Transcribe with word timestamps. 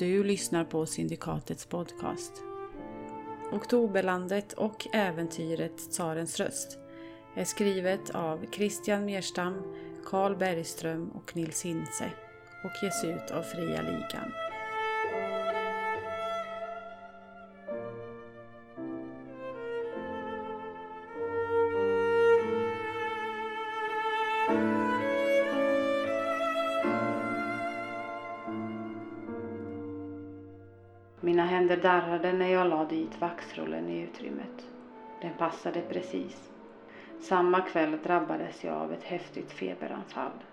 du 0.00 0.24
lyssnar 0.24 0.64
på 0.64 0.86
Syndikatets 0.86 1.66
podcast. 1.66 2.32
Oktoberlandet 3.52 4.52
och 4.52 4.86
äventyret 4.92 5.76
Tsarens 5.90 6.40
röst 6.40 6.78
är 7.36 7.44
skrivet 7.44 8.10
av 8.10 8.46
Christian 8.52 9.04
Merstam, 9.04 9.54
Carl 10.04 10.36
Bergström 10.36 11.08
och 11.08 11.36
Nils 11.36 11.64
Hintze 11.64 12.10
och 12.64 12.84
ges 12.84 13.04
ut 13.04 13.30
av 13.30 13.42
Fria 13.42 13.82
Ligan. 13.82 14.49
Darrade 31.90 32.32
när 32.32 32.48
jag 32.48 32.68
lade 32.68 32.94
dit 32.94 33.20
vaxrullen 33.20 33.88
i 33.88 34.00
utrymmet. 34.00 34.66
Den 35.22 35.32
passade 35.38 35.80
precis. 35.80 36.50
Samma 37.20 37.60
kväll 37.60 37.98
drabbades 38.02 38.64
jag 38.64 38.74
av 38.74 38.92
ett 38.92 39.02
häftigt 39.02 39.52
feberanfall. 39.52 40.44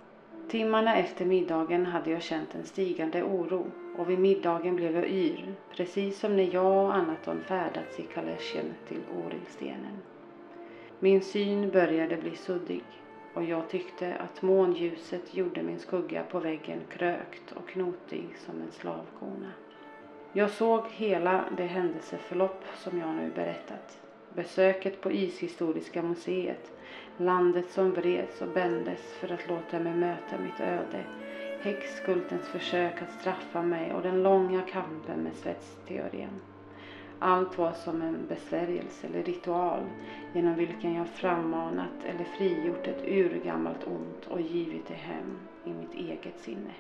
Timmarna 0.49 0.95
efter 0.95 1.25
middagen 1.25 1.85
hade 1.85 2.11
jag 2.11 2.21
känt 2.21 2.55
en 2.55 2.63
stigande 2.63 3.23
oro 3.23 3.71
och 3.97 4.09
vid 4.09 4.19
middagen 4.19 4.75
blev 4.75 4.95
jag 4.95 5.09
yr, 5.09 5.53
precis 5.75 6.19
som 6.19 6.35
när 6.35 6.53
jag 6.53 6.85
och 6.85 6.95
Anaton 6.95 7.41
färdats 7.41 7.99
i 7.99 8.03
kaleschen 8.03 8.73
till 8.87 9.01
Orilstenen. 9.25 9.97
Min 10.99 11.21
syn 11.21 11.69
började 11.69 12.17
bli 12.17 12.35
suddig 12.35 12.83
och 13.33 13.43
jag 13.43 13.69
tyckte 13.69 14.15
att 14.15 14.41
månljuset 14.41 15.35
gjorde 15.35 15.63
min 15.63 15.79
skugga 15.79 16.23
på 16.23 16.39
väggen 16.39 16.79
krökt 16.89 17.51
och 17.51 17.69
knotig 17.69 18.27
som 18.45 18.61
en 18.61 18.71
slavkona. 18.71 19.51
Jag 20.37 20.49
såg 20.49 20.81
hela 20.91 21.45
det 21.57 21.65
händelseförlopp 21.65 22.63
som 22.75 22.99
jag 22.99 23.15
nu 23.15 23.31
berättat. 23.35 23.99
Besöket 24.35 25.01
på 25.01 25.11
Ishistoriska 25.11 26.01
museet, 26.01 26.71
landet 27.17 27.71
som 27.71 27.91
vreds 27.91 28.41
och 28.41 28.47
bändes 28.47 29.13
för 29.13 29.31
att 29.31 29.47
låta 29.47 29.79
mig 29.79 29.93
möta 29.93 30.37
mitt 30.37 30.59
öde, 30.59 31.03
häxkultens 31.61 32.47
försök 32.47 33.01
att 33.01 33.19
straffa 33.21 33.61
mig 33.61 33.93
och 33.93 34.01
den 34.01 34.23
långa 34.23 34.61
kampen 34.61 35.19
med 35.19 35.33
svetsteorin. 35.33 36.41
Allt 37.19 37.57
var 37.57 37.73
som 37.73 38.01
en 38.01 38.27
besvärjelse 38.29 39.07
eller 39.07 39.23
ritual 39.23 39.83
genom 40.33 40.55
vilken 40.55 40.93
jag 40.93 41.07
frammanat 41.07 42.05
eller 42.05 42.23
frigjort 42.23 42.87
ett 42.87 43.07
urgammalt 43.07 43.87
ont 43.87 44.27
och 44.27 44.41
givit 44.41 44.87
det 44.87 44.93
hem 44.93 45.37
i 45.65 45.69
mitt 45.69 45.93
eget 45.93 46.39
sinne. 46.39 46.71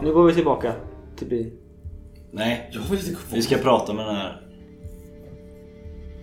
Ja, 0.00 0.06
nu 0.06 0.12
går 0.14 0.26
vi 0.26 0.34
tillbaka 0.34 0.74
till 1.16 1.26
byn. 1.26 1.52
Nej, 2.30 2.70
Jag 2.72 2.80
vill 2.80 2.98
inte 2.98 3.10
gå 3.12 3.18
vi 3.32 3.42
ska 3.42 3.56
prata 3.58 3.92
med 3.92 4.06
den 4.06 4.14
här... 4.16 4.42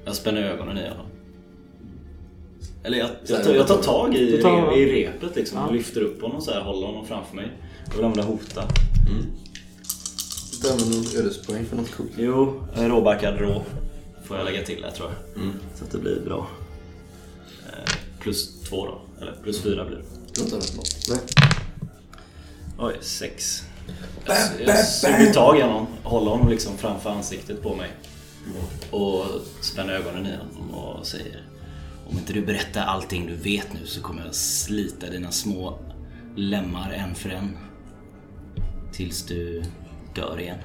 Jag 0.05 0.15
spänner 0.15 0.41
ögonen 0.43 0.77
i 0.77 0.89
honom. 0.89 1.05
Eller 2.83 2.97
jag, 2.97 3.09
jag, 3.27 3.43
tar, 3.43 3.53
jag 3.53 3.67
tar 3.67 3.77
tag 3.77 4.15
i, 4.15 4.41
tar- 4.41 4.77
i 4.77 4.85
repet 5.05 5.35
liksom 5.35 5.57
Ja. 5.59 5.67
och 5.67 5.73
lyfter 5.73 6.01
upp 6.01 6.21
honom 6.21 6.41
så 6.41 6.51
här, 6.51 6.61
håller 6.61 6.87
honom 6.87 7.05
framför 7.05 7.35
mig. 7.35 7.51
Jag 7.87 7.95
vill 7.95 8.05
använda 8.05 8.23
hota. 8.31 8.63
Du 10.61 10.71
använder 10.71 10.97
något 10.97 11.15
ödespoäng 11.15 11.65
för 11.65 11.75
något 11.77 11.91
coolt. 11.95 12.11
Jo, 12.17 12.53
råbackad 12.75 13.39
rå 13.39 13.63
får 14.23 14.37
jag 14.37 14.45
lägga 14.45 14.61
till 14.65 14.81
där 14.81 14.91
tror 14.91 15.09
jag. 15.09 15.43
Mm. 15.43 15.55
Så 15.75 15.83
att 15.85 15.91
det 15.91 15.97
blir 15.97 16.19
bra. 16.25 16.47
Eh, 17.67 17.93
plus 18.19 18.61
två 18.61 18.85
då, 18.85 19.01
eller 19.21 19.33
plus 19.43 19.61
fyra 19.61 19.85
blir 19.85 19.97
det. 19.97 20.03
Du 20.33 20.39
har 20.41 20.45
inte 20.45 20.55
något? 20.77 21.09
Nej. 21.09 21.19
Oj, 22.79 22.97
sex. 23.01 23.63
Jag, 24.25 24.37
jag 24.67 24.85
suger 24.85 25.33
tag 25.33 25.57
i 25.57 25.61
honom, 25.61 25.87
håller 26.03 26.31
honom 26.31 26.49
liksom 26.49 26.77
framför 26.77 27.09
ansiktet 27.09 27.61
på 27.61 27.75
mig. 27.75 27.91
Och 28.91 29.25
spänner 29.61 29.93
ögonen 29.93 30.25
i 30.25 30.35
honom 30.35 30.71
och 30.71 31.07
säger 31.07 31.41
Om 32.09 32.17
inte 32.17 32.33
du 32.33 32.41
berättar 32.45 32.85
allting 32.85 33.27
du 33.27 33.35
vet 33.35 33.73
nu 33.73 33.85
så 33.85 34.01
kommer 34.01 34.25
jag 34.25 34.35
slita 34.35 35.09
dina 35.09 35.31
små 35.31 35.79
lemmar 36.35 36.91
en 36.91 37.15
för 37.15 37.29
en. 37.29 37.57
Tills 38.93 39.25
du 39.25 39.63
dör 40.15 40.39
igen. 40.39 40.59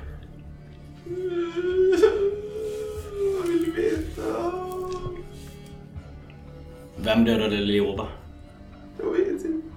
Jag 3.37 3.49
vill 3.49 3.73
veta. 3.73 4.53
Vem 6.97 7.25
dödade 7.25 7.57
Lioba? 7.57 8.09
Jag 8.99 9.13
vet 9.13 9.45
inte. 9.45 9.72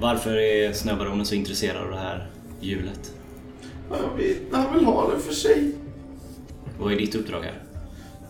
Varför 0.00 0.36
är 0.36 0.72
Snöbaronen 0.72 1.26
så 1.26 1.34
intresserad 1.34 1.82
av 1.84 1.90
det 1.90 1.96
här 1.98 2.26
hjulet? 2.60 3.14
Jag 3.90 4.16
vet 4.16 4.36
Han 4.52 4.74
vill 4.74 4.84
ha 4.84 5.10
det 5.14 5.20
för 5.20 5.32
sig. 5.34 5.72
Vad 6.78 6.92
är 6.92 6.96
ditt 6.96 7.14
uppdrag 7.14 7.40
här? 7.42 7.62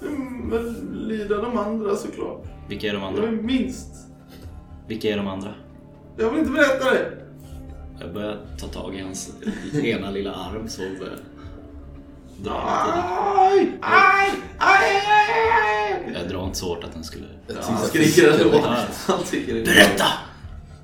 Mm, 0.02 0.48
Men 0.48 0.74
lyda 1.08 1.36
de 1.36 1.58
andra 1.58 1.96
såklart. 1.96 2.44
Vilka 2.68 2.88
är 2.88 2.92
de 2.92 3.02
Jag 3.02 3.12
är 3.18 3.26
andra? 3.28 3.42
minst. 3.42 3.88
Vilka 4.86 5.08
är 5.08 5.16
de 5.16 5.26
andra? 5.28 5.54
Jag 6.18 6.30
vill 6.30 6.38
inte 6.40 6.52
berätta 6.52 6.90
det. 6.90 7.10
Jag 8.00 8.12
börjar 8.14 8.38
ta 8.60 8.66
tag 8.66 8.94
i 8.94 9.00
hans 9.02 9.30
ena 9.82 10.10
lilla 10.10 10.32
arm 10.34 10.68
så 10.68 10.80
börjar 10.80 11.18
dra 12.42 12.52
lite. 12.54 13.08
Aj! 13.40 13.78
Aj! 13.80 14.30
Aj! 14.58 15.02
aj, 15.06 16.02
aj. 16.06 16.12
Jag 16.20 16.28
drar 16.28 16.44
inte 16.46 16.58
så 16.58 16.66
hårt 16.68 16.84
att 16.84 16.92
den 16.94 17.04
skulle... 17.04 17.26
Han 17.62 17.78
skriker 17.86 18.30
ändå. 18.46 18.58
Han 19.06 19.22
tycker 19.30 19.54
det 19.54 19.60
är 19.60 19.64
Berätta! 19.64 20.04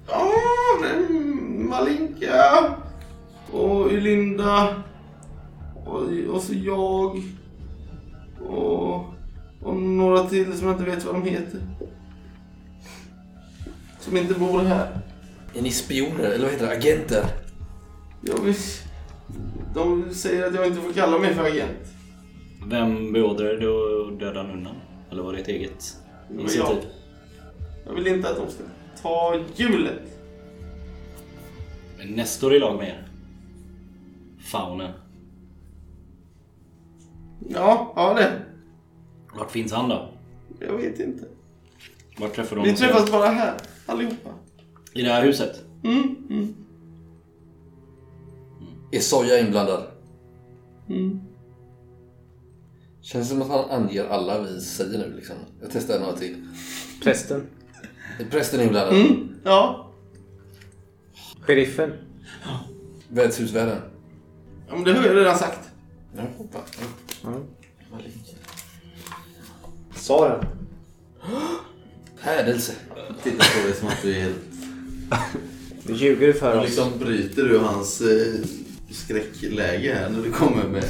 Ja, 0.08 0.32
men 0.80 1.68
Malinka 1.68 2.74
och 3.52 3.92
Ylinda 3.92 4.82
och, 5.86 6.02
och 6.28 6.42
så 6.42 6.54
jag 6.54 7.22
och, 8.40 9.04
och 9.62 9.76
några 9.76 10.24
till 10.24 10.58
som 10.58 10.66
jag 10.66 10.76
inte 10.76 10.90
vet 10.90 11.04
vad 11.04 11.14
de 11.14 11.22
heter. 11.22 11.60
Som 14.00 14.16
inte 14.16 14.34
bor 14.34 14.60
här. 14.60 15.00
Är 15.54 15.62
ni 15.62 15.70
spioner 15.70 16.24
eller 16.24 16.44
vad 16.44 16.52
heter 16.52 16.66
det? 16.66 16.72
Agenter? 16.72 17.24
Jag 18.20 18.40
vill, 18.40 18.54
de 19.74 20.14
säger 20.14 20.46
att 20.46 20.54
jag 20.54 20.66
inte 20.66 20.80
får 20.80 20.92
kalla 20.92 21.18
mig 21.18 21.34
för 21.34 21.44
agent. 21.44 21.92
Vem 22.66 23.12
beordrade 23.12 23.56
dig 23.56 23.68
att 23.68 24.20
döda 24.20 24.42
nunnan? 24.42 24.76
Eller 25.10 25.22
var 25.22 25.32
det 25.32 25.38
ett 25.38 25.48
eget 25.48 25.96
initiativ? 26.30 26.78
Jag 27.86 27.94
vill 27.94 28.06
inte 28.06 28.30
att 28.30 28.36
de 28.36 28.50
ska 28.50 28.62
ta 29.06 29.34
hjulet. 29.56 30.02
Men 31.98 32.08
Nestor 32.08 32.52
är 32.52 32.56
i 32.56 32.58
lag 32.58 32.76
med 32.76 32.88
er. 32.88 33.08
Faunen. 34.44 34.92
Ja, 37.48 37.92
ja 37.96 38.14
det. 38.14 38.42
Vart 39.38 39.50
finns 39.50 39.72
han 39.72 39.88
då? 39.88 40.08
Jag 40.60 40.76
vet 40.76 41.00
inte. 41.00 41.24
Vart 42.18 42.34
träffar 42.34 42.56
du 42.56 42.62
Vi 42.62 42.68
honom? 42.68 42.76
träffas 42.76 43.10
bara 43.12 43.26
här, 43.26 43.54
allihopa. 43.86 44.30
I 44.94 45.02
det 45.02 45.08
här 45.12 45.22
huset? 45.26 45.64
Mm, 45.84 46.16
mm, 46.30 46.54
Är 48.92 49.00
Soja 49.00 49.38
inblandad? 49.40 49.84
mm. 50.88 51.20
Känns 53.00 53.28
det 53.28 53.34
som 53.34 53.42
att 53.42 53.48
han 53.48 53.70
anger 53.82 54.04
alla 54.04 54.42
vi 54.42 54.60
säger 54.60 54.98
nu 54.98 55.12
liksom. 55.16 55.36
Jag 55.60 55.70
testar 55.72 56.00
några 56.00 56.12
till. 56.16 56.46
Prästen. 57.02 57.46
Är 58.18 58.24
prästen 58.30 58.60
inblandad? 58.60 58.94
Mm, 58.96 59.28
ja. 59.44 59.90
Sheriffen. 61.40 61.92
Värdshusvärden? 63.08 63.78
ja, 64.68 64.74
men 64.74 64.84
det 64.84 64.92
har 64.94 65.06
jag 65.06 65.16
redan 65.16 65.38
sagt. 65.38 65.60
Ja, 66.16 66.22
hoppa. 66.38 66.58
Ja. 67.22 67.30
Saren. 69.94 70.44
Hädelse. 72.20 72.72
Titta 73.22 73.44
på 73.44 73.66
dig 73.68 73.76
som 73.76 73.88
att 73.88 74.02
du 74.02 74.16
är 74.16 74.20
helt... 74.20 74.36
Nu 75.82 75.94
ljuger 75.94 76.26
du 76.26 76.32
för 76.34 76.52
Du 76.52 76.58
oss. 76.60 76.66
liksom 76.66 76.98
bryter 76.98 77.42
du 77.44 77.58
hans 77.58 78.00
eh, 78.00 78.34
skräckläge 78.90 79.94
här 79.94 80.10
när 80.10 80.22
du 80.22 80.30
kommer 80.32 80.64
med 80.64 80.84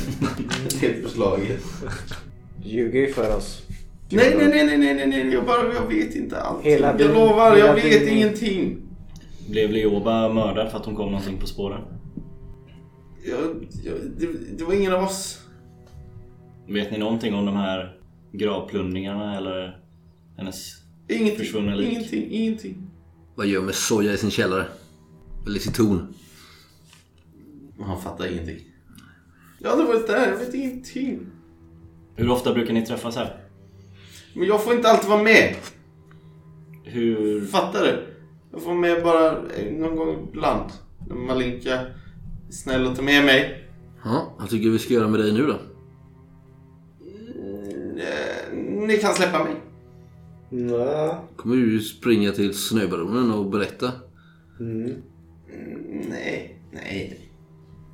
det 0.80 1.02
förslaget. 1.02 1.62
Du 2.62 2.68
ljuger 2.68 3.00
ju 3.00 3.12
för 3.12 3.36
oss. 3.36 3.62
Nej, 4.10 4.34
nej, 4.36 4.48
nej, 4.48 4.66
nej, 4.66 4.78
nej, 4.78 4.94
nej, 4.94 5.06
nej, 5.24 5.32
jag 5.34 5.46
bara, 5.46 5.74
jag 5.74 5.86
vet 5.88 6.14
inte. 6.14 6.42
Hela 6.62 7.00
jag 7.00 7.14
lovar, 7.14 7.56
jag 7.56 7.74
vet 7.74 7.84
din- 8.06 8.08
ingenting. 8.16 8.78
Blev 9.50 9.70
Leoba 9.70 10.28
mördad 10.32 10.70
för 10.70 10.78
att 10.78 10.86
hon 10.86 10.96
kom 10.96 11.10
någonting 11.10 11.38
på 11.38 11.46
spåren? 11.46 11.80
Jag, 13.24 13.66
jag, 13.84 13.94
det, 14.18 14.26
det 14.58 14.64
var 14.64 14.74
ingen 14.74 14.92
av 14.92 15.04
oss. 15.04 15.42
Vet 16.68 16.90
ni 16.90 16.98
någonting 16.98 17.34
om 17.34 17.46
de 17.46 17.56
här 17.56 17.96
gravplundringarna 18.32 19.36
eller 19.36 19.78
hennes... 20.36 20.72
Ingenting, 21.08 21.36
Försvunna 21.38 21.74
lik. 21.74 21.88
ingenting, 21.92 22.30
ingenting. 22.30 22.90
Vad 23.34 23.46
gör 23.46 23.62
med 23.62 23.74
soja 23.74 24.12
i 24.12 24.16
sin 24.16 24.30
källare? 24.30 24.64
Eller 25.46 25.58
citron? 25.58 26.14
Han 27.80 28.00
fattar 28.02 28.26
ingenting. 28.32 28.58
Jag 29.58 29.70
hade 29.70 29.84
varit 29.84 30.06
där, 30.06 30.30
jag 30.30 30.36
vet 30.38 30.54
ingenting. 30.54 31.26
Hur 32.16 32.30
ofta 32.30 32.54
brukar 32.54 32.72
ni 32.74 32.86
träffas 32.86 33.16
här? 33.16 33.36
Men 34.36 34.48
jag 34.48 34.64
får 34.64 34.74
inte 34.74 34.88
alltid 34.88 35.10
vara 35.10 35.22
med. 35.22 35.54
Hur... 36.84 37.40
Fattar 37.46 37.82
du? 37.84 38.06
Jag 38.52 38.62
får 38.62 38.74
med 38.74 39.02
bara 39.02 39.42
någon 39.70 39.96
gång 39.96 40.28
ibland. 40.28 40.70
När 41.08 41.16
Malinka 41.16 41.74
är 41.74 41.94
snäll 42.50 42.86
och 42.86 42.96
tar 42.96 43.02
med 43.02 43.24
mig. 43.24 43.64
Ja, 44.04 44.34
vad 44.38 44.50
tycker 44.50 44.64
du 44.66 44.72
vi 44.72 44.78
ska 44.78 44.94
göra 44.94 45.08
med 45.08 45.20
dig 45.20 45.32
nu 45.32 45.46
då? 45.46 45.52
Eh, 48.00 48.56
Ni 48.86 48.98
kan 48.98 49.14
släppa 49.14 49.44
mig. 49.44 49.52
Nej. 50.50 51.14
Kommer 51.36 51.56
du 51.56 51.80
springa 51.80 52.32
till 52.32 52.54
snöbaronen 52.54 53.30
och 53.32 53.46
berätta? 53.50 53.92
Mm. 54.60 54.92
Nej, 56.10 56.60
nej, 56.72 57.20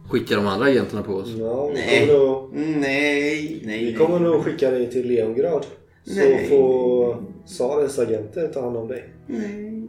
Skicka 0.09 0.37
de 0.37 0.47
andra 0.47 0.67
agenterna 0.67 1.03
på 1.03 1.13
oss? 1.15 1.29
Ja, 1.39 1.67
vi, 1.69 1.75
Nej. 1.75 2.07
nog, 2.07 2.51
nej, 2.55 3.63
nej. 3.65 3.85
vi 3.85 3.95
kommer 3.95 4.21
nog 4.21 4.45
skicka 4.45 4.71
dig 4.71 4.91
till 4.91 5.09
Leongrad. 5.09 5.67
Så 6.05 6.15
Nej. 6.15 6.49
får 6.49 7.23
Sarens 7.45 7.99
agenter 7.99 8.49
ta 8.49 8.63
hand 8.63 8.77
om 8.77 8.89
dig. 8.89 9.13
Nej. 9.27 9.89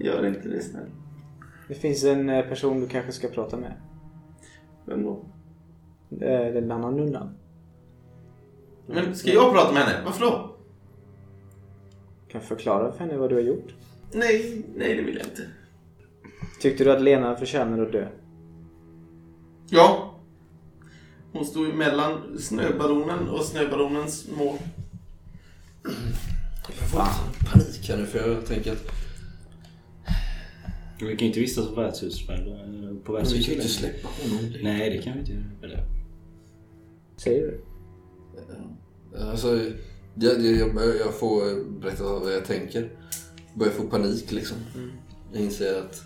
Gör 0.00 0.26
inte 0.26 0.48
det 0.48 0.60
snäll. 0.62 0.90
Det 1.68 1.74
finns 1.74 2.04
en 2.04 2.28
eh, 2.30 2.48
person 2.48 2.80
du 2.80 2.86
kanske 2.88 3.12
ska 3.12 3.28
prata 3.28 3.56
med. 3.56 3.72
Vem 4.84 5.02
då? 5.02 5.24
Eh, 6.20 6.52
Den 6.52 6.70
andra 6.70 6.90
nunnan. 6.90 7.30
Men 8.86 9.16
ska 9.16 9.32
jag 9.32 9.52
prata 9.52 9.72
med 9.72 9.82
henne? 9.82 10.04
Varför 10.04 10.24
då? 10.26 10.56
Kan 12.28 12.40
förklara 12.40 12.92
för 12.92 12.98
henne 12.98 13.16
vad 13.16 13.30
du 13.30 13.34
har 13.34 13.42
gjort? 13.42 13.74
Nej, 14.12 14.62
nej 14.76 14.96
det 14.96 15.02
vill 15.02 15.16
jag 15.16 15.26
inte. 15.26 15.42
Tyckte 16.60 16.84
du 16.84 16.92
att 16.92 17.02
Lena 17.02 17.36
förtjänar 17.36 17.82
att 17.82 17.92
dö? 17.92 18.08
Ja. 19.70 20.14
Hon 21.32 21.44
stod 21.44 21.74
mellan 21.74 22.38
snöbaronen 22.38 23.28
och 23.28 23.44
snöbaronens 23.44 24.28
mål. 24.38 24.56
Panik 27.52 27.88
här 27.88 27.96
nu 27.96 28.06
för 28.06 28.18
jag 28.30 28.46
tänker 28.46 28.72
att 28.72 28.84
Vi 31.00 31.06
kan 31.06 31.18
ju 31.18 31.26
inte 31.26 31.40
vistas 31.40 31.68
på 31.68 31.74
värdshus. 31.80 32.28
men, 32.28 32.48
eh, 32.48 32.94
På 33.04 33.12
vi 33.12 33.18
värdshus. 33.18 33.46
kan 33.46 33.54
ju 33.54 33.60
inte 33.60 33.68
släppa 33.72 34.08
honom. 34.08 34.52
Nej, 34.62 34.90
det 34.90 34.98
kan 35.02 35.12
vi 35.12 35.18
inte 35.20 35.32
göra. 35.32 35.44
Eller, 35.62 35.84
Säger 37.16 37.42
du? 37.42 37.60
Alltså, 39.20 39.70
jag, 40.14 40.40
jag, 40.46 40.96
jag 41.00 41.14
får 41.18 41.64
berätta 41.80 42.02
vad 42.04 42.32
jag 42.34 42.44
tänker. 42.44 42.90
Börjar 43.54 43.72
få 43.72 43.82
panik 43.82 44.32
liksom. 44.32 44.56
Jag 45.32 45.42
inser 45.42 45.78
att 45.80 46.02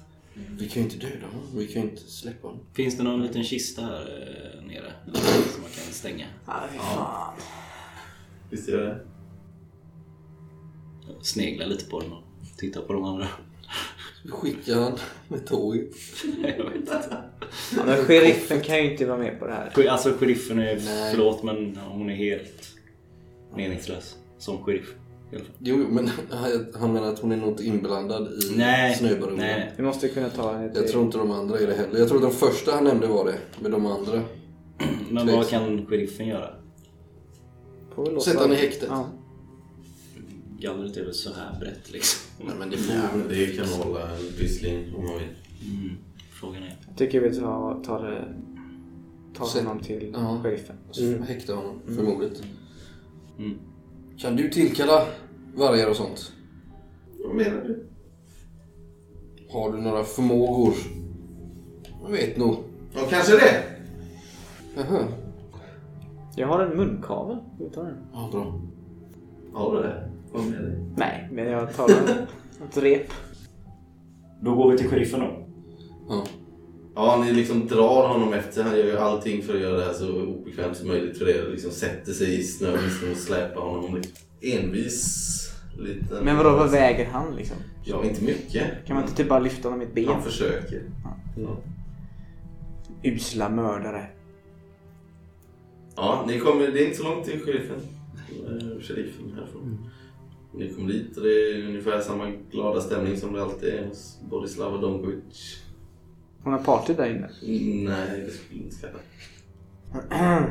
vi 0.59 0.69
kan 0.69 0.83
ju 0.83 0.89
inte 0.91 1.07
döda 1.07 1.27
honom. 1.27 1.47
Vi 1.55 1.67
kan 1.67 1.83
ju 1.83 1.89
inte 1.91 2.03
släppa 2.03 2.47
honom. 2.49 2.63
Finns 2.73 2.97
det 2.97 3.03
någon 3.03 3.23
liten 3.23 3.45
kista 3.45 3.83
här 3.83 4.01
eh, 4.01 4.67
nere? 4.67 4.93
Som 5.53 5.63
man 5.63 5.71
kan 5.71 5.93
stänga? 5.93 6.27
Visst 8.51 8.69
gör 8.69 8.81
det? 8.87 9.01
Snegla 11.23 11.67
lite 11.67 11.85
på 11.85 12.01
den 12.01 12.13
och 12.13 12.23
titta 12.59 12.81
på 12.81 12.93
de 12.93 13.05
andra. 13.05 13.27
Skickar 14.29 14.75
han 14.81 14.93
med 15.29 15.47
tåget. 15.47 15.91
Jag 16.43 16.65
vet 16.65 16.75
inte. 16.77 17.17
Men 17.87 17.97
sheriffen 18.05 18.61
kan 18.61 18.77
ju 18.77 18.91
inte 18.93 19.07
vara 19.07 19.19
med 19.19 19.39
på 19.39 19.47
det 19.47 19.53
här. 19.53 19.89
Alltså 19.89 20.13
sheriffen 20.19 20.59
är, 20.59 20.75
Nej. 20.85 21.11
förlåt 21.15 21.43
men 21.43 21.77
hon 21.77 22.11
är 22.11 22.15
helt 22.15 22.69
meningslös 23.57 24.17
som 24.39 24.65
sheriff. 24.65 24.95
Jo, 25.59 25.77
men 25.91 26.11
han 26.75 26.93
menar 26.93 27.09
att 27.09 27.19
hon 27.19 27.33
är 27.33 27.49
inte 27.49 27.65
inblandad 27.65 28.23
i 28.23 28.57
Nej, 28.57 28.95
snöbaronen. 28.95 29.37
nej. 29.39 29.73
Vi 29.77 29.83
måste 29.83 30.09
kunna 30.09 30.31
ta 30.31 30.53
henne 30.53 30.73
till... 30.73 30.83
Jag 30.83 30.91
tror 30.91 31.05
inte 31.05 31.19
de 31.19 31.31
andra 31.31 31.59
är 31.59 31.67
det 31.67 31.75
heller. 31.75 31.99
Jag 31.99 32.09
tror 32.09 32.21
de 32.21 32.33
första 32.33 32.73
han 32.73 32.85
nämnde 32.85 33.07
var 33.07 33.25
det. 33.25 33.39
Men 33.61 33.71
de 33.71 33.87
andra. 33.87 34.23
Men 35.11 35.27
vad 35.27 35.49
kan 35.49 35.87
sheriffen 35.87 36.27
göra? 36.27 36.55
Sätta 38.25 38.41
henne 38.43 38.55
i 38.55 38.59
häktet. 38.59 38.89
Ja. 38.89 39.09
Gallret 40.61 40.97
är 40.97 41.05
väl 41.05 41.15
så 41.15 41.31
här 41.33 41.61
brett 41.61 41.93
liksom. 41.93 42.45
Nej, 42.47 42.55
men 42.59 42.71
det 42.71 42.77
får 42.77 42.95
Ja, 42.95 43.03
men 43.17 43.29
det 43.29 43.47
kan 43.57 43.67
hålla 43.69 44.17
en 44.17 44.33
pyssling 44.39 44.95
om 44.97 45.05
man 45.05 45.15
vill. 45.19 45.29
Mm. 45.75 45.97
Frågan 46.33 46.63
är. 46.63 46.77
Jag 46.89 46.97
tycker 46.97 47.21
vi 47.21 47.37
tar, 47.41 47.83
tar, 47.85 48.03
det- 48.05 48.35
tar 49.39 49.61
honom 49.61 49.81
till 49.83 50.11
Ja. 50.15 50.41
sheriffen. 50.43 50.77
Så 50.91 51.03
häkta 51.23 51.55
honom 51.55 51.81
för 51.87 52.03
mordet. 52.03 52.43
Mm. 53.39 53.59
Kan 54.19 54.37
du 54.37 54.51
tillkalla 54.51 55.07
vargar 55.55 55.91
och 55.91 55.97
sånt? 55.97 56.33
Vad 57.25 57.35
menar 57.37 57.65
du? 57.65 57.87
Har 59.51 59.73
du 59.73 59.79
några 59.81 60.05
förmågor? 60.05 60.75
Jag 62.03 62.11
vet 62.11 62.37
nog. 62.37 62.57
Ja, 62.95 63.01
kanske 63.11 63.33
det. 63.33 63.63
Jaha. 64.77 65.05
Jag 66.37 66.47
har 66.49 66.61
en 66.67 66.77
munkavel. 66.77 67.37
Ska 67.55 67.65
vi 67.65 67.71
ta 67.71 67.83
den? 67.83 67.97
Ja, 68.13 68.29
bra. 68.33 68.61
Har 69.53 69.77
du 69.77 69.83
det? 69.83 70.10
Vad 70.33 70.45
med 70.45 70.63
dig? 70.63 70.79
Nej, 70.97 71.29
men 71.33 71.47
jag 71.47 71.75
tar 71.77 71.89
en, 71.89 72.09
ett 72.69 72.77
rep. 72.77 73.07
Då 74.43 74.55
går 74.55 74.71
vi 74.71 74.79
till 74.79 74.89
sheriffen 74.89 75.21
då. 75.21 75.47
Ja. 76.09 76.25
Ja, 76.95 77.23
ni 77.25 77.33
liksom 77.33 77.67
drar 77.67 78.09
honom 78.09 78.33
efter. 78.33 78.63
Han 78.63 78.79
gör 78.79 78.85
ju 78.85 78.97
allting 78.99 79.43
för 79.43 79.55
att 79.55 79.61
göra 79.61 79.77
det 79.77 79.85
här 79.85 79.93
så 79.93 80.23
obekvämt 80.23 80.77
som 80.77 80.89
möjligt 80.89 81.19
för 81.19 81.29
er. 81.29 81.51
Liksom 81.51 81.71
sätter 81.71 82.13
sig 82.13 82.41
i 82.41 82.43
snön 82.43 82.79
och 83.11 83.17
släpar 83.17 83.61
honom. 83.61 84.03
Envis 84.41 85.37
liten... 85.79 86.25
Men 86.25 86.37
vadå, 86.37 86.51
vad 86.51 86.71
väger 86.71 87.07
han 87.07 87.37
liksom? 87.37 87.57
Ja, 87.85 88.05
inte 88.05 88.25
mycket. 88.25 88.87
Kan 88.87 88.97
man 88.97 89.05
inte 89.05 89.17
typ 89.17 89.29
bara 89.29 89.39
lyfta 89.39 89.69
honom 89.69 89.83
i 89.83 89.85
ett 89.85 89.95
ben? 89.95 90.09
Han 90.09 90.23
försöker. 90.23 90.83
Usla 93.03 93.49
mördare. 93.49 94.07
Ja, 95.97 96.25
ni 96.27 96.39
kommer, 96.39 96.69
det 96.69 96.83
är 96.83 96.85
inte 96.85 96.97
så 96.97 97.05
långt 97.05 97.25
till 97.25 97.41
sheriffen. 97.41 97.81
Eh, 98.47 98.81
Sheriffen 98.81 99.33
härifrån. 99.37 99.91
Ni 100.55 100.75
kommer 100.75 100.89
dit 100.93 101.17
och 101.17 101.23
det 101.23 101.29
är 101.31 101.67
ungefär 101.67 102.01
samma 102.01 102.33
glada 102.51 102.81
stämning 102.81 103.17
som 103.17 103.33
det 103.33 103.43
alltid 103.43 103.75
är 103.75 103.87
hos 103.87 104.19
Borislava 104.31 104.77
Donkovic. 104.77 105.63
Hon 106.43 106.53
har 106.53 106.61
party 106.61 106.95
där 106.95 107.07
inne. 107.11 107.29
Nej, 107.91 108.21
det 108.27 108.31
skulle 108.31 108.61
jag 108.61 108.65
inte 108.65 108.77
säga. 108.77 108.93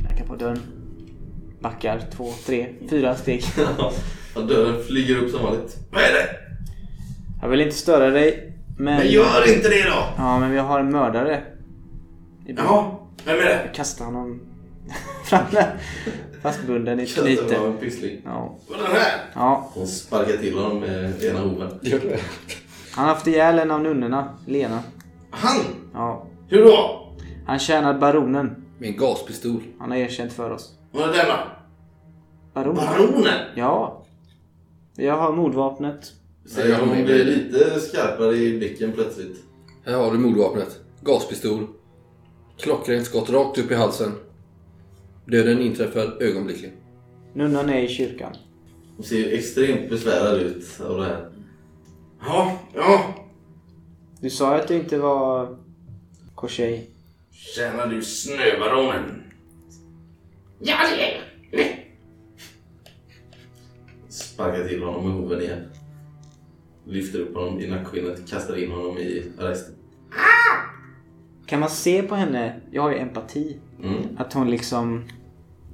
Knackar 0.00 0.24
på 0.26 0.36
dörren. 0.36 0.60
Backar 1.60 2.06
två, 2.12 2.30
tre, 2.46 2.74
fyra 2.90 3.16
steg. 3.16 3.42
Ja, 4.34 4.40
dörren 4.40 4.84
flyger 4.84 5.16
upp 5.16 5.30
som 5.30 5.42
vanligt. 5.42 5.78
Vad 5.90 6.02
är 6.02 6.12
det? 6.12 6.26
Jag 7.42 7.48
vill 7.48 7.60
inte 7.60 7.76
störa 7.76 8.10
dig, 8.10 8.52
men... 8.78 8.96
Men 8.98 9.08
gör 9.08 9.56
inte 9.56 9.68
det 9.68 9.82
då! 9.84 10.04
Ja, 10.16 10.38
men 10.38 10.50
vi 10.50 10.58
har 10.58 10.80
en 10.80 10.90
mördare. 10.92 11.42
Jaha, 12.46 12.96
vem 13.24 13.36
är 13.38 13.44
det? 13.44 13.62
Jag 13.64 13.74
kastar 13.74 14.04
honom 14.04 14.40
framme. 15.24 15.66
Fastbunden 16.42 17.00
i 17.00 17.02
ett 17.02 17.16
var 17.16 17.24
knyte. 17.24 17.56
en 17.56 17.76
pyssling. 17.76 18.20
Ja. 18.24 18.58
Vad 18.68 18.78
är 18.80 18.82
den 18.82 18.92
här? 18.92 19.20
ja. 19.34 19.70
Hon 19.74 19.86
sparkar 19.86 20.36
till 20.36 20.58
honom 20.58 20.80
med 20.80 21.24
ena 21.24 21.40
hoven. 21.40 21.70
Han 22.92 23.06
har 23.06 23.14
haft 23.14 23.26
ihjäl 23.26 23.58
en 23.58 23.70
av 23.70 23.80
nunnorna, 23.82 24.34
Lena. 24.46 24.82
Han! 25.30 25.60
Ja. 25.94 26.26
Hur 26.48 26.64
då? 26.64 27.06
Han 27.46 27.58
tjänar 27.58 27.98
baronen. 27.98 28.64
Med 28.78 28.88
en 28.88 28.96
gaspistol. 28.96 29.62
Han 29.78 29.90
har 29.90 29.98
erkänt 29.98 30.32
för 30.32 30.50
oss. 30.50 30.74
Var 30.92 31.08
är 31.08 31.12
denna? 31.12 31.38
Baronen? 32.54 32.86
Baronen! 32.86 33.38
Ja. 33.54 34.04
Jag 34.96 35.16
har 35.16 35.32
mordvapnet. 35.32 36.12
Säger 36.46 36.80
hon 36.80 37.04
blir 37.04 37.24
lite 37.24 37.80
skarpare 37.80 38.36
i 38.36 38.58
blicken 38.58 38.92
plötsligt. 38.92 39.36
Här 39.86 39.94
har 39.96 40.12
du 40.12 40.18
mordvapnet. 40.18 40.80
Gaspistol. 41.00 41.66
Klockrent 42.58 43.06
skott 43.06 43.30
rakt 43.30 43.58
upp 43.58 43.70
i 43.70 43.74
halsen. 43.74 44.12
Döden 45.30 45.60
inträffar 45.60 46.22
ögonblickligen. 46.22 46.74
Nunnan 47.34 47.68
är 47.68 47.82
i 47.82 47.88
kyrkan. 47.88 48.32
Hon 48.96 49.04
ser 49.04 49.32
extremt 49.32 49.90
besvärad 49.90 50.40
ut 50.40 50.80
av 50.80 50.96
det 50.98 51.04
här. 51.04 51.30
Ja, 52.20 52.58
ja. 52.74 53.14
Du 54.20 54.30
sa 54.30 54.56
att 54.56 54.68
du 54.68 54.74
inte 54.74 54.98
var 54.98 55.56
korsej. 56.34 56.90
Tjänar 57.30 57.86
du 57.86 58.02
snöbaronen? 58.02 59.22
Ja, 60.58 60.76
det 60.96 61.02
är 61.02 61.20
jag. 61.50 61.66
Sparkar 64.08 64.68
till 64.68 64.82
honom 64.82 65.04
med 65.08 65.12
hoven 65.12 65.40
igen. 65.42 65.64
Lyfter 66.86 67.18
upp 67.20 67.34
honom 67.34 67.60
i 67.60 67.66
nackskinnet, 67.68 68.30
kastar 68.30 68.56
in 68.64 68.70
honom 68.70 68.98
i 68.98 69.32
arresten. 69.38 69.74
Kan 71.46 71.60
man 71.60 71.70
se 71.70 72.02
på 72.02 72.14
henne, 72.14 72.60
jag 72.70 72.82
har 72.82 72.90
ju 72.90 72.98
empati, 72.98 73.56
Mm. 73.82 74.02
att 74.18 74.32
hon 74.32 74.50
liksom, 74.50 75.04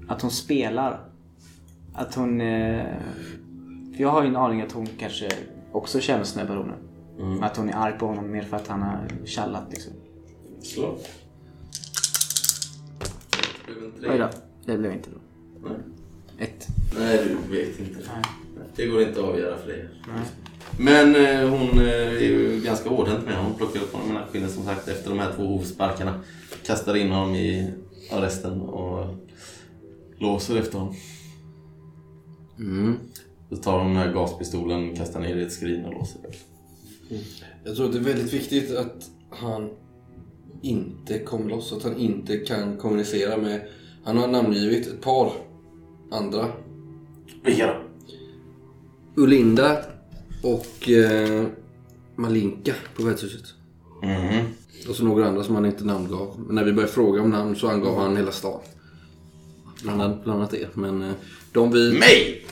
att 0.09 0.23
hon 0.23 0.31
spelar. 0.31 1.01
Att 1.95 2.15
hon, 2.15 2.41
eh, 2.41 2.85
för 3.95 4.03
jag 4.03 4.09
har 4.09 4.23
ju 4.23 4.29
en 4.29 4.37
aning 4.37 4.61
att 4.61 4.73
hon 4.73 4.87
kanske 4.99 5.29
också 5.73 6.01
känner 6.01 6.25
snöbaronen. 6.25 6.79
Mm. 7.19 7.43
Att 7.43 7.57
hon 7.57 7.69
är 7.69 7.75
arg 7.75 7.99
på 7.99 8.07
honom 8.07 8.31
mer 8.31 8.43
för 8.43 8.57
att 8.57 8.69
han 8.69 8.83
har 8.83 9.09
tjallat 9.25 9.65
liksom. 9.71 9.93
Slå. 10.63 10.99
Oj 14.09 14.19
då, 14.19 14.29
det 14.65 14.79
blev 14.79 14.93
inte 14.93 15.11
bra. 15.11 15.21
Nej. 15.63 16.49
Ett. 16.49 16.67
Nej, 16.99 17.37
du 17.49 17.57
vet 17.57 17.81
inte. 17.81 17.99
Nej. 18.15 18.25
Det 18.77 18.87
går 18.87 19.03
inte 19.03 19.21
att 19.21 19.27
avgöra 19.27 19.59
för 19.59 19.69
dig. 19.69 19.89
Nej. 20.09 20.25
Men 20.79 21.17
eh, 21.17 21.51
hon 21.51 21.79
eh, 21.79 21.89
är 21.95 22.21
ju 22.21 22.61
ganska 22.65 22.91
hårdhänt 22.91 23.25
med 23.25 23.35
honom. 23.35 23.51
Hon 23.51 23.59
plockar 23.59 23.81
upp 23.81 23.93
honom 23.93 24.11
i 24.11 24.13
nackskinnet 24.13 24.51
som 24.51 24.65
sagt 24.65 24.89
efter 24.89 25.11
de 25.11 25.19
här 25.19 25.33
två 25.37 25.43
hovsparkarna. 25.43 26.21
Kastar 26.67 26.97
in 26.97 27.11
honom 27.11 27.35
i 27.35 27.75
arresten 28.13 28.61
och 28.61 29.15
låser 30.19 30.57
efter 30.57 30.79
honom. 30.79 30.95
Mm. 32.59 32.97
Så 33.51 33.57
tar 33.57 33.79
hon 33.79 33.87
den 33.87 33.97
här 33.97 34.13
gaspistolen, 34.13 34.97
kastar 34.97 35.21
ner 35.21 35.37
i 35.37 35.43
ett 35.43 35.53
skrin 35.53 35.85
och 35.85 35.95
låser. 35.95 36.21
Jag 37.65 37.77
tror 37.77 37.87
att 37.87 37.93
det 37.93 37.99
är 37.99 38.03
väldigt 38.03 38.33
viktigt 38.33 38.77
att 38.77 39.11
han 39.31 39.71
inte 40.63 41.19
kommer 41.19 41.51
loss. 41.51 41.73
Att 41.73 41.83
han 41.83 41.97
inte 41.97 42.37
kan 42.37 42.77
kommunicera 42.77 43.37
med... 43.37 43.61
Han 44.05 44.17
har 44.17 44.29
namngivit 44.29 44.87
ett 44.87 45.01
par 45.01 45.33
andra. 46.11 46.49
Vilka 47.45 47.67
då? 47.67 47.83
Ulinda 49.23 49.79
och 50.43 50.91
eh, 50.91 51.47
Malinka 52.17 52.75
på 52.97 53.03
värdshuset. 53.03 53.45
Mhm. 54.03 54.45
Och 54.89 54.97
så 54.97 55.05
några 55.05 55.27
andra 55.29 55.45
som 55.45 55.55
han 55.55 55.67
inte 55.67 55.85
namngav. 55.85 56.41
Men 56.47 56.55
när 56.55 56.65
vi 56.65 56.73
började 56.73 56.93
fråga 56.93 57.23
om 57.23 57.31
namn 57.31 57.57
så 57.57 57.69
angav 57.69 57.99
han 57.99 58.17
hela 58.17 58.33
stan. 58.33 58.61
Bland 59.83 60.23
bland 60.23 60.41
annat 60.41 60.55
er. 60.55 60.69
Men 60.75 61.03
eh, 61.03 61.15
de 61.53 61.73
vi... 61.73 61.93
Mig! 61.99 62.47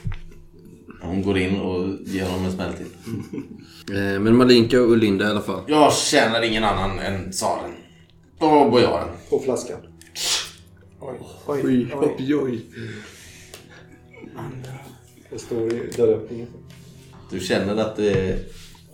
Hon 1.03 1.23
går 1.23 1.39
in 1.39 1.61
och 1.61 1.89
ger 2.07 2.25
honom 2.27 2.45
en 2.45 2.53
smäll 2.53 2.73
till. 2.73 2.87
Eh, 3.91 4.21
men 4.21 4.37
Malinka 4.37 4.83
och 4.83 4.91
Ulinda 4.91 5.25
i 5.25 5.31
alla 5.31 5.41
fall. 5.41 5.63
Jag 5.67 5.95
känner 5.95 6.43
ingen 6.43 6.65
annan 6.65 6.99
än 6.99 7.31
tsaren. 7.31 7.71
Och 8.39 8.71
bojaren. 8.71 9.09
På 9.31 9.39
flaskan. 9.39 9.79
Oj, 11.01 11.21
Oj, 11.47 11.89
oj, 11.95 12.35
oj. 12.35 12.61
Det 15.31 15.39
står 15.39 15.73
i 15.73 15.91
dörröppningen. 15.97 16.47
Du 17.31 17.41
känner 17.41 17.77
att 17.77 17.97
det 17.97 18.11
är 18.11 18.39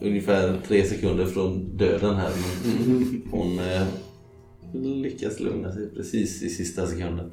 ungefär 0.01 0.61
tre 0.69 0.87
sekunder 0.87 1.27
från 1.27 1.77
döden 1.77 2.17
här. 2.17 2.31
Men 2.65 3.23
hon 3.31 3.59
eh, 3.59 3.87
lyckas 5.03 5.41
lugna 5.41 5.73
sig 5.73 5.91
precis 5.95 6.43
i 6.43 6.49
sista 6.49 6.87
sekunden. 6.87 7.31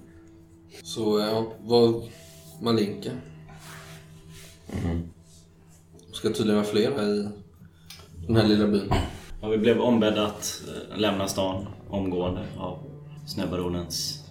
Så 0.83 1.19
ja, 1.19 1.45
vad... 1.59 2.03
Malinka. 2.61 3.09
Mhm. 4.67 5.09
Ska 6.13 6.27
tydligen 6.29 6.55
vara 6.55 6.65
fler 6.65 6.91
här 6.91 7.03
i 7.03 7.29
den 8.27 8.35
här 8.35 8.47
lilla 8.47 8.67
byn. 8.67 8.91
Ja, 9.41 9.47
vi 9.47 9.57
blev 9.57 9.81
ombedda 9.81 10.25
att 10.25 10.63
eh, 10.67 10.97
lämna 10.99 11.27
stan 11.27 11.65
omgående 11.89 12.45
av 12.57 12.79
snöbaronens... 13.27 14.23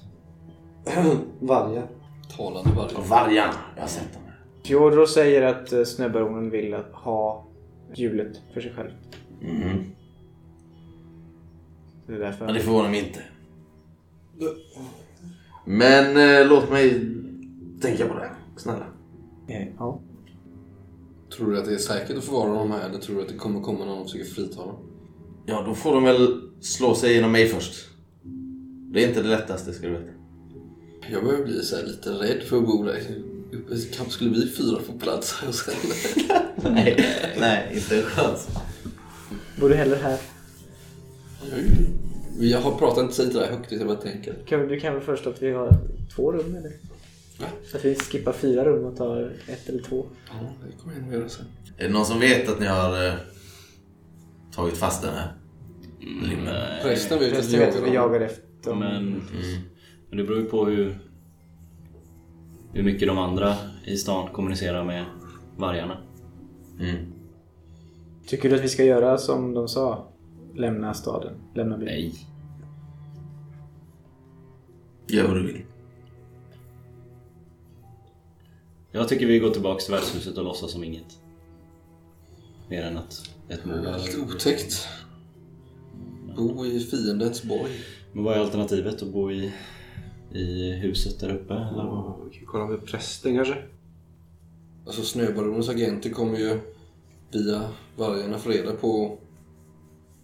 Vargar. 1.40 1.88
Talande 2.36 2.70
varg. 2.70 2.94
Och 2.94 3.06
vargarna, 3.06 3.54
jag 3.74 3.82
har 3.82 3.88
sett 3.88 4.12
dem. 4.14 4.22
Fjodor 4.64 5.06
säger 5.06 5.42
att 5.42 5.72
eh, 5.72 5.84
snöbaronen 5.84 6.50
vill 6.50 6.74
ha 6.92 7.46
hjulet 7.94 8.40
för 8.54 8.60
sig 8.60 8.72
själv. 8.72 8.90
Mhm. 9.40 9.84
Det 12.06 12.14
är 12.14 12.18
därför 12.18 12.44
Men 12.44 12.54
det 12.54 12.60
förvånar 12.60 12.88
mig 12.90 12.98
inte. 13.06 13.20
Men 15.66 16.16
eh, 16.16 16.48
låt 16.48 16.70
mig 16.70 17.10
tänka 17.80 18.08
på 18.08 18.14
det. 18.14 18.30
Snälla. 18.56 18.86
Eh, 19.48 19.68
Ja. 19.78 20.00
Tror 21.36 21.50
du 21.52 21.58
att 21.58 21.64
det 21.64 21.74
är 21.74 21.78
säkert 21.78 22.18
att 22.18 22.24
förvara 22.24 22.52
dem 22.58 22.70
här 22.70 22.88
eller 22.88 22.98
tror 22.98 23.16
du 23.16 23.22
att 23.22 23.28
det 23.28 23.34
kommer 23.34 23.60
komma 23.60 23.84
någon 23.84 23.98
och 23.98 24.10
försöker 24.10 24.30
frita 24.30 24.56
dem? 24.66 24.76
Ja, 25.46 25.62
då 25.66 25.74
får 25.74 25.94
de 25.94 26.04
väl 26.04 26.40
slå 26.60 26.94
sig 26.94 27.10
igenom 27.12 27.32
mig 27.32 27.48
först. 27.48 27.88
Det 28.92 29.04
är 29.04 29.08
inte 29.08 29.22
det 29.22 29.28
lättaste, 29.28 29.72
ska 29.72 29.86
du 29.86 29.92
veta. 29.92 30.10
Jag 31.10 31.24
börjar 31.24 31.44
bli 31.44 31.62
så 31.62 31.76
här 31.76 31.82
lite 31.82 32.10
rädd 32.10 32.42
för 32.42 32.56
att 32.58 32.66
bo 32.66 32.82
där. 32.82 33.00
Kanske 33.96 34.10
skulle 34.10 34.30
vi 34.30 34.50
fyra 34.50 34.80
få 34.86 34.92
plats 34.92 35.32
här 35.42 35.52
sen. 35.52 35.74
nej, 36.74 37.04
nej, 37.40 37.70
inte 37.74 37.96
en 37.96 38.02
chans. 38.02 38.48
Bor 39.60 39.68
du 39.68 39.74
hellre 39.74 39.96
här? 39.96 40.18
Jag 41.50 41.58
har 42.52 42.78
pratat 42.78 43.02
inte 43.02 43.14
sig 43.14 43.26
där 43.26 43.50
högt, 43.50 43.72
jag 43.72 43.86
bara 43.86 43.96
tänker. 43.96 44.34
Kan, 44.46 44.68
du 44.68 44.80
kan 44.80 44.94
väl 44.94 45.02
först 45.02 45.26
att 45.26 45.42
vi 45.42 45.52
har 45.52 45.70
två 46.16 46.32
rum 46.32 46.56
eller? 46.56 46.72
Va? 47.40 47.46
Så 47.70 47.76
att 47.76 47.84
vi 47.84 47.94
skippar 47.94 48.32
fyra 48.32 48.64
rum 48.64 48.84
och 48.84 48.96
tar 48.96 49.32
ett 49.48 49.68
eller 49.68 49.82
två. 49.82 50.06
Ja, 50.28 50.34
det 50.66 50.82
kommer 50.82 50.94
jag 50.96 51.04
nog 51.04 51.14
göra 51.14 51.28
sen. 51.28 51.44
Är 51.78 51.84
det 51.84 51.92
någon 51.92 52.04
som 52.06 52.20
vet 52.20 52.48
att 52.48 52.60
ni 52.60 52.66
har 52.66 53.06
eh, 53.08 53.14
tagit 54.54 54.76
fast 54.76 55.02
den 55.02 55.14
här 55.14 55.32
limmen? 56.30 56.54
Resten 56.84 57.18
vet 57.18 57.38
att 57.38 57.52
vi 57.52 57.64
att 57.64 57.82
vi 57.84 57.94
jagar 57.94 58.20
efter 58.20 58.70
dem. 58.70 58.78
Men, 58.78 58.96
Mm. 58.96 59.20
men 60.08 60.18
det 60.18 60.24
beror 60.24 60.38
ju 60.40 60.44
på 60.44 60.64
hur, 60.66 60.98
hur 62.72 62.82
mycket 62.82 63.08
de 63.08 63.18
andra 63.18 63.54
i 63.84 63.96
stan 63.96 64.28
kommunicerar 64.32 64.84
med 64.84 65.04
vargarna. 65.56 65.96
Mm. 66.80 66.96
Tycker 68.26 68.50
du 68.50 68.56
att 68.56 68.62
vi 68.64 68.68
ska 68.68 68.84
göra 68.84 69.18
som 69.18 69.54
de 69.54 69.68
sa? 69.68 70.12
Lämna 70.56 70.94
staden? 70.94 71.34
Lämna 71.54 71.76
byn? 71.78 71.86
Nej. 71.86 72.14
Gör 75.06 75.26
vad 75.26 75.36
du 75.36 75.46
vill. 75.46 75.62
Jag 78.92 79.08
tycker 79.08 79.26
vi 79.26 79.38
går 79.38 79.50
tillbaks 79.50 79.84
till 79.84 79.94
värdshuset 79.94 80.38
och 80.38 80.44
låtsas 80.44 80.72
som 80.72 80.84
inget. 80.84 81.18
Mer 82.68 82.82
än 82.82 82.96
att 82.96 83.30
ett 83.48 83.64
mord 83.64 83.82
Det 83.82 83.90
är 83.90 83.98
lite 83.98 84.20
otäckt. 84.20 84.88
Bo 86.36 86.66
i 86.66 86.80
fiendens 86.80 87.42
borg. 87.42 87.72
Men 88.12 88.24
vad 88.24 88.34
är 88.34 88.40
alternativet? 88.40 89.02
Att 89.02 89.12
bo 89.12 89.30
i, 89.30 89.52
i 90.32 90.72
huset 90.72 91.20
där 91.20 91.34
uppe? 91.34 91.54
Eller? 91.54 91.84
vad? 91.84 92.28
Vi 92.30 92.36
kan 92.36 92.46
kolla 92.46 92.66
med 92.66 92.86
prästen 92.86 93.36
kanske. 93.36 93.56
Alltså 94.86 95.02
snöbaronens 95.02 95.68
agenter 95.68 96.10
kommer 96.10 96.38
ju 96.38 96.60
via 97.32 97.68
vargarna 97.96 98.38
få 98.38 98.50
reda 98.50 98.72
på 98.72 99.18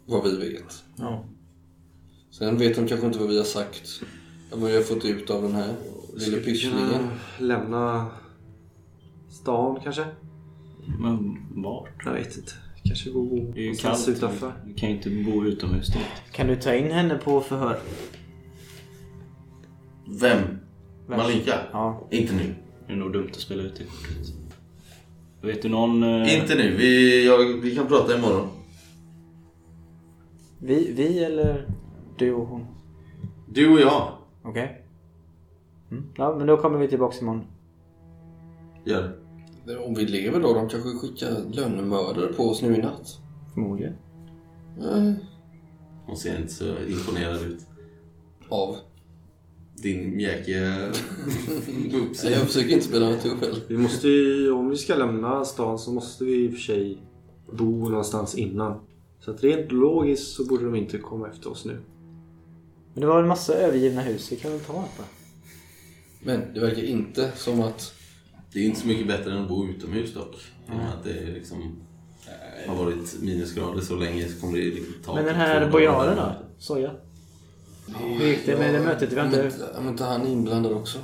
vad 0.06 0.24
vi 0.24 0.36
vet. 0.52 0.84
Ja. 0.96 1.24
Sen 2.30 2.58
vet 2.58 2.76
de 2.76 2.88
kanske 2.88 3.06
inte 3.06 3.18
vad 3.18 3.28
vi 3.28 3.36
har 3.38 3.44
sagt. 3.44 4.02
Vad 4.52 4.70
vi 4.70 4.76
har 4.76 4.82
fått 4.82 5.04
ut 5.04 5.30
av 5.30 5.42
den 5.42 5.52
här 5.52 5.74
lilla 6.16 6.36
pysslingen. 6.42 7.08
lämna 7.38 8.10
stan 9.30 9.80
kanske? 9.84 10.04
Men 10.98 11.36
vart? 11.62 12.04
Jag 12.04 12.12
vet 12.12 12.36
inte. 12.36 12.52
Kanske 12.84 13.10
gå 13.10 13.20
någonstans 13.24 14.08
utanför. 14.08 14.52
Du 14.66 14.74
kan 14.74 14.88
ju 14.90 14.94
inte 14.96 15.10
bo 15.10 15.44
utomhus 15.44 15.86
direkt. 15.88 16.32
Kan 16.32 16.46
du 16.46 16.56
ta 16.56 16.74
in 16.74 16.90
henne 16.90 17.14
på 17.18 17.40
förhör? 17.40 17.78
Vem? 20.06 20.38
Malika? 21.08 21.54
Ja. 21.72 22.08
Inte 22.10 22.34
nu. 22.34 22.54
Det 22.86 22.92
är 22.92 22.96
nog 22.96 23.12
dumt 23.12 23.28
att 23.32 23.40
spela 23.40 23.62
ut 23.62 23.76
det 23.76 23.84
kortet. 23.84 24.32
Vet 25.42 25.62
du 25.62 25.68
någon... 25.68 26.02
eh, 26.02 26.38
Inte 26.40 26.54
nu. 26.54 26.76
Vi, 26.76 27.24
jag, 27.26 27.60
vi 27.62 27.74
kan 27.76 27.86
prata 27.86 28.18
imorgon. 28.18 28.48
Vi, 30.64 30.92
vi 30.92 31.24
eller 31.24 31.68
du 32.18 32.32
och 32.34 32.46
hon? 32.46 32.66
Du 33.48 33.72
och 33.72 33.80
jag. 33.80 34.12
Okej. 34.42 34.84
Mm. 35.90 36.04
Ja, 36.16 36.34
men 36.38 36.46
då 36.46 36.56
kommer 36.56 36.78
vi 36.78 36.88
tillbaks 36.88 37.20
imorgon. 37.22 37.44
Gör 38.84 39.18
det. 39.66 39.78
Om 39.78 39.94
vi 39.94 40.06
lever 40.06 40.40
då, 40.40 40.54
de 40.54 40.68
kanske 40.68 40.90
skickar 40.98 41.30
lönnmördare 41.54 42.32
på 42.32 42.42
oss 42.42 42.62
nu 42.62 42.74
i 42.76 42.78
natt. 42.78 43.18
Förmodligen. 43.54 43.94
Eh, 44.80 45.12
Hon 46.06 46.16
ser 46.16 46.40
inte 46.40 46.52
så 46.52 46.64
imponerad 46.88 47.42
ut. 47.42 47.66
av. 48.48 48.76
Din 49.82 50.16
mjäkiga 50.16 50.92
Så 52.14 52.30
jag 52.30 52.40
försöker 52.40 52.70
inte 52.70 52.84
spela 52.84 53.10
natur 53.10 53.30
själv. 53.40 53.54
Vi 53.68 53.78
måste 53.78 54.08
ju, 54.08 54.52
om 54.52 54.70
vi 54.70 54.76
ska 54.76 54.94
lämna 54.94 55.44
stan 55.44 55.78
så 55.78 55.92
måste 55.92 56.24
vi 56.24 56.44
i 56.44 56.48
och 56.48 56.52
för 56.52 56.60
sig 56.60 56.98
bo 57.52 57.88
någonstans 57.88 58.34
innan. 58.34 58.80
Så 59.24 59.30
att 59.30 59.44
rent 59.44 59.72
logiskt 59.72 60.32
så 60.32 60.44
borde 60.44 60.64
de 60.64 60.74
inte 60.74 60.98
komma 60.98 61.28
efter 61.28 61.50
oss 61.50 61.64
nu. 61.64 61.80
Men 62.94 63.00
det 63.00 63.06
var 63.06 63.20
en 63.22 63.28
massa 63.28 63.54
övergivna 63.54 64.00
hus. 64.02 64.32
Vi 64.32 64.36
kan 64.36 64.50
väl 64.50 64.60
ta 64.60 64.72
ett 64.72 64.98
va? 64.98 65.04
Men 66.22 66.54
det 66.54 66.60
verkar 66.60 66.82
inte 66.82 67.32
som 67.36 67.60
att... 67.60 67.94
Det 68.52 68.58
är 68.58 68.64
inte 68.64 68.80
så 68.80 68.86
mycket 68.86 69.06
bättre 69.06 69.32
än 69.32 69.38
att 69.42 69.48
bo 69.48 69.66
utomhus 69.68 70.14
dock. 70.14 70.36
Med 70.66 70.88
att 70.94 71.04
det 71.04 71.26
liksom 71.26 71.76
har 72.66 72.84
varit 72.84 73.22
minusgrader 73.22 73.80
så 73.80 73.96
länge 73.96 74.28
så 74.28 74.40
kommer 74.40 74.58
det 74.58 74.64
liksom 74.64 74.94
ta 75.04 75.14
Men 75.14 75.24
den 75.24 75.34
två 75.34 75.40
här 75.40 75.70
bojaren 75.70 76.16
då? 76.16 76.32
Soja? 76.58 76.90
Hur 78.18 78.26
gick 78.26 78.46
det 78.46 78.58
med 78.58 78.74
det 78.74 78.80
mötet? 78.80 79.12
Vi 79.12 79.16
har 79.20 79.28
Men, 79.28 79.44
inte... 79.46 79.68
men 79.74 79.88
inte 79.88 80.04
han 80.04 80.26
inblandad 80.26 80.72
också? 80.72 80.98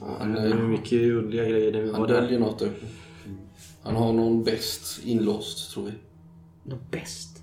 Han, 0.00 0.32
Det 0.32 0.40
är 0.40 0.50
eh, 0.50 0.68
mycket 0.68 0.92
underliga 0.92 1.48
grejer 1.48 1.72
när 1.72 1.80
vi 1.80 1.90
han 1.92 2.00
var 2.00 2.08
där. 2.08 2.20
döljer 2.22 2.38
något 2.40 2.58
där. 2.58 2.70
Han 3.82 3.96
har 3.96 4.12
någon 4.12 4.44
bäst 4.44 5.00
inlåst 5.04 5.72
tror 5.72 5.84
vi. 5.84 5.92
Något 6.64 6.90
bäst? 6.90 7.42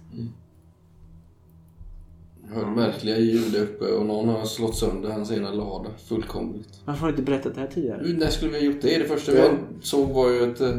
Jag 2.48 2.56
hörde 2.56 2.72
märkliga 2.72 3.18
ljud 3.18 3.56
uppe 3.56 3.86
och 3.86 4.06
någon 4.06 4.30
har 4.30 4.46
slått 4.46 4.78
sönder 4.78 5.10
hans 5.10 5.32
ena 5.32 5.52
lada 5.54 5.90
fullkomligt. 6.08 6.82
Varför 6.86 7.02
har 7.02 7.08
du 7.08 7.14
inte 7.14 7.32
berättat 7.32 7.56
det 7.56 7.62
här 7.62 7.68
tidigare? 7.68 8.14
När 8.14 8.30
skulle 8.30 8.52
vi 8.52 8.58
ha 8.58 8.66
gjort 8.66 8.82
det? 8.82 8.98
Det 8.98 9.06
första 9.06 9.32
vi 9.32 9.42
såg 9.82 10.10
var 10.10 10.30
ju 10.30 10.52
ett 10.52 10.62
eh, 10.62 10.78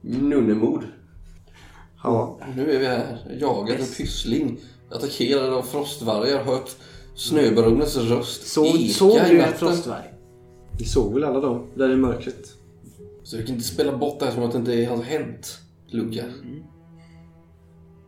nunnemord. 0.00 0.84
Ja. 2.02 2.38
Och 2.40 2.56
nu 2.56 2.72
är 2.72 2.78
vi 2.78 2.86
här, 2.86 3.36
jagat 3.40 3.80
en 3.80 3.86
pyssling, 3.86 4.58
attackerade 4.90 5.52
av 5.52 5.62
frostvargar, 5.62 6.44
hört 6.44 6.70
snöbaronens 7.14 7.96
röst 7.96 8.46
Så, 8.46 8.64
eka 8.64 8.92
såg 8.92 9.20
du 9.28 9.40
en 9.40 9.52
frostvarg? 9.52 10.04
Vi 10.78 10.84
såg 10.84 11.14
väl 11.14 11.24
alla 11.24 11.40
dem 11.40 11.66
där 11.74 11.92
i 11.92 11.96
mörkret. 11.96 12.54
Så 13.22 13.36
vi 13.36 13.46
kan 13.46 13.54
inte 13.54 13.66
spela 13.66 13.96
bort 13.96 14.18
det 14.18 14.24
här 14.24 14.32
som 14.32 14.42
att 14.42 14.52
det 14.52 14.58
inte 14.58 14.94
har 14.94 15.02
hänt, 15.02 15.58
Luca. 15.86 16.24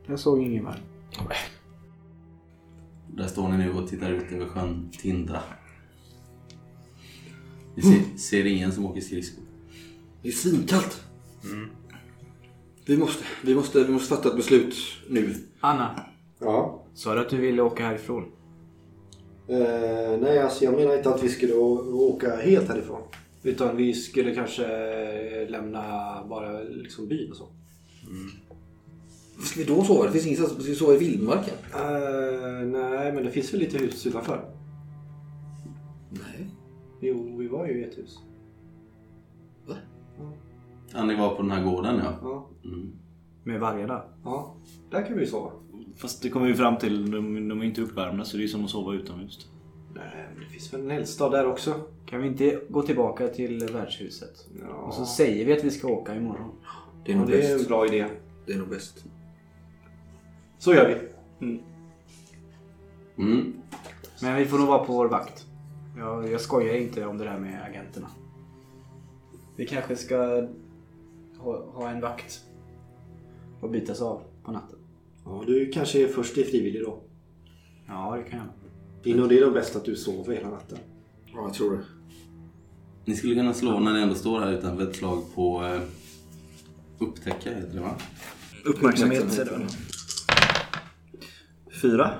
Jag 0.06 0.18
såg 0.20 0.42
ingen 0.42 0.64
varg. 0.64 0.80
Där 3.16 3.26
står 3.26 3.48
ni 3.48 3.56
nu 3.58 3.72
och 3.72 3.88
tittar 3.88 4.10
ut 4.10 4.32
över 4.32 4.46
sjön 4.46 4.90
Tindra. 5.00 5.40
Ni 7.74 7.82
ser, 7.82 8.18
ser 8.18 8.46
ingen 8.46 8.72
som 8.72 8.86
åker 8.86 9.00
skridskor. 9.00 9.44
Det 10.22 10.28
är 10.28 10.32
svinkallt. 10.32 11.02
Vi, 12.86 12.96
måste, 12.96 13.24
vi, 13.44 13.54
måste, 13.54 13.84
vi 13.84 13.92
måste 13.92 14.16
fatta 14.16 14.28
ett 14.28 14.36
beslut 14.36 14.74
nu. 15.08 15.34
Anna, 15.60 16.00
Ja. 16.40 16.82
sa 16.94 17.14
du 17.14 17.20
att 17.20 17.28
du 17.30 17.36
ville 17.36 17.62
åka 17.62 17.84
härifrån? 17.86 18.24
Eh, 19.48 20.18
nej, 20.20 20.38
alltså 20.38 20.64
jag 20.64 20.74
menar 20.74 20.96
inte 20.96 21.14
att 21.14 21.22
vi 21.22 21.28
skulle 21.28 21.54
å- 21.54 21.94
åka 22.12 22.36
helt 22.36 22.68
härifrån. 22.68 23.02
Utan 23.42 23.76
vi 23.76 23.94
skulle 23.94 24.34
kanske 24.34 24.66
lämna 25.48 25.82
bara 26.28 26.60
liksom 26.62 27.08
byn 27.08 27.30
och 27.30 27.36
så. 27.36 27.48
Ska 29.38 29.60
vi 29.60 29.64
då 29.66 29.84
sova? 29.84 30.04
Det 30.06 30.12
finns 30.12 30.26
ingenstans. 30.26 30.58
Vi 30.58 30.74
ska 30.74 30.84
sova 30.84 30.94
i 30.94 30.98
vildmarken. 30.98 31.54
Eh, 31.74 32.66
nej, 32.66 33.12
men 33.12 33.24
det 33.24 33.30
finns 33.30 33.52
väl 33.54 33.60
lite 33.60 33.78
hus 33.78 34.06
utanför? 34.06 34.44
Nej. 36.10 36.50
Jo, 37.00 37.36
vi 37.38 37.48
var 37.48 37.66
ju 37.66 37.72
i 37.80 37.84
ett 37.84 37.98
hus. 37.98 38.18
Ja, 40.94 41.04
ni 41.04 41.14
var 41.16 41.34
på 41.34 41.42
den 41.42 41.50
här 41.50 41.64
gården 41.64 42.00
ja. 42.04 42.12
Ja. 42.22 42.48
Mm. 42.64 42.92
Med 43.44 43.60
vargarna? 43.60 44.02
ja. 44.24 44.56
Där 44.90 45.06
kan 45.06 45.16
vi 45.18 45.26
sova. 45.26 45.50
Fast 45.96 46.22
det 46.22 46.28
kommer 46.28 46.46
vi 46.46 46.54
fram 46.54 46.76
till, 46.78 47.10
de, 47.10 47.48
de 47.48 47.60
är 47.60 47.64
inte 47.64 47.80
uppvärmda 47.82 48.24
så 48.24 48.36
det 48.36 48.44
är 48.44 48.48
som 48.48 48.64
att 48.64 48.70
sova 48.70 48.94
utomhus. 48.94 49.48
Nej, 49.94 50.26
men 50.34 50.44
det 50.44 50.50
finns 50.50 50.74
väl 50.74 50.80
en 50.80 50.90
eldstad 50.90 51.30
där 51.30 51.46
också. 51.46 51.74
Kan 52.06 52.20
vi 52.22 52.28
inte 52.28 52.60
gå 52.68 52.82
tillbaka 52.82 53.28
till 53.28 53.66
värdshuset? 53.72 54.48
Ja, 54.60 54.74
Och 54.74 54.94
så 54.94 55.04
säger 55.04 55.46
vi 55.46 55.52
att 55.52 55.64
vi 55.64 55.70
ska 55.70 55.88
åka 55.88 56.14
imorgon. 56.14 56.50
Det 57.04 57.12
är 57.12 57.14
ja 57.14 57.20
nog 57.20 57.30
det 57.30 57.46
är 57.46 57.52
en 57.52 57.56
bäst. 57.58 57.68
bra 57.68 57.86
idé. 57.86 58.06
Det 58.46 58.52
är 58.52 58.58
nog 58.58 58.68
bäst. 58.68 59.04
Så 60.62 60.74
gör 60.74 60.88
vi. 60.88 61.56
Mm. 63.16 63.52
Men 64.20 64.36
vi 64.36 64.44
får 64.44 64.58
nog 64.58 64.68
vara 64.68 64.84
på 64.84 64.92
vår 64.92 65.08
vakt. 65.08 65.46
Jag, 65.98 66.32
jag 66.32 66.40
skojar 66.40 66.74
inte 66.74 67.06
om 67.06 67.18
det 67.18 67.24
där 67.24 67.38
med 67.38 67.64
agenterna. 67.64 68.08
Vi 69.56 69.66
kanske 69.66 69.96
ska 69.96 70.48
ha, 71.38 71.64
ha 71.72 71.90
en 71.90 72.00
vakt 72.00 72.40
och 73.60 73.70
bytas 73.70 74.00
av 74.00 74.22
på 74.44 74.52
natten. 74.52 74.78
Ja, 75.24 75.42
du 75.46 75.70
kanske 75.70 76.02
är 76.02 76.08
först 76.08 76.38
i 76.38 76.44
frivillig 76.44 76.82
då. 76.82 77.02
Ja, 77.88 78.16
det 78.16 78.30
kan 78.30 78.38
jag. 78.38 78.48
Det 79.02 79.10
är 79.10 79.14
nog 79.14 79.28
det 79.28 79.38
är 79.38 79.44
nog 79.44 79.54
bäst 79.54 79.76
att 79.76 79.84
du 79.84 79.96
sover 79.96 80.34
hela 80.34 80.50
natten. 80.50 80.78
Ja, 81.26 81.42
jag 81.42 81.54
tror 81.54 81.76
det. 81.76 81.84
Ni 83.04 83.16
skulle 83.16 83.34
kunna 83.34 83.54
slå 83.54 83.80
när 83.80 83.92
ni 83.92 84.00
ändå 84.00 84.14
står 84.14 84.40
här 84.40 84.52
utanför 84.52 84.88
ett 84.90 84.96
slag 84.96 85.22
på 85.34 85.64
eh, 85.64 85.80
upptäcka 86.98 87.54
heter 87.54 87.74
det 87.74 87.80
va? 87.80 87.94
Uppmärksamhet 88.64 89.38
är 89.38 89.44
det 89.44 89.50
väl? 89.50 89.66
Fyra. 91.82 92.10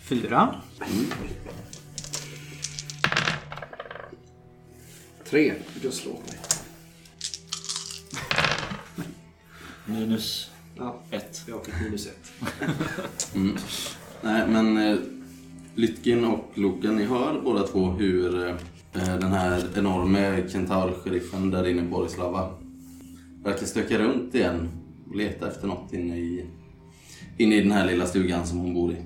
Fyra. 0.00 0.54
Tre. 5.24 5.54
Du 5.74 5.80
kan 5.80 5.92
slå 5.92 6.12
mig. 6.12 6.38
Minus 9.86 10.50
Ja, 10.76 11.02
ett. 11.10 11.42
jag 11.46 11.64
fick 11.66 11.74
minus 11.84 12.06
ett. 12.06 12.32
Mm. 13.34 13.56
Nej 14.22 14.48
men 14.48 14.76
eh, 14.76 14.98
Lytkin 15.74 16.24
och 16.24 16.50
Loken, 16.54 16.96
ni 16.96 17.04
hör 17.04 17.40
båda 17.44 17.66
två 17.66 17.90
hur 17.90 18.48
eh, 18.48 18.54
den 18.92 19.32
här 19.32 19.68
enorme 19.78 20.48
kentaur-sheriffen 20.48 21.50
där 21.50 21.66
inne 21.66 21.82
i 21.82 21.84
Borislava 21.84 22.50
verkar 23.44 23.66
stöka 23.66 23.98
runt 23.98 24.34
igen 24.34 24.68
och 25.10 25.16
leta 25.16 25.48
efter 25.48 25.68
något 25.68 25.92
inne 25.92 26.16
i, 26.16 26.46
inne 27.36 27.54
i 27.54 27.60
den 27.60 27.72
här 27.72 27.86
lilla 27.86 28.06
stugan 28.06 28.46
som 28.46 28.58
hon 28.58 28.74
bor 28.74 28.92
i. 28.92 28.96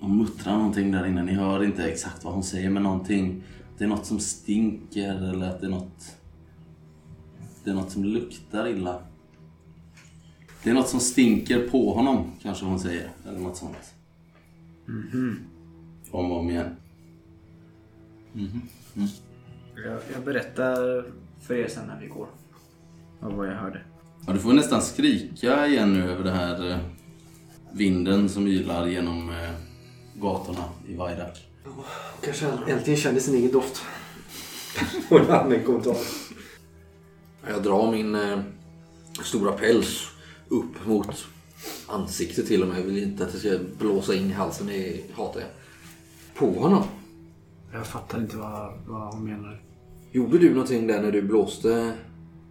Hon 0.00 0.16
muttrar 0.16 0.56
någonting 0.56 0.92
där 0.92 1.06
inne, 1.06 1.22
ni 1.22 1.32
hör 1.32 1.64
inte 1.64 1.84
exakt 1.84 2.24
vad 2.24 2.34
hon 2.34 2.42
säger 2.42 2.70
men 2.70 2.82
någonting, 2.82 3.42
det 3.78 3.84
är 3.84 3.88
något 3.88 4.06
som 4.06 4.18
stinker 4.18 5.14
eller 5.14 5.46
att 5.46 5.60
det 5.60 5.66
är 5.66 5.70
något, 5.70 6.16
det 7.64 7.70
är 7.70 7.74
något 7.74 7.90
som 7.90 8.04
luktar 8.04 8.68
illa. 8.68 9.02
Det 10.62 10.70
är 10.70 10.74
något 10.74 10.88
som 10.88 11.00
stinker 11.00 11.68
på 11.68 11.94
honom, 11.94 12.30
kanske 12.42 12.64
hon 12.64 12.80
säger. 12.80 13.10
Eller 13.28 13.38
något 13.38 13.56
sånt. 13.56 13.94
Om 16.10 16.32
och 16.32 16.38
om 16.38 16.50
igen. 16.50 16.76
Jag, 19.74 20.00
jag 20.14 20.24
berättar 20.24 21.04
för 21.40 21.54
er 21.54 21.68
sen 21.68 21.86
när 21.86 22.00
vi 22.00 22.06
går. 22.06 22.28
Av 23.20 23.32
vad 23.32 23.46
jag 23.46 23.54
hörde. 23.54 23.80
Ja, 24.26 24.32
du 24.32 24.38
får 24.38 24.52
nästan 24.52 24.82
skrika 24.82 25.66
igen 25.66 25.92
nu 25.92 26.10
över 26.10 26.24
det 26.24 26.30
här 26.30 26.70
eh, 26.70 26.78
vinden 27.72 28.28
som 28.28 28.46
ylar 28.46 28.86
genom 28.86 29.30
eh, 29.30 29.50
gatorna 30.14 30.64
i 30.88 30.94
Vajdak. 30.94 31.48
Kanske 32.24 32.46
han 32.46 32.68
äntligen 32.68 33.00
kände 33.00 33.20
sin 33.20 33.34
egen 33.34 33.52
doft. 33.52 33.82
Och 35.10 35.20
en 35.20 35.30
annan 35.30 35.64
kommentar. 35.64 35.96
Jag 37.48 37.62
drar 37.62 37.92
min 37.92 38.14
eh, 38.14 38.40
stora 39.22 39.52
päls 39.52 40.08
upp 40.48 40.86
mot 40.86 41.26
ansiktet 41.86 42.46
till 42.46 42.62
och 42.62 42.68
med. 42.68 42.78
Jag 42.78 42.84
vill 42.84 43.02
inte 43.02 43.24
att 43.24 43.32
det 43.32 43.38
ska 43.38 43.58
blåsa 43.78 44.14
in 44.14 44.30
i 44.30 44.32
halsen. 44.32 44.66
Det 44.66 45.00
hatar 45.14 45.40
jag. 45.40 45.48
På 46.34 46.60
honom. 46.60 46.84
Jag 47.72 47.86
fattar 47.86 48.18
inte 48.18 48.36
vad, 48.36 48.72
vad 48.86 49.14
hon 49.14 49.24
menar. 49.24 49.62
Gjorde 50.12 50.38
du 50.38 50.50
någonting 50.50 50.86
där 50.86 51.02
när 51.02 51.12
du 51.12 51.22
blåste 51.22 51.92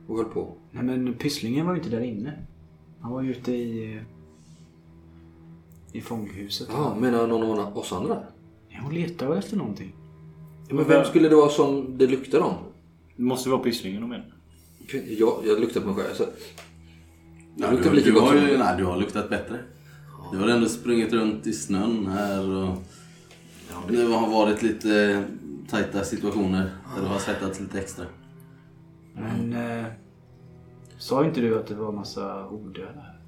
och 0.07 0.17
höll 0.17 0.25
på? 0.25 0.55
Nej 0.71 0.83
men 0.83 1.13
Pysslingen 1.13 1.65
var 1.65 1.73
ju 1.73 1.79
inte 1.79 1.89
där 1.95 2.01
inne. 2.01 2.33
Han 3.01 3.11
var 3.11 3.21
ju 3.21 3.31
ute 3.31 3.51
i... 3.51 3.99
I 5.93 6.01
fånghuset. 6.01 6.67
Ja, 6.71 6.95
menar 6.99 7.27
någon 7.27 7.59
av 7.59 7.77
oss 7.77 7.93
andra? 7.93 8.23
Ja, 8.69 8.79
hon 8.83 8.93
letar 8.93 9.27
väl 9.29 9.37
efter 9.37 9.57
någonting. 9.57 9.95
Men 10.69 10.87
vem 10.87 11.05
skulle 11.05 11.29
det 11.29 11.35
vara 11.35 11.49
som 11.49 11.97
det 11.97 12.07
luktar 12.07 12.39
om? 12.39 12.53
Det 13.15 13.23
måste 13.23 13.49
vara 13.49 13.63
Pysslingen 13.63 14.01
de 14.01 14.09
menar. 14.09 14.33
Jag, 15.19 15.33
jag 15.45 15.59
luktar 15.59 15.81
på 15.81 15.87
mig 15.87 15.95
själv. 15.95 16.13
Så. 16.15 16.23
Ja, 17.55 17.71
luktar 17.71 17.89
du, 17.89 17.95
lika 17.95 18.07
du, 18.09 18.13
gott 18.13 18.23
har 18.23 18.37
som- 18.37 18.47
ju, 18.47 18.57
nej, 18.57 18.77
du 18.77 18.85
har 18.85 18.97
luktat 18.97 19.29
bättre. 19.29 19.59
Du 20.31 20.37
har 20.37 20.47
ändå 20.47 20.67
sprungit 20.69 21.13
runt 21.13 21.47
i 21.47 21.53
snön 21.53 22.07
här 22.07 22.49
och 22.49 22.77
det 23.89 24.03
har 24.03 24.29
varit 24.29 24.61
lite 24.63 25.23
tajta 25.69 26.03
situationer 26.03 26.69
där 26.95 27.01
du 27.01 27.07
har 27.07 27.19
svettats 27.19 27.59
lite 27.59 27.79
extra. 27.79 28.05
Men... 29.13 29.54
Eh, 29.54 29.86
sa 30.97 31.26
inte 31.26 31.41
du 31.41 31.60
att 31.60 31.67
det 31.67 31.76
var 31.76 31.91
massa 31.91 32.47
odöda 32.50 33.00
här? 33.02 33.19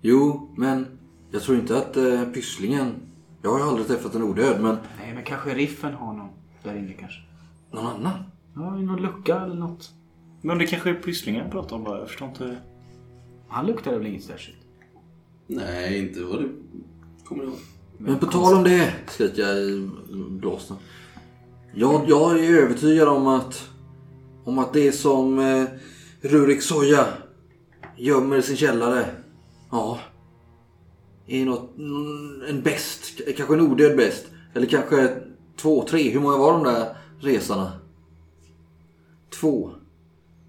Jo, 0.00 0.48
men 0.56 0.86
jag 1.30 1.42
tror 1.42 1.58
inte 1.58 1.78
att 1.78 1.96
eh, 1.96 2.24
Pysslingen... 2.24 2.94
Jag 3.42 3.50
har 3.50 3.58
ju 3.58 3.64
aldrig 3.64 3.86
träffat 3.86 4.14
en 4.14 4.22
odöd, 4.22 4.62
men 4.62 4.76
Nej 4.98 5.14
men 5.14 5.24
kanske 5.24 5.54
Riffen 5.54 5.94
har 5.94 6.12
någon 6.12 6.28
där 6.62 6.74
inne 6.74 6.92
kanske. 6.92 7.20
någon 7.72 7.86
annan? 7.86 8.24
Ja, 8.54 8.78
i 8.78 8.82
någon 8.82 9.02
lucka 9.02 9.40
eller 9.40 9.54
något. 9.54 9.90
Men 10.42 10.58
det 10.58 10.66
kanske 10.66 10.90
är 10.90 10.94
Pysslingen 10.94 11.42
han 11.42 11.50
pratar 11.50 11.76
om 11.76 11.84
bara. 11.84 11.98
Jag 11.98 12.08
förstår 12.08 12.28
inte. 12.28 12.56
Han 13.48 13.66
luktade 13.66 13.98
väl 13.98 14.06
inget 14.06 14.24
särskilt? 14.24 14.58
Nej, 15.46 15.98
inte 15.98 16.24
vad 16.24 16.38
du 16.38 16.52
kommer 17.24 17.44
ihåg. 17.44 17.54
Men 17.98 18.18
på 18.18 18.26
tal 18.26 18.54
om 18.54 18.64
det, 18.64 18.94
skriker 19.06 19.42
jag 19.42 19.58
i 19.58 19.90
blåsten. 20.30 20.76
Jag, 21.74 22.04
jag 22.08 22.44
är 22.44 22.62
övertygad 22.62 23.08
om 23.08 23.26
att, 23.26 23.69
om 24.50 24.58
att 24.58 24.72
det 24.72 24.92
som 24.92 25.38
eh, 25.38 25.64
Rurik 26.20 26.62
Soja 26.62 27.06
gömmer 27.96 28.36
i 28.36 28.42
sin 28.42 28.56
källare, 28.56 29.04
ja, 29.70 29.98
är 31.26 31.44
något, 31.44 31.78
mm, 31.78 32.42
en 32.48 32.62
bäst, 32.62 33.20
kanske 33.36 33.54
en 33.54 33.60
odöd 33.60 33.96
bäst. 33.96 34.26
Eller 34.54 34.66
kanske 34.66 35.16
två, 35.56 35.82
tre, 35.82 36.10
hur 36.10 36.20
många 36.20 36.36
var 36.36 36.52
de 36.52 36.64
där 36.64 36.96
resarna? 37.20 37.72
Två 39.40 39.70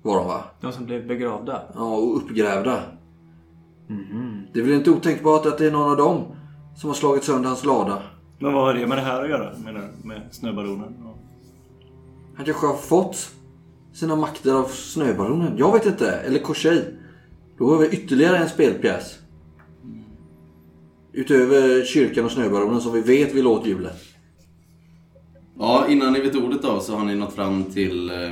var 0.01 0.17
de 0.17 0.27
va? 0.27 0.43
De 0.61 0.71
som 0.71 0.85
blev 0.85 1.07
begravda? 1.07 1.61
Ja, 1.75 1.95
och 1.95 2.17
uppgrävda. 2.17 2.83
Det 4.53 4.59
är 4.59 4.63
väl 4.63 4.73
inte 4.73 4.91
otänkbart 4.91 5.45
att 5.45 5.57
det 5.57 5.67
är 5.67 5.71
någon 5.71 5.91
av 5.91 5.97
dem 5.97 6.23
som 6.75 6.89
har 6.89 6.95
slagit 6.95 7.23
sönder 7.23 7.49
hans 7.49 7.65
lada. 7.65 8.01
Men 8.39 8.53
vad 8.53 8.63
har 8.63 8.73
det 8.73 8.87
med 8.87 8.97
det 8.97 9.01
här 9.01 9.23
att 9.23 9.29
göra? 9.29 9.53
Menar 9.57 9.81
du? 9.81 10.07
Med 10.07 10.21
snöbaronen? 10.31 11.03
Och... 11.05 11.17
Han 12.35 12.45
kanske 12.45 12.67
har 12.67 12.75
fått 12.75 13.31
sina 13.93 14.15
makter 14.15 14.53
av 14.53 14.65
snöbaronen. 14.67 15.57
Jag 15.57 15.73
vet 15.73 15.85
inte. 15.85 16.11
Eller 16.11 16.39
Korsej. 16.39 16.93
Då 17.57 17.69
har 17.69 17.77
vi 17.77 17.87
ytterligare 17.87 18.37
en 18.37 18.49
spelpjäs. 18.49 19.19
Utöver 21.13 21.85
kyrkan 21.85 22.25
och 22.25 22.31
snöbaronen 22.31 22.81
som 22.81 22.93
vi 22.93 23.01
vet 23.01 23.33
vill 23.33 23.47
åt 23.47 23.67
julen. 23.67 23.93
Ja, 25.59 25.87
innan 25.89 26.13
ni 26.13 26.21
vet 26.21 26.35
ordet 26.35 26.65
av 26.65 26.79
så 26.79 26.95
har 26.95 27.05
ni 27.05 27.15
nått 27.15 27.33
fram 27.33 27.63
till 27.63 28.09
eh, 28.09 28.31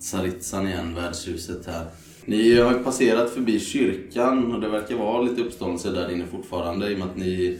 Tsaritsan 0.00 0.66
igen, 0.66 0.94
värdshuset 0.94 1.66
här. 1.66 1.86
Ni 2.24 2.60
har 2.60 2.72
ju 2.72 2.78
passerat 2.78 3.30
förbi 3.30 3.60
kyrkan 3.60 4.54
och 4.54 4.60
det 4.60 4.68
verkar 4.68 4.96
vara 4.96 5.22
lite 5.22 5.42
uppståndelse 5.42 5.90
där 5.90 6.12
inne 6.12 6.26
fortfarande 6.26 6.90
i 6.90 6.94
och 6.94 6.98
med 6.98 7.08
att 7.08 7.16
ni 7.16 7.58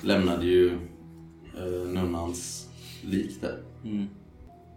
lämnade 0.00 0.46
ju 0.46 0.72
eh, 1.56 1.88
nunnans 1.88 2.68
lik 3.02 3.40
där. 3.40 3.58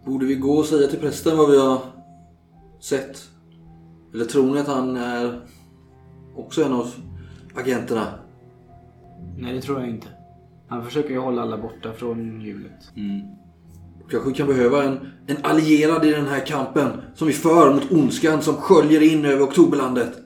Borde 0.04 0.26
vi 0.26 0.34
gå 0.34 0.52
och 0.52 0.66
säga 0.66 0.88
till 0.88 0.98
prästen 0.98 1.38
vad 1.38 1.50
vi 1.50 1.58
har 1.58 1.78
sett? 2.80 3.28
Eller 4.14 4.24
tror 4.24 4.54
ni 4.54 4.60
att 4.60 4.66
han 4.66 4.96
är 4.96 5.40
också 6.36 6.64
en 6.64 6.72
av 6.72 6.90
agenterna? 7.54 8.06
Nej, 9.38 9.54
det 9.54 9.60
tror 9.60 9.80
jag 9.80 9.88
inte. 9.88 10.06
Han 10.68 10.84
försöker 10.84 11.10
ju 11.10 11.18
hålla 11.18 11.42
alla 11.42 11.58
borta 11.58 11.92
från 11.92 12.40
hjulet. 12.40 12.92
Kanske 14.10 14.28
vi 14.28 14.34
kan 14.34 14.46
behöva 14.46 14.84
en, 14.84 14.98
en 15.26 15.36
allierad 15.42 16.04
i 16.04 16.10
den 16.10 16.26
här 16.26 16.46
kampen 16.46 16.88
som 17.14 17.26
vi 17.26 17.32
för 17.32 17.74
mot 17.74 17.92
ondskan 17.92 18.42
som 18.42 18.54
sköljer 18.54 19.12
in 19.12 19.24
över 19.24 19.42
Oktoberlandet. 19.42 20.18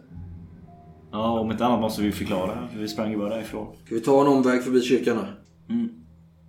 Ja, 1.12 1.40
om 1.40 1.50
inte 1.50 1.66
annat 1.66 1.80
måste 1.80 2.02
vi 2.02 2.12
förklara. 2.12 2.68
För 2.72 2.78
vi 2.78 2.88
sprang 2.88 3.10
ju 3.10 3.18
bara 3.18 3.28
därifrån. 3.28 3.66
Ska 3.84 3.94
vi 3.94 4.00
ta 4.00 4.20
en 4.20 4.26
omväg 4.26 4.62
förbi 4.62 4.80
kyrkan 4.80 5.16
här? 5.16 5.40
Mm. 5.68 5.88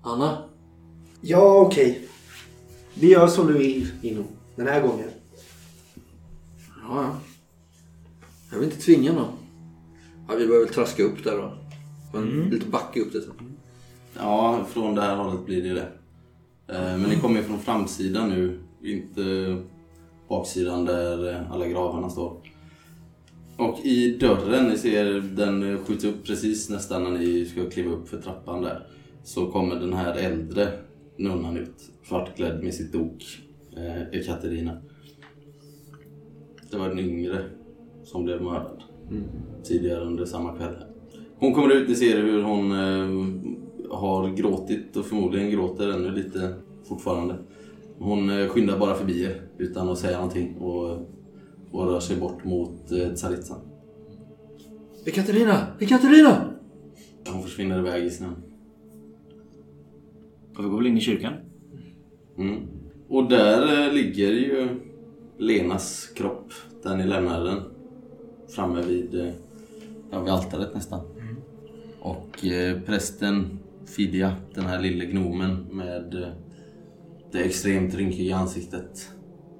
Anna? 0.03 0.38
Ja, 1.21 1.61
okej. 1.67 2.07
Vi 2.99 3.12
gör 3.12 3.27
som 3.27 3.47
du 3.47 3.53
vill, 3.53 3.88
Ino. 4.01 4.23
Den 4.55 4.67
här 4.67 4.81
gången. 4.81 5.10
Ja, 6.67 7.03
ja. 7.03 7.17
Jag 8.51 8.60
vill 8.60 8.69
inte 8.69 8.81
tvinga 8.81 9.13
någon. 9.13 9.31
Ja, 10.27 10.36
vi 10.36 10.47
behöver 10.47 10.65
väl 10.65 10.73
traska 10.73 11.03
upp 11.03 11.23
där 11.23 11.38
då. 11.38 11.53
Och 12.13 12.19
en 12.25 12.49
liten 12.49 12.71
backe 12.71 12.99
upp 13.01 13.13
det. 13.13 13.19
Ja, 14.17 14.65
från 14.69 14.95
det 14.95 15.01
här 15.01 15.15
hållet 15.15 15.45
blir 15.45 15.63
det 15.63 15.73
det. 15.73 15.88
Eh, 16.73 16.97
Men 16.97 17.10
ni 17.10 17.15
kommer 17.15 17.39
ju 17.39 17.43
från 17.45 17.60
framsidan 17.60 18.29
nu, 18.29 18.60
inte 18.84 19.58
baksidan 20.29 20.86
där 20.86 21.47
alla 21.51 21.67
gravarna 21.67 22.10
står. 22.10 22.38
Och 23.58 23.79
i 23.84 24.17
dörren, 24.17 24.65
ni 24.67 24.77
ser 24.77 25.05
den 25.21 25.86
skjuts 25.86 26.03
upp 26.03 26.25
precis 26.25 26.69
nästan 26.69 27.03
när 27.03 27.12
ni 27.12 27.45
ska 27.45 27.69
kliva 27.69 27.91
upp 27.91 28.10
för 28.10 28.21
trappan 28.21 28.62
där. 28.62 28.88
Så 29.23 29.51
kommer 29.51 29.75
den 29.75 29.93
här 29.93 30.13
äldre 30.15 30.79
nunnan 31.17 31.58
ut, 31.58 31.91
svartklädd 32.04 32.63
med 32.63 32.73
sitt 32.73 32.95
ok, 32.95 33.23
eh, 33.78 34.25
Katarina. 34.25 34.82
Det 36.71 36.78
var 36.78 36.89
den 36.89 36.99
yngre 36.99 37.43
som 38.04 38.23
blev 38.23 38.41
mördad 38.41 38.84
tidigare 39.63 40.06
under 40.06 40.25
samma 40.25 40.58
kväll. 40.58 40.75
Hon 41.38 41.54
kommer 41.54 41.75
ut, 41.75 41.89
ni 41.89 41.95
ser 41.95 42.21
hur 42.21 42.43
hon 42.43 42.71
eh, 42.71 43.97
har 43.97 44.30
gråtit 44.30 44.97
och 44.97 45.06
förmodligen 45.06 45.51
gråter 45.51 45.89
ännu 45.89 46.12
lite 46.12 46.54
fortfarande. 46.88 47.36
Hon 47.97 48.30
eh, 48.30 48.47
skyndar 48.47 48.80
bara 48.80 48.95
förbi 48.95 49.23
er 49.23 49.41
utan 49.58 49.89
att 49.89 49.97
säga 49.97 50.17
någonting 50.17 50.58
och, 50.58 50.91
och 51.71 51.86
rör 51.86 51.99
sig 51.99 52.17
bort 52.17 52.43
mot 52.43 52.91
eh, 52.91 53.13
Tsaritsan. 53.13 53.60
Ekaterina! 55.06 55.67
Ekaterina! 55.80 56.54
Hon 57.30 57.43
försvinner 57.43 57.80
iväg 57.80 58.04
i 58.04 58.10
snön. 58.10 58.36
Och 60.58 60.65
vi 60.65 60.70
går 60.70 60.78
väl 60.78 60.88
in 60.88 60.98
i 60.98 61.02
kyrkan? 61.02 61.34
Mm. 62.38 62.68
Och 63.08 63.30
där 63.30 63.88
eh, 63.88 63.94
ligger 63.94 64.32
ju 64.32 64.68
Lenas 65.38 66.08
kropp, 66.15 66.54
där 66.84 66.98
ni 66.98 67.06
lämnade 67.06 67.50
den. 67.50 67.60
Framme 68.48 68.82
vid, 68.82 69.15
eh, 69.15 69.34
ja, 70.12 70.22
vid 70.22 70.34
altaret 70.34 70.76
nästan. 70.76 71.02
Och 72.00 72.46
eh, 72.46 72.82
prästen 72.82 73.60
Fidia, 73.86 74.36
den 74.54 74.65
här 74.65 74.82
lille 74.82 75.06
gnomen 75.06 75.65
med 75.72 76.24
eh, 76.24 76.30
det 77.32 77.39
extremt 77.44 77.96
rynkiga 77.96 78.36
ansiktet, 78.36 79.12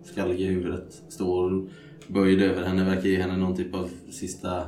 skalliga 0.04 0.50
huvudet, 0.50 1.04
står 1.10 1.70
böjd 2.08 2.42
över 2.42 2.64
henne, 2.64 2.84
verkar 2.84 3.10
ge 3.10 3.22
henne 3.22 3.38
någon 3.38 3.56
typ 3.56 3.76
av 3.76 3.90
sista 4.10 4.68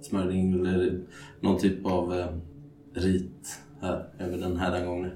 smörjning 0.00 0.66
eller 0.66 1.00
någon 1.40 1.58
typ 1.58 1.86
av 1.86 2.18
eh, 2.18 2.26
rit 2.94 3.58
här 3.80 4.08
över 4.18 4.38
den 4.38 4.56
här 4.56 4.86
gången. 4.86 5.10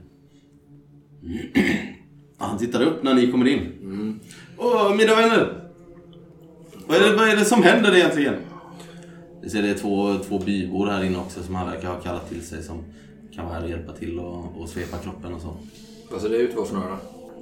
Han 2.39 2.59
tittar 2.59 2.83
upp 2.83 3.03
när 3.03 3.15
ni 3.15 3.31
kommer 3.31 3.47
in. 3.49 4.21
Åh, 4.59 4.95
mina 4.97 5.15
vänner! 5.15 5.61
Vad 6.87 6.97
är, 6.97 7.11
det, 7.11 7.17
vad 7.17 7.29
är 7.29 7.37
det 7.37 7.45
som 7.45 7.63
händer 7.63 7.97
egentligen? 7.97 8.35
Vi 9.43 9.51
ser 9.51 9.63
det 9.63 9.69
är 9.71 9.75
två, 9.75 10.15
två 10.29 10.39
bybor 10.39 10.87
här 10.87 11.05
inne 11.05 11.19
också 11.19 11.43
som 11.43 11.55
han 11.55 11.67
verkar 11.71 11.89
ha 11.89 12.01
kallat 12.01 12.29
till 12.29 12.43
sig 12.43 12.63
som 12.63 12.85
kan 13.35 13.45
vara 13.45 13.55
här 13.55 13.65
och 13.65 13.71
hjälpa 13.71 13.93
till 13.93 14.19
och, 14.19 14.61
och 14.61 14.69
svepa 14.69 14.99
kroppen 14.99 15.35
och 15.35 15.41
så. 15.41 15.57
Vad 16.11 16.21
ser 16.21 16.29
det 16.29 16.37
ut 16.37 16.53
för 16.69 16.75
några? 16.75 16.99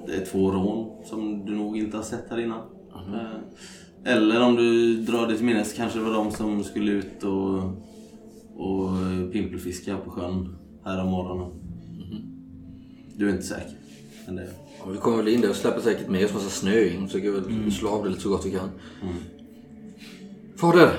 Det 0.07 0.15
är 0.15 0.25
två 0.25 0.51
rån 0.51 1.05
som 1.07 1.47
du 1.47 1.53
nog 1.55 1.79
inte 1.79 1.97
har 1.97 2.05
sett 2.05 2.31
här 2.31 2.41
innan. 2.41 2.61
Eh, 2.95 4.13
Eller 4.13 4.43
om 4.43 4.57
du 4.57 4.97
drar 4.97 5.27
dig 5.27 5.37
till 5.37 5.47
minnes 5.47 5.73
kanske 5.73 5.99
det 5.99 6.05
var 6.05 6.13
de 6.15 6.31
som 6.31 6.65
skulle 6.65 6.93
ut 6.93 7.23
och, 7.25 7.59
och 8.57 8.91
pimpelfiska 9.33 9.97
på 9.97 10.11
sjön 10.11 10.57
här 10.85 11.03
om 11.03 11.11
morgonen. 11.11 11.62
Du 13.23 13.29
är 13.29 13.33
inte 13.33 13.47
säker. 13.47 13.71
Men 14.27 14.37
det, 14.37 14.49
Ja, 14.79 14.85
vi 14.91 14.99
kommer 14.99 15.17
väl 15.17 15.29
in 15.29 15.41
där 15.41 15.51
och 15.51 15.57
släpper 15.57 15.81
säkert 15.81 16.09
med 16.09 16.25
oss 16.25 16.33
massa 16.35 16.49
snö 16.51 16.85
in. 16.85 17.07
Försöker 17.07 17.31
väl 17.31 17.73
slå 17.73 17.89
av 17.89 18.05
det 18.05 18.11
lite 18.11 18.23
så 18.23 18.29
gott 18.29 18.47
vi 18.47 18.51
kan. 18.51 18.71
Fader! 20.57 20.91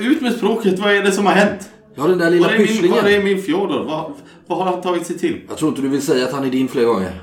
Ut 0.00 0.20
med 0.22 0.32
språket, 0.32 0.78
vad 0.78 0.92
är 0.92 1.02
det 1.02 1.12
som 1.12 1.26
har 1.26 1.32
hänt? 1.32 1.70
Ja, 1.94 2.06
den 2.06 2.18
där 2.18 2.30
lilla 2.30 2.46
Var 2.46 2.54
är 2.54 2.58
min, 2.58 2.66
pysslingen. 2.66 3.04
var 3.04 3.10
är 3.10 3.22
min 3.22 3.42
Fjodor? 3.42 3.84
Vad, 3.84 4.12
vad 4.46 4.58
har 4.58 4.64
han 4.64 4.82
tagit 4.82 5.06
sig 5.06 5.18
till? 5.18 5.40
Jag 5.48 5.58
tror 5.58 5.68
inte 5.68 5.82
du 5.82 5.88
vill 5.88 6.02
säga 6.02 6.24
att 6.24 6.32
han 6.32 6.44
är 6.44 6.50
din 6.50 6.68
fler 6.68 6.84
gånger. 6.84 7.22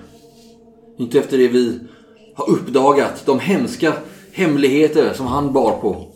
Inte 0.97 1.19
efter 1.19 1.37
det 1.37 1.47
vi 1.47 1.79
har 2.35 2.49
uppdagat. 2.49 3.25
De 3.25 3.39
hemska 3.39 3.93
hemligheter 4.31 5.13
som 5.13 5.25
han 5.25 5.53
bar 5.53 5.71
på. 5.81 6.11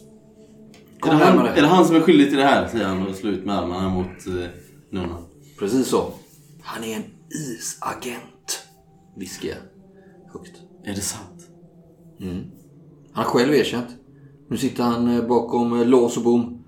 Är 0.97 0.99
Kom 0.99 1.17
det, 1.19 1.25
han, 1.25 1.45
är 1.45 1.61
det 1.61 1.67
han 1.67 1.85
som 1.85 1.95
är 1.95 2.01
skyldig 2.01 2.29
till 2.29 2.37
det 2.37 2.45
här? 2.45 2.67
Säger 2.67 2.85
han 2.85 3.07
och 3.07 3.15
slår 3.15 3.33
ut 3.33 3.45
med 3.45 3.57
armarna 3.57 3.89
mot 3.89 4.27
eh, 4.27 4.33
nunnan. 4.89 5.23
Precis 5.59 5.87
så. 5.87 6.13
Han 6.61 6.83
är 6.83 6.95
en 6.95 7.03
isagent. 7.29 8.67
Viskar 9.15 9.49
jag 9.49 9.57
högt. 10.33 10.61
Är 10.83 10.95
det 10.95 11.01
sant? 11.01 11.47
Han 13.11 13.25
har 13.25 13.31
själv 13.31 13.53
erkänt. 13.53 13.87
Nu 14.49 14.57
sitter 14.57 14.83
han 14.83 15.07
eh, 15.07 15.27
bakom 15.27 15.79
eh, 15.81 15.87
lås 15.87 16.17
och 16.17 16.23
bom. 16.23 16.63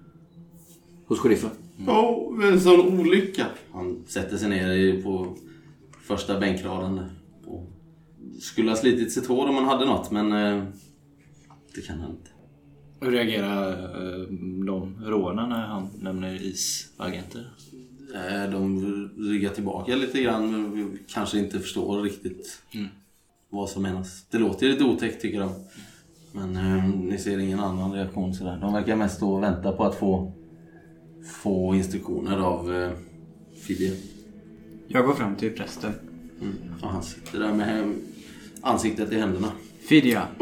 Hos 1.08 1.19
sheriffen. 1.19 1.50
Åh, 1.88 2.45
en 2.52 2.62
sån 2.62 3.00
olycka. 3.00 3.45
Han 3.72 4.04
sätter 4.08 4.38
sig 4.38 4.50
ner 4.50 4.69
i- 4.72 5.02
på 5.04 5.36
första 6.02 6.39
bänkraden 6.39 6.95
där. 6.95 7.10
Skulle 8.39 8.72
ha 8.72 8.78
slitit 8.78 9.12
sitt 9.12 9.28
hår 9.28 9.48
om 9.50 9.56
han 9.56 9.65
hade 9.65 9.86
något, 9.86 10.12
men 10.12 10.32
eh, 10.34 10.63
det 11.76 11.82
kan 11.82 12.00
han 12.00 12.12
inte. 12.12 12.30
Hur 13.02 13.12
reagerar 13.12 13.72
de 14.65 14.95
rånen 15.06 15.50
när 15.50 15.67
han 15.67 15.88
nämner 16.00 16.41
isagenter? 16.41 17.54
Eh, 18.15 18.52
De 18.52 19.10
ryggar 19.17 19.50
tillbaka 19.50 19.95
lite 19.95 20.22
grann, 20.22 20.52
men 20.52 21.00
kanske 21.08 21.39
inte 21.39 21.60
förstår 21.60 22.02
riktigt 22.02 22.62
vad 23.50 23.69
som 23.69 23.84
menas. 23.84 24.26
Det 24.32 24.38
låter 24.38 24.67
lite 24.69 24.84
otäckt 24.84 25.22
tycker 25.22 25.39
de. 25.39 25.50
Men 26.32 26.56
eh, 26.56 26.86
ni 26.88 27.17
ser 27.17 27.38
ingen 27.39 27.60
annan 27.60 27.91
reaktion 27.93 28.34
sådär. 28.34 28.58
De 28.62 28.74
verkar 28.74 28.95
mest 28.95 29.15
stå 29.15 29.34
och 29.34 29.43
vänta 29.43 29.72
på 29.72 29.84
att 29.86 29.95
få, 29.95 30.32
få 31.26 31.76
instruktioner 31.76 32.38
av 32.38 32.76
eh, 32.76 32.91
Fidel. 33.62 33.95
Jag 34.88 35.06
går 35.06 35.13
fram 35.13 35.36
till 35.36 35.52
prästen. 35.52 35.91
Mm. 36.41 36.54
Och 36.82 36.88
han 36.89 37.04
sitter 37.04 37.39
där 37.39 37.54
med 37.54 37.93
ansiktet 38.62 39.12
i 39.12 39.19
händerna. 39.19 39.52
Fidja. 39.80 40.28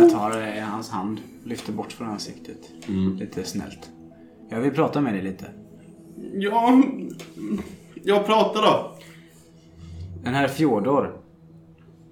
Jag 0.00 0.10
tar 0.10 0.56
eh, 0.56 0.64
hans 0.64 0.88
hand, 0.90 1.20
lyfter 1.44 1.72
bort 1.72 1.92
från 1.92 2.08
ansiktet. 2.08 2.70
Lite 3.18 3.44
snällt. 3.44 3.90
Jag 4.48 4.60
vill 4.60 4.72
prata 4.72 5.00
med 5.00 5.14
dig 5.14 5.22
lite. 5.22 5.44
Ja, 6.32 6.82
jag 8.04 8.26
pratar 8.26 8.62
då. 8.62 8.92
Den 10.24 10.34
här 10.34 10.48
Fjodor. 10.48 11.20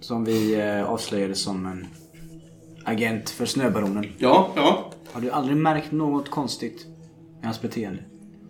Som 0.01 0.25
vi 0.25 0.61
eh, 0.61 0.91
avslöjade 0.91 1.35
som 1.35 1.67
en 1.67 1.87
agent 2.85 3.31
för 3.31 3.47
Snöbaronen. 3.47 4.07
Ja, 4.19 4.53
ja. 4.57 4.91
Har 5.13 5.21
du 5.21 5.31
aldrig 5.31 5.57
märkt 5.57 5.93
något 5.93 6.31
konstigt 6.31 6.87
i 7.43 7.45
hans 7.45 7.63
beteende? 7.63 8.03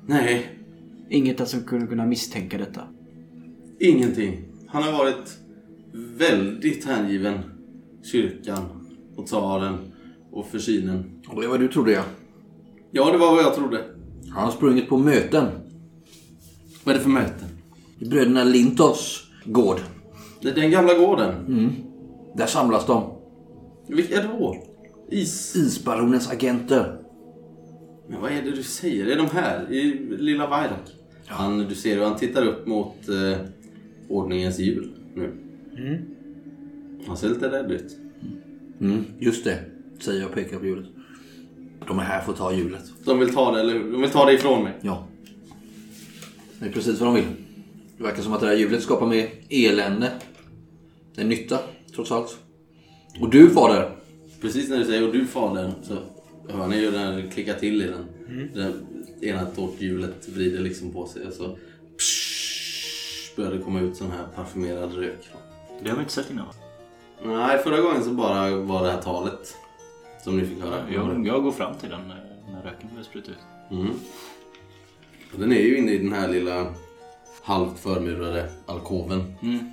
Nej, 0.07 0.47
Inget 1.09 1.49
som 1.49 1.63
kunde 1.63 1.87
kunna 1.87 2.07
misstänka 2.07 2.59
detta? 2.59 2.81
ingenting. 3.81 4.45
Han 4.69 4.83
har 4.83 4.93
varit 4.93 5.39
väldigt 5.93 6.85
hängiven 6.85 7.39
kyrkan 8.13 8.63
och 9.17 9.27
tsaren 9.27 9.79
och 10.31 10.47
försynen. 10.47 11.23
Och 11.29 11.43
det 11.43 11.49
var 11.49 11.59
du 11.59 11.69
trodde 11.69 11.93
jag. 11.93 12.05
Ja, 12.91 13.13
det 13.13 13.19
var 13.19 13.35
vad 13.35 13.43
jag 13.45 13.55
trodde. 13.55 13.85
Han 14.37 14.45
har 14.45 14.53
sprungit 14.53 14.89
på 14.89 14.97
möten. 14.97 15.47
Vad 16.85 16.95
är 16.95 16.99
det 16.99 17.03
för 17.03 17.11
möten? 17.11 17.49
I 17.99 18.05
bröderna 18.05 18.45
Lintos 18.45 19.31
gård. 19.45 19.81
Det 20.41 20.49
är 20.49 20.55
den 20.55 20.71
gamla 20.71 20.95
gården. 20.95 21.35
Där 22.35 22.47
samlas 22.47 22.87
de. 22.87 23.13
Vilka 23.89 24.23
då? 24.23 24.57
Is. 25.11 25.57
Isbaronens 25.57 26.31
agenter. 26.31 26.99
Men 28.09 28.21
vad 28.21 28.33
är 28.33 28.43
det 28.43 28.51
du 28.51 28.63
säger? 28.63 29.07
Är 29.07 29.17
de 29.17 29.27
här? 29.27 29.73
I 29.73 30.07
lilla 30.19 30.47
Vairak? 30.47 30.97
Han, 31.27 31.59
du 31.59 31.75
ser 31.75 31.97
hur 31.97 32.05
han 32.05 32.17
tittar 32.17 32.47
upp 32.47 32.67
mot 32.67 33.09
eh, 33.09 33.39
ordningens 34.09 34.59
hjul 34.59 34.93
nu. 35.15 35.33
Han 37.07 37.17
ser 37.17 37.29
lite 37.29 37.49
rädd 37.51 37.73
ut. 37.73 37.97
Mm, 38.81 39.05
just 39.19 39.45
det, 39.45 39.59
säger 40.01 40.21
jag 40.21 40.29
och 40.29 40.35
pekar 40.35 40.59
på 40.59 40.67
hjulet. 40.67 40.87
De 41.87 41.99
är 41.99 42.03
här 42.03 42.21
för 42.21 42.33
att 42.33 42.39
ta 42.39 42.53
hjulet. 42.53 42.83
De 43.05 43.19
vill 43.19 43.35
ta 43.35 43.53
det, 43.53 43.61
eller 43.61 43.73
hur? 43.73 43.93
De 43.93 44.01
vill 44.01 44.11
ta 44.11 44.25
det 44.25 44.33
ifrån 44.33 44.65
mig. 44.65 44.73
Ja. 44.81 45.07
Det 46.59 46.67
är 46.67 46.73
precis 46.73 47.01
vad 47.01 47.09
de 47.09 47.15
vill. 47.15 47.27
Det 47.97 48.05
verkar 48.05 48.23
som 48.23 48.33
att 48.33 48.41
det 48.41 48.47
här 48.47 48.55
hjulet 48.55 48.83
skapar 48.83 49.07
mer 49.07 49.29
elände 49.49 50.13
än 51.17 51.29
nytta, 51.29 51.59
trots 51.95 52.13
allt. 52.13 52.39
Och 53.21 53.31
du, 53.31 53.51
fader. 53.51 53.91
Precis 54.41 54.71
när 54.71 54.79
du 54.79 54.85
säger 54.85 55.07
och 55.07 55.13
du 55.13 55.27
fader 55.27 55.73
så 55.83 55.95
hör 56.49 56.67
ni 56.67 56.81
ju 56.81 56.91
den 56.91 57.31
klicka 57.31 57.55
till 57.55 57.83
i 57.83 57.87
den. 57.87 58.07
Det 59.21 59.27
ena 59.27 59.47
tårthjulet 59.47 60.29
vrider 60.29 60.61
liksom 60.61 60.91
på 60.91 61.07
sig 61.07 61.27
och 61.27 61.33
så 61.33 61.59
psh, 61.99 63.37
börjar 63.37 63.53
det 63.53 63.59
komma 63.59 63.81
ut 63.81 63.97
sån 63.97 64.11
här 64.11 64.27
parfymerad 64.35 64.95
rök. 64.95 65.29
Det 65.83 65.89
har 65.89 65.97
vi 65.97 66.03
inte 66.03 66.15
sett 66.15 66.31
innan 66.31 66.47
va? 66.47 66.53
Nej, 67.25 67.59
förra 67.59 67.81
gången 67.81 68.05
så 68.05 68.11
bara 68.11 68.57
var 68.57 68.85
det 68.85 68.91
här 68.91 69.03
talet 69.03 69.57
som 70.27 70.37
ni 70.39 70.45
fick 70.47 70.63
höra. 70.63 70.91
Jag, 70.91 71.27
jag 71.27 71.43
går 71.43 71.53
fram 71.53 71.75
till 71.75 71.91
den 71.91 72.09
när, 72.09 72.37
när 72.53 72.63
röken 72.63 72.89
börjar 72.91 73.05
spruta 73.05 73.31
ut. 73.31 73.39
Mm. 73.71 73.91
Och 75.35 75.41
den 75.41 75.53
är 75.53 75.61
ju 75.61 75.79
inne 75.79 75.93
i 75.93 75.99
den 75.99 76.13
här 76.13 76.29
lilla 76.29 76.67
halvt 77.43 77.79
förmurade 77.79 78.51
alkoven. 78.67 79.35
Mm. 79.43 79.71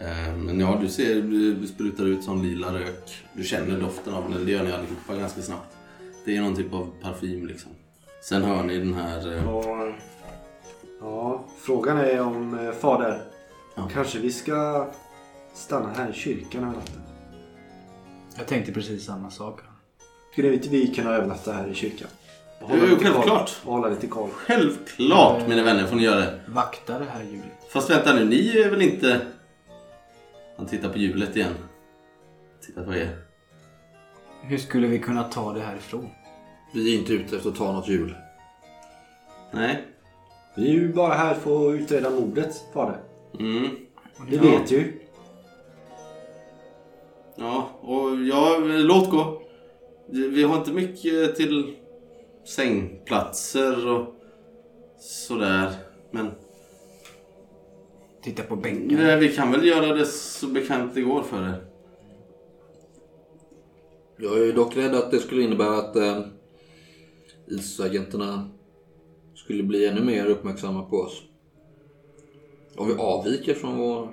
Eh, 0.00 0.36
Men 0.36 0.60
ja, 0.60 0.78
du 0.80 0.88
ser 0.88 1.14
det 1.60 1.66
sprutar 1.66 2.04
ut 2.04 2.24
sån 2.24 2.42
lila 2.42 2.74
rök. 2.74 3.24
Du 3.32 3.44
känner 3.44 3.80
doften 3.80 4.14
av 4.14 4.30
den, 4.30 4.46
det 4.46 4.52
gör 4.52 4.64
ni 4.64 4.72
allihopa 4.72 5.16
ganska 5.16 5.42
snabbt. 5.42 5.76
Det 6.24 6.36
är 6.36 6.40
någon 6.40 6.56
typ 6.56 6.72
av 6.74 6.90
parfym 7.02 7.46
liksom. 7.46 7.70
Sen 8.22 8.42
hör 8.42 8.62
ni 8.64 8.78
den 8.78 8.94
här... 8.94 9.36
eh, 9.36 9.48
Och, 9.54 9.92
ja, 11.00 11.44
frågan 11.58 11.98
är 11.98 12.20
om 12.20 12.58
eh, 12.58 12.72
fader. 12.72 13.22
Ja. 13.74 13.88
Kanske 13.92 14.18
vi 14.18 14.32
ska 14.32 14.90
stanna 15.54 15.88
här 15.96 16.10
i 16.10 16.12
kyrkan 16.12 16.62
över 16.64 16.74
natten. 16.74 17.00
Jag 18.38 18.46
tänkte 18.46 18.72
precis 18.72 19.04
samma 19.04 19.30
sak. 19.30 19.60
Skulle 20.36 20.54
inte 20.54 20.68
vi 20.68 20.86
kunna 20.94 21.10
övernatta 21.10 21.52
här 21.52 21.68
i 21.68 21.74
kyrkan? 21.74 22.08
Och 22.60 22.70
Jo, 22.74 22.76
lite 22.86 23.04
självklart. 23.04 23.26
koll- 23.26 23.48
och 23.64 23.72
hålla 23.72 23.88
lite 23.88 24.06
koll. 24.06 24.30
Självklart 24.30 25.48
mina 25.48 25.62
vänner 25.62 25.86
får 25.86 25.96
ni 25.96 26.02
göra 26.02 26.20
det. 26.20 26.40
Vakta 26.48 26.98
det 26.98 27.04
här 27.04 27.22
hjulet. 27.22 27.44
Fast 27.68 27.90
vänta 27.90 28.14
nu, 28.14 28.24
ni 28.24 28.58
är 28.58 28.70
väl 28.70 28.82
inte... 28.82 29.20
Han 30.56 30.66
tittar 30.66 30.88
på 30.88 30.98
hjulet 30.98 31.36
igen. 31.36 31.52
Tittar 32.66 32.84
på 32.84 32.94
er. 32.94 33.16
Hur 34.42 34.58
skulle 34.58 34.86
vi 34.86 34.98
kunna 34.98 35.22
ta 35.24 35.52
det 35.52 35.60
härifrån? 35.60 36.08
Vi 36.74 36.94
är 36.94 36.98
inte 36.98 37.12
ute 37.12 37.36
efter 37.36 37.48
att 37.50 37.56
ta 37.56 37.72
något 37.72 37.88
hjul. 37.88 38.14
Nej. 39.52 39.84
Vi 40.56 40.68
är 40.68 40.72
ju 40.72 40.92
bara 40.92 41.14
här 41.14 41.34
för 41.34 41.68
att 41.74 41.80
utreda 41.80 42.10
mordet, 42.10 42.64
fader. 42.74 42.98
Mm. 43.38 43.68
Det 44.30 44.36
Ja. 44.36 44.42
vet 44.42 44.70
ju. 44.72 45.00
Ja, 47.36 47.68
och 47.80 48.16
ja, 48.24 48.56
låt 48.60 49.10
gå. 49.10 49.42
Vi 50.08 50.42
har 50.42 50.58
inte 50.58 50.72
mycket 50.72 51.36
till 51.36 51.76
sängplatser 52.44 53.88
och 53.88 54.14
sådär. 54.98 55.72
Men 56.10 56.30
Titta 58.22 58.42
på 58.42 58.56
bänken. 58.56 58.98
eh, 58.98 59.16
vi 59.16 59.28
kan 59.34 59.52
väl 59.52 59.66
göra 59.66 59.94
det 59.94 60.06
så 60.06 60.46
bekvämt 60.46 60.94
det 60.94 61.00
går 61.00 61.22
för 61.22 61.42
er. 61.42 61.64
Jag 64.16 64.48
är 64.48 64.52
dock 64.52 64.76
rädd 64.76 64.94
att 64.94 65.10
det 65.10 65.18
skulle 65.18 65.42
innebära 65.42 65.78
att 65.78 65.96
eh, 65.96 66.20
isagenterna 67.46 68.50
skulle 69.34 69.62
bli 69.62 69.86
ännu 69.86 70.04
mer 70.04 70.26
uppmärksamma 70.26 70.82
på 70.82 70.96
oss. 70.96 71.22
Om 72.76 72.88
vi 72.88 72.94
avviker 72.94 73.54
från 73.54 73.78
vår 73.78 74.08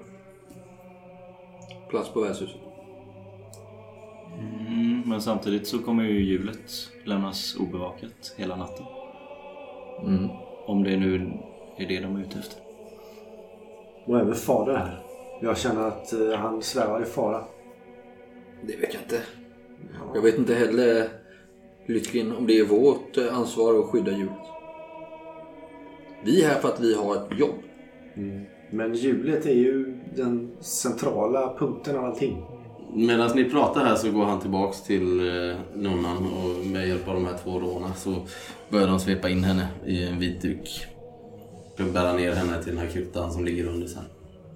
plats 1.90 2.10
på 2.10 2.22
värdshuset. 2.22 2.63
Mm, 4.40 5.02
men 5.06 5.22
samtidigt 5.22 5.68
så 5.68 5.80
kommer 5.80 6.04
ju 6.04 6.24
hjulet 6.24 6.92
lämnas 7.04 7.56
obevakat 7.60 8.36
hela 8.38 8.56
natten. 8.56 8.86
Mm. 10.06 10.30
Om 10.66 10.84
det 10.84 10.98
nu 10.98 11.16
är 11.78 11.88
det 11.88 12.00
de 12.00 12.16
är 12.16 12.22
ute 12.22 12.40
efter. 12.40 12.62
Och 14.06 14.20
även 14.20 14.36
fader 14.36 14.76
här. 14.76 15.00
Jag 15.42 15.58
känner 15.58 15.88
att 15.88 16.14
eh, 16.14 16.32
han 16.32 16.62
svävar 16.62 17.02
i 17.02 17.06
fara. 17.06 17.44
Det 18.62 18.76
vet 18.76 18.94
jag 18.94 19.04
inte. 19.04 19.22
Jag 20.14 20.22
vet 20.22 20.38
inte 20.38 20.56
heller, 20.56 21.08
Lytkin, 21.88 22.32
om 22.32 22.48
det 22.48 22.60
är 22.60 22.66
vårt 22.66 23.18
eh, 23.18 23.38
ansvar 23.38 23.80
att 23.80 23.86
skydda 23.86 24.12
djuret. 24.12 24.48
Vi 26.24 26.44
är 26.44 26.50
här 26.50 26.60
för 26.60 26.70
att 26.70 26.80
vi 26.80 26.96
har 26.96 27.16
ett 27.16 27.40
jobb. 27.40 27.56
Men 28.70 28.96
hjulet 28.96 29.46
är 29.46 29.54
ju 29.54 30.00
den 30.16 30.52
centrala 30.60 31.56
punkten 31.60 31.98
av 31.98 32.06
allting. 32.06 32.46
Medan 32.96 33.36
ni 33.36 33.50
pratar 33.50 33.86
här 33.86 33.96
så 33.96 34.12
går 34.12 34.26
han 34.26 34.42
tillbaks 34.42 34.82
till 34.82 35.20
eh, 35.20 35.56
nunnan 35.76 36.28
och 36.28 36.66
med 36.66 36.88
hjälp 36.88 37.08
av 37.08 37.14
de 37.14 37.26
här 37.26 37.38
två 37.44 37.60
råna 37.60 37.94
så 37.94 38.28
börjar 38.70 38.88
de 38.88 39.00
svepa 39.00 39.30
in 39.30 39.44
henne 39.44 39.68
i 39.86 40.04
en 40.04 40.20
vit 40.20 40.42
duk. 40.42 40.86
De 41.78 41.92
bära 41.92 42.14
ner 42.14 42.32
henne 42.32 42.64
till 42.64 42.76
den 42.76 42.86
här 42.86 42.92
kryptan 42.94 43.34
som 43.34 43.46
ligger 43.46 43.68
under 43.68 43.88
sen. 43.88 44.04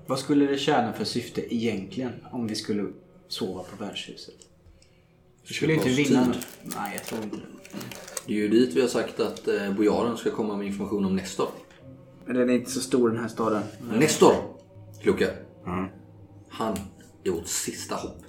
Vad 0.08 0.20
skulle 0.20 0.46
det 0.46 0.58
tjäna 0.58 0.94
för 0.94 1.06
syfte 1.06 1.56
egentligen 1.56 2.12
om 2.32 2.48
vi 2.48 2.56
skulle 2.56 2.86
sova 3.28 3.64
på 3.64 3.84
värdshuset? 3.84 4.36
Vi 5.48 5.54
skulle 5.54 5.74
inte 5.74 5.90
vinna 5.90 6.26
tid. 6.26 6.28
något. 6.28 6.48
Nej, 6.64 6.92
jag 6.94 7.04
tror 7.04 7.24
inte 7.24 7.36
det. 7.36 7.42
Det 8.28 8.34
är 8.34 8.38
ju 8.38 8.48
dit 8.48 8.76
vi 8.76 8.82
har 8.82 8.88
sagt 8.88 9.20
att 9.20 9.48
eh, 9.48 9.74
bojaren 9.74 10.18
ska 10.18 10.32
komma 10.32 10.58
med 10.58 10.68
information 10.68 11.06
om 11.06 11.16
Nestor. 11.16 11.50
Men 12.26 12.36
den 12.36 12.50
är 12.50 12.54
inte 12.54 12.72
så 12.72 12.80
stor 12.80 13.10
den 13.10 13.20
här 13.20 13.28
staden. 13.28 13.64
Nestor! 14.00 14.34
Luca. 15.04 15.28
Han 16.50 16.78
är 17.24 17.32
vårt 17.32 17.48
sista 17.48 17.96
hopp. 17.96 18.27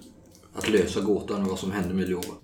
Att 0.58 0.70
lösa 0.70 1.00
gåtan 1.00 1.42
och 1.42 1.48
vad 1.48 1.58
som 1.58 1.72
hände 1.72 1.94
med 1.94 2.08
Ljova. 2.08 2.34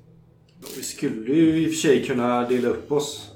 Vi 0.77 0.83
skulle 0.83 1.35
ju 1.35 1.63
i 1.63 1.67
och 1.67 1.71
för 1.71 1.77
sig 1.77 2.05
kunna 2.07 2.49
dela 2.49 2.69
upp 2.69 2.93
oss. 2.93 3.31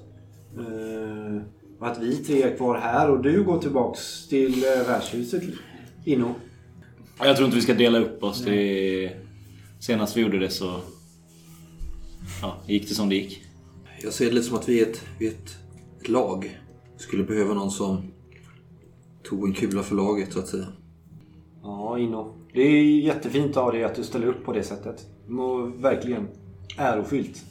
Eh, 0.56 1.42
och 1.78 1.86
att 1.86 1.98
vi 1.98 2.16
tre 2.16 2.42
är 2.42 2.56
kvar 2.56 2.78
här 2.78 3.10
och 3.10 3.22
du 3.22 3.44
går 3.44 3.58
tillbaks 3.58 4.28
till 4.28 4.64
eh, 4.64 4.86
värdshuset. 4.86 5.42
Inno. 6.04 6.34
Jag 7.18 7.36
tror 7.36 7.46
inte 7.46 7.56
vi 7.56 7.62
ska 7.62 7.74
dela 7.74 7.98
upp 7.98 8.22
oss. 8.22 8.44
Det. 8.44 9.12
Senast 9.80 10.16
vi 10.16 10.20
gjorde 10.20 10.38
det 10.38 10.50
så 10.50 10.80
ja, 12.42 12.56
gick 12.66 12.88
det 12.88 12.94
som 12.94 13.08
det 13.08 13.14
gick. 13.14 13.42
Jag 14.02 14.12
ser 14.12 14.26
det 14.26 14.32
lite 14.32 14.46
som 14.46 14.56
att 14.56 14.68
vi 14.68 14.80
är 14.80 14.86
ett, 14.86 15.02
vi 15.18 15.26
är 15.26 15.30
ett, 15.30 15.56
ett 16.00 16.08
lag. 16.08 16.60
Vi 16.96 17.02
skulle 17.02 17.24
behöva 17.24 17.54
någon 17.54 17.70
som 17.70 18.02
tog 19.22 19.48
en 19.48 19.54
kula 19.54 19.82
för 19.82 19.96
laget 19.96 20.32
så 20.32 20.38
att 20.38 20.48
säga. 20.48 20.66
Ja, 21.62 21.98
Inno. 21.98 22.34
Det 22.52 22.62
är 22.62 23.00
jättefint 23.00 23.56
av 23.56 23.72
dig 23.72 23.84
att 23.84 23.94
du 23.94 24.04
ställer 24.04 24.26
upp 24.26 24.44
på 24.44 24.52
det 24.52 24.62
sättet. 24.62 25.06
Och 25.28 25.84
verkligen 25.84 26.28
ärofyllt. 26.76 27.44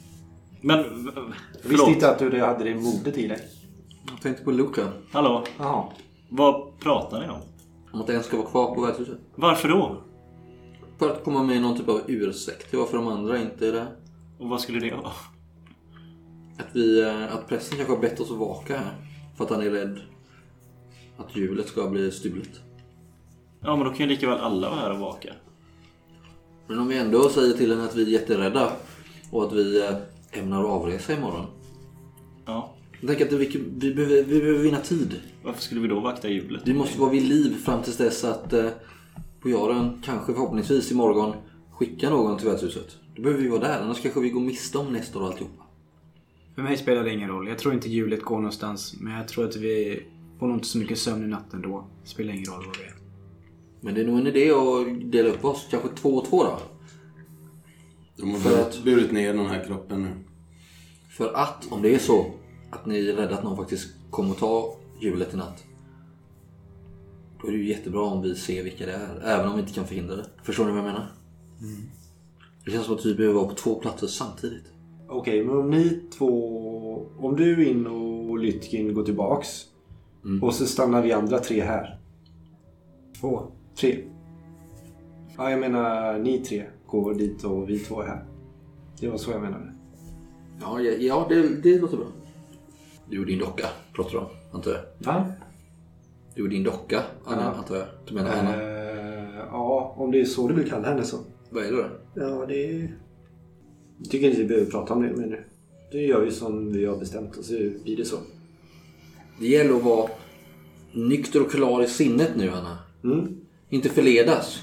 Men... 0.60 0.78
Jag 0.78 0.84
visste 0.84 1.22
Förlåt. 1.62 1.88
inte 1.88 2.10
att 2.10 2.18
du 2.18 2.40
hade 2.40 2.64
det 2.64 2.74
modet 2.74 3.18
i 3.18 3.26
dig. 3.28 3.40
Jag 4.10 4.22
tänkte 4.22 4.44
på 4.44 4.50
Luca. 4.50 4.92
Hallå? 5.12 5.44
Jaha. 5.58 5.84
Vad 6.28 6.78
pratar 6.80 7.20
ni 7.20 7.28
om? 7.28 7.40
Om 7.92 8.00
att 8.00 8.08
en 8.08 8.22
ska 8.22 8.36
vara 8.36 8.46
kvar 8.46 8.74
på 8.74 8.80
värdshuset. 8.80 9.18
Varför 9.34 9.68
då? 9.68 10.02
För 10.98 11.10
att 11.10 11.24
komma 11.24 11.42
med 11.42 11.62
någon 11.62 11.78
typ 11.78 11.88
av 11.88 12.00
ursäkt 12.06 12.70
till 12.70 12.78
varför 12.78 12.96
de 12.96 13.06
andra 13.06 13.38
inte 13.38 13.68
är 13.68 13.72
där. 13.72 13.86
Och 14.38 14.48
vad 14.48 14.60
skulle 14.60 14.80
det 14.80 14.94
vara? 14.94 15.12
Att, 16.58 16.66
vi, 16.72 17.02
eh, 17.02 17.34
att 17.34 17.48
prästen 17.48 17.76
kanske 17.76 17.94
har 17.94 18.00
bett 18.00 18.20
oss 18.20 18.30
att 18.30 18.36
vaka 18.36 18.78
här. 18.78 18.94
För 19.36 19.44
att 19.44 19.50
han 19.50 19.62
är 19.62 19.70
rädd 19.70 20.00
att 21.16 21.36
hjulet 21.36 21.68
ska 21.68 21.88
bli 21.88 22.10
stulet. 22.10 22.60
Ja, 23.60 23.76
men 23.76 23.84
då 23.84 23.90
kan 23.90 23.98
ju 23.98 24.06
lika 24.06 24.28
väl 24.28 24.38
alla 24.38 24.70
vara 24.70 24.80
här 24.80 24.92
och 24.92 24.98
vaka. 24.98 25.32
Men 26.66 26.78
om 26.78 26.88
vi 26.88 26.98
ändå 26.98 27.28
säger 27.28 27.54
till 27.54 27.70
henne 27.70 27.84
att 27.84 27.96
vi 27.96 28.02
är 28.02 28.20
jätterädda 28.20 28.72
och 29.30 29.44
att 29.44 29.52
vi 29.52 29.82
eh, 29.82 29.96
ämnar 30.32 30.64
avresa 30.64 31.12
imorgon. 31.12 31.46
Ja. 32.46 32.74
Jag 33.00 33.08
tänker 33.08 33.26
att 33.26 33.32
vi, 33.32 33.66
vi, 33.78 33.94
behöver, 33.94 34.22
vi 34.22 34.40
behöver 34.40 34.58
vinna 34.58 34.80
tid. 34.80 35.20
Varför 35.42 35.62
skulle 35.62 35.80
vi 35.80 35.88
då 35.88 36.00
vakta 36.00 36.28
hjulet? 36.28 36.62
Vi 36.64 36.74
måste 36.74 37.00
vara 37.00 37.10
vid 37.10 37.22
liv 37.22 37.56
fram 37.64 37.82
tills 37.82 37.96
dess 37.96 38.24
att 38.24 38.52
eh, 38.52 38.68
bojaren 39.42 40.02
kanske 40.04 40.32
förhoppningsvis 40.32 40.92
imorgon 40.92 41.34
skickar 41.70 42.10
någon 42.10 42.38
till 42.38 42.48
värdshuset. 42.48 42.96
Då 43.16 43.22
behöver 43.22 43.42
vi 43.42 43.48
vara 43.48 43.60
där, 43.60 43.80
annars 43.82 44.02
kanske 44.02 44.20
vi 44.20 44.30
går 44.30 44.40
miste 44.40 44.78
om 44.78 44.92
Nestor 44.92 45.22
och 45.22 45.26
alltihopa. 45.26 45.64
För 46.54 46.62
mig 46.62 46.76
spelar 46.76 47.04
det 47.04 47.12
ingen 47.12 47.28
roll. 47.28 47.48
Jag 47.48 47.58
tror 47.58 47.74
inte 47.74 47.88
hjulet 47.88 48.22
går 48.22 48.36
någonstans. 48.36 48.94
Men 49.00 49.12
jag 49.12 49.28
tror 49.28 49.48
att 49.48 49.56
vi 49.56 50.02
får 50.38 50.46
nog 50.46 50.56
inte 50.56 50.68
så 50.68 50.78
mycket 50.78 50.98
sömn 50.98 51.24
i 51.24 51.26
natten 51.26 51.62
då. 51.62 51.84
Det 52.02 52.08
spelar 52.08 52.32
ingen 52.32 52.44
roll 52.44 52.64
vad 52.66 52.76
vi 52.76 52.82
är. 52.82 53.07
Men 53.80 53.94
det 53.94 54.00
är 54.00 54.04
nog 54.06 54.18
en 54.18 54.26
idé 54.26 54.50
att 54.50 55.12
dela 55.12 55.28
upp 55.28 55.44
oss, 55.44 55.66
kanske 55.70 55.88
två 55.88 56.08
och 56.08 56.24
två 56.24 56.44
då. 56.44 56.58
De 58.16 58.30
har 58.30 58.38
För 58.38 58.60
att- 58.62 58.84
burit 58.84 59.12
ner 59.12 59.34
den 59.34 59.46
här 59.46 59.64
kroppen 59.64 60.02
nu. 60.02 60.08
För 61.16 61.32
att 61.34 61.72
om 61.72 61.82
det 61.82 61.94
är 61.94 61.98
så 61.98 62.26
att 62.70 62.86
ni 62.86 63.08
är 63.08 63.12
rädda 63.14 63.34
att 63.38 63.44
någon 63.44 63.56
faktiskt 63.56 63.88
kommer 64.10 64.30
att 64.30 64.38
ta 64.38 64.76
hjulet 65.00 65.34
i 65.34 65.36
natt. 65.36 65.64
Då 67.42 67.48
är 67.48 67.52
det 67.52 67.58
ju 67.58 67.68
jättebra 67.68 68.02
om 68.02 68.22
vi 68.22 68.34
ser 68.34 68.62
vilka 68.64 68.86
det 68.86 68.92
är, 68.92 69.20
även 69.24 69.48
om 69.48 69.54
vi 69.54 69.60
inte 69.60 69.72
kan 69.74 69.86
förhindra 69.86 70.16
det. 70.16 70.26
Förstår 70.42 70.64
ni 70.64 70.70
vad 70.70 70.78
jag 70.78 70.84
menar? 70.84 71.12
Det 72.64 72.70
känns 72.70 72.86
som 72.86 72.94
att 72.94 73.06
vi 73.06 73.14
behöver 73.14 73.34
vara 73.34 73.48
på 73.48 73.54
två 73.54 73.74
platser 73.74 74.06
samtidigt. 74.06 74.64
Okej, 75.08 75.44
men 75.44 75.56
om 75.58 75.70
ni 75.70 76.00
två... 76.18 77.06
Om 77.18 77.36
du 77.36 77.68
in 77.68 77.86
och 77.86 78.38
Lytkin 78.38 78.94
går 78.94 79.04
tillbaks. 79.04 79.48
Och 80.42 80.54
så 80.54 80.66
stannar 80.66 81.02
vi 81.02 81.12
andra 81.12 81.38
tre 81.38 81.60
här. 81.62 81.98
Två. 83.20 83.42
Tre. 83.80 84.04
Ja, 85.36 85.50
jag 85.50 85.60
menar 85.60 86.18
ni 86.18 86.38
tre 86.38 86.64
går 86.86 87.14
dit 87.14 87.44
och 87.44 87.70
vi 87.70 87.78
två 87.78 88.02
är 88.02 88.06
här. 88.06 88.24
Det 89.00 89.08
var 89.08 89.16
så 89.16 89.30
jag 89.30 89.42
menade. 89.42 89.72
Ja, 90.60 90.80
ja, 90.80 90.92
ja 90.92 91.26
det, 91.28 91.62
det 91.62 91.78
låter 91.78 91.96
bra. 91.96 92.06
Du 93.10 93.20
och 93.20 93.26
din 93.26 93.38
docka 93.38 93.66
pratar 93.94 94.10
du 94.12 94.18
om, 94.18 94.26
antar 94.52 94.70
jag. 94.70 94.80
Va? 95.12 95.32
Du 96.34 96.42
och 96.42 96.48
din 96.48 96.62
docka, 96.64 97.02
Anna, 97.24 97.42
Ja. 97.42 97.48
antar 97.58 97.76
jag. 97.76 97.86
Du 98.08 98.14
menar 98.14 98.30
Anna? 98.30 98.62
Eh, 98.62 99.34
ja, 99.50 99.94
om 99.96 100.10
det 100.10 100.20
är 100.20 100.24
så 100.24 100.48
du 100.48 100.54
vill 100.54 100.70
kalla 100.70 100.88
henne 100.88 101.02
så. 101.04 101.16
Vad 101.50 101.64
är 101.64 101.72
det 101.72 101.76
då? 101.76 101.88
Ja, 102.14 102.46
det 102.48 102.54
är... 102.70 102.94
Jag 103.98 104.10
tycker 104.10 104.28
inte 104.28 104.42
vi 104.42 104.48
behöver 104.48 104.70
prata 104.70 104.94
om 104.94 105.02
det 105.02 105.16
mer 105.16 105.26
nu. 105.26 105.44
Det 105.92 105.98
gör 105.98 106.20
vi 106.24 106.30
som 106.30 106.72
vi 106.72 106.84
har 106.84 106.96
bestämt 106.96 107.36
och 107.36 107.44
så 107.44 107.52
blir 107.54 107.96
det 107.96 108.04
så. 108.04 108.16
Det 109.40 109.46
gäller 109.46 109.74
att 109.76 109.82
vara 109.84 110.10
nykter 110.92 111.42
och 111.44 111.50
klar 111.50 111.82
i 111.82 111.86
sinnet 111.86 112.30
nu, 112.36 112.50
Anna. 112.50 112.78
Mm. 113.04 113.37
Inte 113.70 113.88
förledas. 113.88 114.62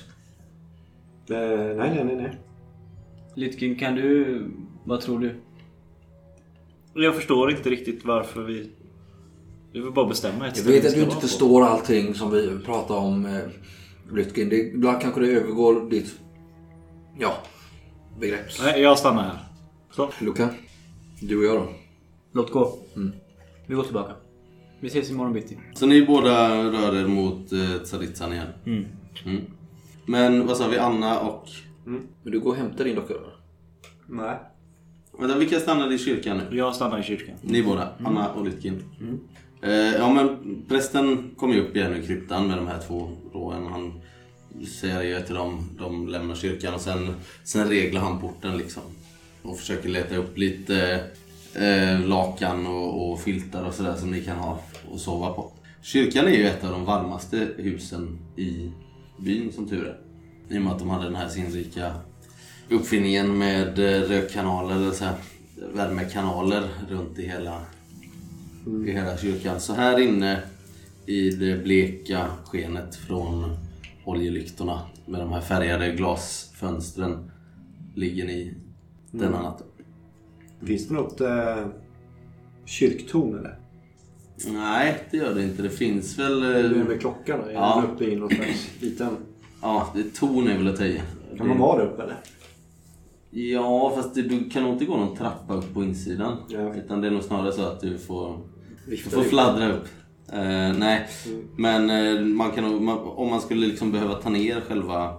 Eh, 1.30 1.38
nej, 1.38 1.76
nej, 1.76 2.04
nej, 2.06 2.15
nej. 2.15 2.39
Lytkin, 3.36 3.76
kan 3.76 3.96
du... 3.96 4.41
Vad 4.86 5.02
tror 5.02 5.20
du? 5.20 5.36
Jag 6.94 7.15
förstår 7.15 7.52
inte 7.52 7.70
riktigt 7.70 8.06
varför 8.06 8.44
vi... 8.44 8.72
Vi 9.72 9.80
vill 9.82 9.91
bara 9.91 10.08
bestämma 10.08 10.48
ett 10.48 10.58
Jag 10.58 10.63
vet 10.63 10.86
att 10.86 10.94
du 10.94 11.00
inte 11.00 11.06
vara 11.10 11.15
på. 11.15 11.22
förstår 11.28 11.63
allting 11.63 12.13
som 12.13 12.32
vi 12.32 12.60
pratar 12.65 12.96
om, 12.96 13.26
eh, 13.26 13.41
Lytkin. 14.13 14.50
Det, 14.50 14.56
ibland 14.56 15.02
kanske 15.02 15.22
det 15.22 15.28
övergår 15.28 15.89
ditt... 15.89 16.20
Ja, 17.20 17.34
begrepp. 18.20 18.46
Nej, 18.63 18.82
jag 18.82 19.00
stannar 19.00 19.24
här. 19.24 19.38
Så. 19.91 20.10
Luca, 20.22 20.50
du 21.22 21.38
och 21.38 21.44
jag 21.44 21.56
då? 21.56 21.68
Låt 22.32 22.52
gå. 22.52 22.78
Vi 23.68 23.76
går 23.76 23.84
tillbaka. 23.84 24.13
Vi 24.86 24.89
ses 24.89 25.10
imorgon 25.10 25.34
bitti. 25.34 25.58
Så 25.74 25.86
ni 25.86 26.06
båda 26.06 26.63
rör 26.63 26.95
er 26.95 27.08
mot 27.08 27.52
eh, 27.52 27.78
Tsaritsan 27.84 28.34
igen? 28.34 28.48
Mm. 28.65 29.41
Men 30.06 30.48
vad 30.48 30.58
sa 30.58 30.67
vi, 30.67 30.78
Anna 30.78 31.19
och... 31.19 31.50
Men 31.86 32.08
du 32.24 32.39
går 32.39 32.52
och 32.52 32.58
hämtar 32.58 32.84
din 32.84 32.95
docka 32.95 33.13
då? 33.13 33.19
Nej. 34.06 34.38
Vänta, 35.19 35.38
vilka 35.38 35.60
stannade 35.60 35.95
i 35.95 35.98
kyrkan 35.98 36.38
nu? 36.38 36.58
Jag 36.58 36.76
stannar 36.76 37.00
i 37.00 37.04
kyrkan. 37.04 37.36
Ni 37.41 37.63
båda, 37.63 37.89
Anna 38.04 38.32
och 38.32 38.45
Lytkin. 38.45 38.84
Eh, 39.62 39.71
ja 39.71 40.13
men 40.13 40.38
prästen 40.67 41.32
kom 41.38 41.52
ju 41.54 41.62
upp 41.62 41.76
igen 41.76 41.95
i 41.95 42.08
kryptan 42.08 42.48
med 42.48 42.58
de 42.58 42.67
här 42.67 42.80
två 42.88 43.12
råen. 43.34 43.67
Han 43.67 44.02
säger 44.82 45.02
ju 45.02 45.26
till 45.26 45.36
dem, 45.36 45.69
de 45.80 46.08
lämnar 46.08 46.36
kyrkan 46.36 46.74
och 46.74 46.82
sen, 46.82 47.15
sen 47.43 47.69
reglar 47.69 48.02
han 48.02 48.21
porten 48.21 48.58
liksom. 48.58 48.84
Och 49.41 49.58
försöker 49.58 49.89
leta 49.89 50.15
upp 50.15 50.38
lite 50.38 51.04
eh, 51.56 52.08
lakan 52.08 52.68
och, 52.68 53.12
och 53.12 53.20
filtar 53.20 53.63
och 53.63 53.74
sådär 53.74 53.96
som 53.96 54.12
ni 54.12 54.22
kan 54.22 54.38
ha 54.38 54.60
och 54.91 55.00
sova 55.00 55.34
på. 55.34 55.52
Kyrkan 55.82 56.28
är 56.28 56.32
ju 56.32 56.48
ett 56.48 56.63
av 56.63 56.72
de 56.72 56.86
varmaste 56.86 57.48
husen 57.58 58.20
i 58.36 58.72
byn 59.18 59.52
som 59.52 59.68
tur 59.68 59.88
är. 59.88 60.00
I 60.56 60.58
och 60.58 60.62
med 60.62 60.74
att 60.74 60.80
de 60.80 60.89
hade 60.89 61.06
den 61.06 61.15
här 61.15 61.30
sinrika 61.30 61.94
uppfinningen 62.70 63.38
med 63.38 63.80
eh, 63.80 64.02
rökkanaler, 64.02 64.76
eller 64.76 64.91
så 64.91 65.06
här, 65.06 65.15
värmekanaler 65.74 66.70
runt 66.89 67.20
i 67.20 67.28
hela, 67.28 67.62
i 68.88 68.91
hela 68.91 69.18
kyrkan. 69.18 69.60
Så 69.60 69.74
här 69.74 70.00
inne 70.00 70.41
i 71.06 71.30
det 71.30 71.63
bleka 71.63 72.28
skenet 72.46 72.96
från 72.96 73.58
oljelyktorna 74.06 74.82
med 75.06 75.20
de 75.20 75.32
här 75.32 75.41
färgade 75.41 75.91
glasfönstren 75.91 77.32
ligger 77.96 78.26
ni 78.26 78.54
denna 79.12 79.41
natten. 79.41 79.68
Finns 80.63 80.88
det 80.88 80.94
något 80.94 81.22
eh, 81.22 81.65
kyrktorn 82.65 83.39
eller? 83.39 83.60
Nej, 84.54 85.04
det 85.12 85.18
gör 85.18 85.36
det 85.36 85.44
inte. 85.44 85.62
Det 85.62 85.70
finns 85.70 86.20
väl... 86.20 86.44
Hur 86.44 86.56
är 86.56 86.70
det 86.70 86.76
eh, 86.80 86.88
med 86.88 87.00
klockan 87.00 87.39
då? 87.44 87.46
Är 87.50 87.54
Ja. 87.54 87.82
den 87.86 87.96
uppe 87.96 88.04
i 88.06 88.15
någon 88.15 88.30
slags 88.30 88.70
liten... 88.80 89.18
Ja, 89.62 89.88
det 89.96 90.15
torn 90.15 90.48
är 90.48 90.58
väl 90.58 90.68
att 90.68 90.76
ta 90.78 90.86
i. 90.86 91.02
Kan 91.38 91.48
man 91.48 91.58
vara 91.60 91.78
där 91.80 91.86
uppe 91.91 92.04
eller? 92.04 92.15
Ja, 93.30 93.91
fast 93.96 94.15
det, 94.15 94.22
du 94.22 94.50
kan 94.50 94.63
nog 94.63 94.74
inte 94.74 94.86
gå 94.86 94.98
någon 94.98 95.18
trappa 95.18 95.54
upp 95.54 95.74
på 95.74 95.84
insidan. 95.84 96.38
Ja. 96.50 96.76
Utan 96.76 97.02
det 97.02 97.08
är 97.08 97.12
nog 97.12 97.24
snarare 97.24 97.52
så 97.52 97.62
att 97.65 97.82
du 97.82 97.98
får, 97.98 98.39
du 98.88 98.98
får 98.98 99.24
fladdra 99.24 99.72
upp. 99.74 99.88
Eh, 100.32 100.74
nej, 100.80 101.08
men 101.58 101.89
eh, 101.89 102.22
man 102.26 102.52
kan 102.52 102.84
man, 102.86 102.98
om 103.00 103.30
man 103.30 103.41
skulle 103.41 103.68
liksom 103.68 103.91
behöva 103.91 104.13
ta 104.13 104.30
ner 104.30 104.62
själva 104.62 105.13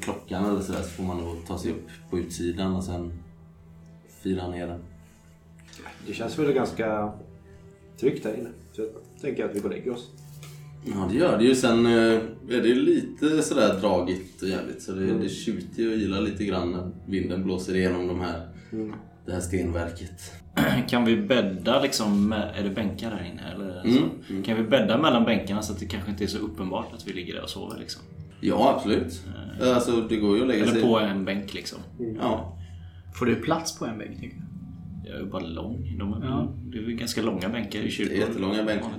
klockan 0.00 0.44
eller 0.44 0.60
sådär 0.60 0.82
så 0.82 0.88
får 0.88 1.04
man 1.04 1.16
nog 1.18 1.46
ta 1.46 1.58
sig 1.58 1.70
upp 1.72 1.86
på 2.10 2.18
utsidan 2.18 2.76
och 2.76 2.84
sen 2.84 3.12
fira 4.22 4.48
ner 4.48 4.66
den. 4.66 4.80
Det 6.06 6.14
känns 6.14 6.38
väl 6.38 6.52
ganska 6.52 7.12
tryggt 8.00 8.24
här 8.24 8.34
inne. 8.34 8.48
Så 8.72 8.82
jag 8.82 8.90
tänker 9.20 9.44
att 9.44 9.56
vi 9.56 9.60
går 9.60 9.68
och 9.68 9.74
lägger 9.74 9.92
oss. 9.92 10.10
Ja, 10.84 11.08
det 11.10 11.18
gör 11.18 11.38
det 11.38 11.44
ju. 11.44 11.54
Sen 11.54 11.86
eh, 11.86 11.92
är 12.48 12.62
det 12.62 12.68
ju 12.68 12.74
lite 12.74 13.42
sådär 13.42 13.80
dragigt 13.80 14.42
och 14.42 14.48
jävligt. 14.48 14.82
Så 14.82 14.92
det, 14.92 15.18
det 15.18 15.28
tjuter 15.28 15.82
ju 15.82 15.88
och 15.92 15.96
ylar 15.96 16.20
lite 16.20 16.44
grann 16.44 16.72
när 16.72 16.90
vinden 17.06 17.44
blåser 17.44 17.76
igenom 17.76 18.06
de 18.08 18.20
här, 18.20 18.48
det 19.26 19.32
här 19.32 19.40
stenverket. 19.40 20.32
Kan 20.88 21.04
vi 21.04 21.16
bädda 21.16 21.82
liksom, 21.82 22.28
med, 22.28 22.52
är 22.58 22.62
det 22.64 22.70
bänkar 22.70 23.10
där 23.10 23.30
inne 23.32 23.42
eller? 23.54 23.80
Mm, 23.84 23.94
Så, 24.28 24.42
Kan 24.44 24.56
vi 24.56 24.62
bädda 24.62 24.98
mellan 24.98 25.24
bänkarna 25.24 25.62
så 25.62 25.72
att 25.72 25.78
det 25.80 25.86
kanske 25.86 26.10
inte 26.10 26.24
är 26.24 26.28
så 26.28 26.38
uppenbart 26.38 26.94
att 26.94 27.08
vi 27.08 27.12
ligger 27.12 27.34
där 27.34 27.42
och 27.42 27.50
sover 27.50 27.78
liksom? 27.78 28.02
Ja, 28.40 28.74
absolut. 28.76 29.20
Alltså, 29.62 30.00
det 30.08 30.16
går 30.16 30.36
ju 30.36 30.42
att 30.42 30.48
lägga 30.48 30.62
Eller 30.62 30.72
sig... 30.72 30.82
på 30.82 30.98
en 30.98 31.24
bänk 31.24 31.54
liksom. 31.54 31.78
Ja. 32.20 32.57
Får 33.18 33.26
du 33.26 33.34
plats 33.34 33.78
på 33.78 33.84
en 33.86 33.98
bänk 33.98 34.20
tycker 34.20 34.36
du? 34.36 34.42
Jag 35.08 35.16
är 35.16 35.20
ju 35.20 35.30
bara 35.30 35.46
lång. 35.46 35.96
De 35.98 36.12
är, 36.12 36.26
Ja. 36.26 36.54
Det 36.64 36.78
är 36.78 36.82
väl 36.82 36.92
ganska 36.92 37.22
långa 37.22 37.48
bänkar 37.48 37.80
i 37.80 37.90
kyrkor. 37.90 38.16
jättelånga 38.16 38.64
bänkar. 38.64 38.90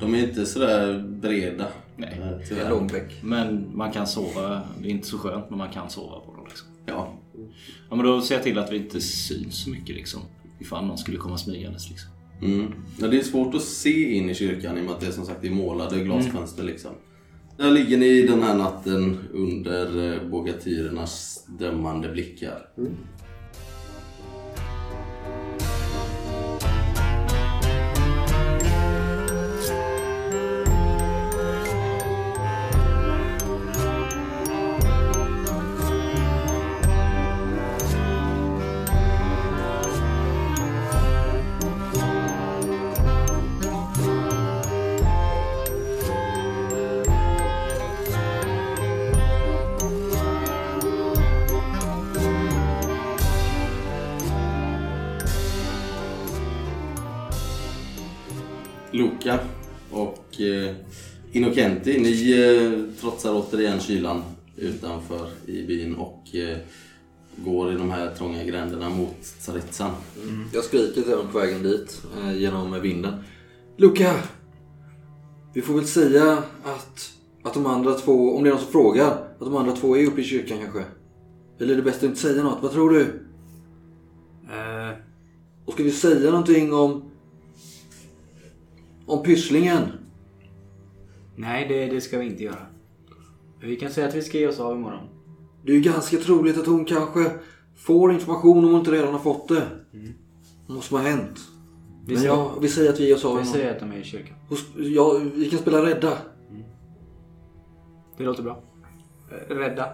De 0.00 0.14
är 0.14 0.28
inte 0.28 0.46
sådär 0.46 1.04
breda. 1.20 1.66
Nej. 1.96 2.18
eh, 2.22 2.48
Det 2.48 2.60
är 2.60 2.70
lång 2.70 2.86
bäck. 2.86 3.22
Men 3.22 3.76
man 3.76 3.92
kan 3.92 4.06
sova. 4.06 4.62
Det 4.82 4.88
är 4.88 4.90
inte 4.90 5.06
så 5.06 5.18
skönt 5.18 5.50
men 5.50 5.58
man 5.58 5.70
kan 5.70 5.90
sova 5.90 6.20
på 6.20 6.32
dem 6.32 6.44
liksom. 6.48 6.68
Ja. 6.86 7.12
Ja 7.90 7.96
men 7.96 8.06
då 8.06 8.20
ser 8.20 8.34
jag 8.34 8.44
till 8.44 8.58
att 8.58 8.72
vi 8.72 8.76
inte 8.76 9.00
syns 9.00 9.64
så 9.64 9.70
mycket 9.70 9.96
liksom. 9.96 10.20
Ifall 10.60 10.86
någon 10.86 10.98
skulle 10.98 11.16
komma 11.18 11.38
smygandes 11.38 11.90
liksom. 11.90 12.10
Mm. 12.42 12.72
ja. 13.00 13.06
Det 13.08 13.18
är 13.18 13.22
svårt 13.22 13.54
att 13.54 13.62
se 13.62 14.16
in 14.16 14.30
i 14.30 14.34
kyrkan 14.34 14.78
i 14.78 14.80
och 14.80 14.84
med 14.84 14.94
att 14.94 15.00
det 15.00 15.06
är 15.06 15.10
som 15.10 15.24
sagt 15.24 15.44
är 15.44 15.50
målade 15.50 16.04
glasfönster 16.04 16.64
liksom. 16.64 16.90
Där 17.56 17.70
ligger 17.70 17.98
ni 17.98 18.22
den 18.26 18.42
här 18.42 18.54
natten 18.56 19.18
under 19.32 20.12
eh, 20.12 20.28
bogatyrernas 20.28 21.44
dömande 21.58 22.08
blickar. 22.08 22.68
Luca 58.96 59.38
och 59.90 60.40
eh, 60.40 60.74
Innocenti, 61.32 61.98
ni 62.00 62.32
eh, 62.32 63.00
trotsar 63.00 63.34
återigen 63.34 63.80
kylan 63.80 64.22
utanför 64.56 65.28
i 65.46 65.66
byn 65.66 65.94
och 65.94 66.34
eh, 66.34 66.56
går 67.36 67.72
i 67.72 67.76
de 67.76 67.90
här 67.90 68.14
trånga 68.14 68.44
gränderna 68.44 68.88
mot 68.90 69.22
Tsaritsan. 69.22 69.90
Jag 70.52 70.64
skriker 70.64 71.02
till 71.02 71.12
dem 71.12 71.26
på 71.32 71.38
vägen 71.38 71.62
dit 71.62 72.02
eh, 72.22 72.36
genom 72.38 72.80
vinden. 72.80 73.14
Luca! 73.76 74.14
Vi 75.54 75.62
får 75.62 75.74
väl 75.74 75.86
säga 75.86 76.32
att, 76.64 77.12
att 77.42 77.54
de 77.54 77.66
andra 77.66 77.94
två, 77.94 78.36
om 78.36 78.42
det 78.44 78.48
är 78.48 78.52
någon 78.52 78.62
som 78.62 78.72
frågar, 78.72 79.10
att 79.10 79.40
de 79.40 79.56
andra 79.56 79.72
två 79.72 79.96
är 79.96 80.06
uppe 80.06 80.20
i 80.20 80.24
kyrkan 80.24 80.58
kanske. 80.58 80.84
Eller 81.60 81.72
är 81.72 81.76
det 81.76 81.82
bäst 81.82 81.96
att 81.96 82.02
inte 82.02 82.20
säga 82.20 82.42
något? 82.42 82.58
Vad 82.62 82.72
tror 82.72 82.90
du? 82.90 83.00
Eh, 84.50 84.96
Och 85.64 85.72
ska 85.72 85.82
vi 85.82 85.90
säga 85.90 86.30
någonting 86.30 86.72
om... 86.74 87.02
Om 89.06 89.22
Pysslingen? 89.22 89.82
nej, 91.36 91.68
det, 91.68 91.86
det 91.86 92.00
ska 92.00 92.18
vi 92.18 92.26
inte 92.26 92.44
göra. 92.44 92.66
Vi 93.60 93.76
kan 93.76 93.90
säga 93.90 94.08
att 94.08 94.14
vi 94.14 94.22
ska 94.22 94.38
ge 94.38 94.46
oss 94.48 94.60
av 94.60 94.76
imorgon. 94.76 95.08
Det 95.64 95.72
är 95.72 95.76
ju 95.76 95.82
ganska 95.82 96.16
troligt 96.16 96.58
att 96.58 96.66
hon 96.66 96.84
kanske 96.84 97.30
får 97.76 98.12
information 98.12 98.58
om 98.58 98.70
hon 98.70 98.78
inte 98.78 98.90
redan 98.90 99.12
har 99.12 99.20
fått 99.20 99.48
det. 99.48 99.66
Vad 100.66 100.84
som 100.84 100.96
har 100.96 101.04
hänt. 101.04 101.40
Vi 102.06 102.12
Men 102.14 102.22
säger, 102.22 102.34
ja, 102.34 102.54
vi 102.60 102.68
säger 102.68 102.92
att 102.92 103.00
vi 103.00 103.06
ger 103.08 103.14
oss 103.14 103.24
av 103.24 103.30
vi 103.30 103.34
imorgon. 103.40 103.52
säger 103.52 103.70
att 103.74 103.80
de 103.80 103.92
är 103.92 103.96
i 103.96 104.04
kyrkan. 104.04 104.36
Hos- 104.48 104.66
Ja, 104.76 105.20
vi 105.34 105.50
kan 105.50 105.58
spela 105.58 105.86
rädda. 105.86 106.18
Det 108.18 108.24
låter 108.24 108.42
bra. 108.42 108.62
Eh, 109.30 109.54
Rädda. 109.54 109.92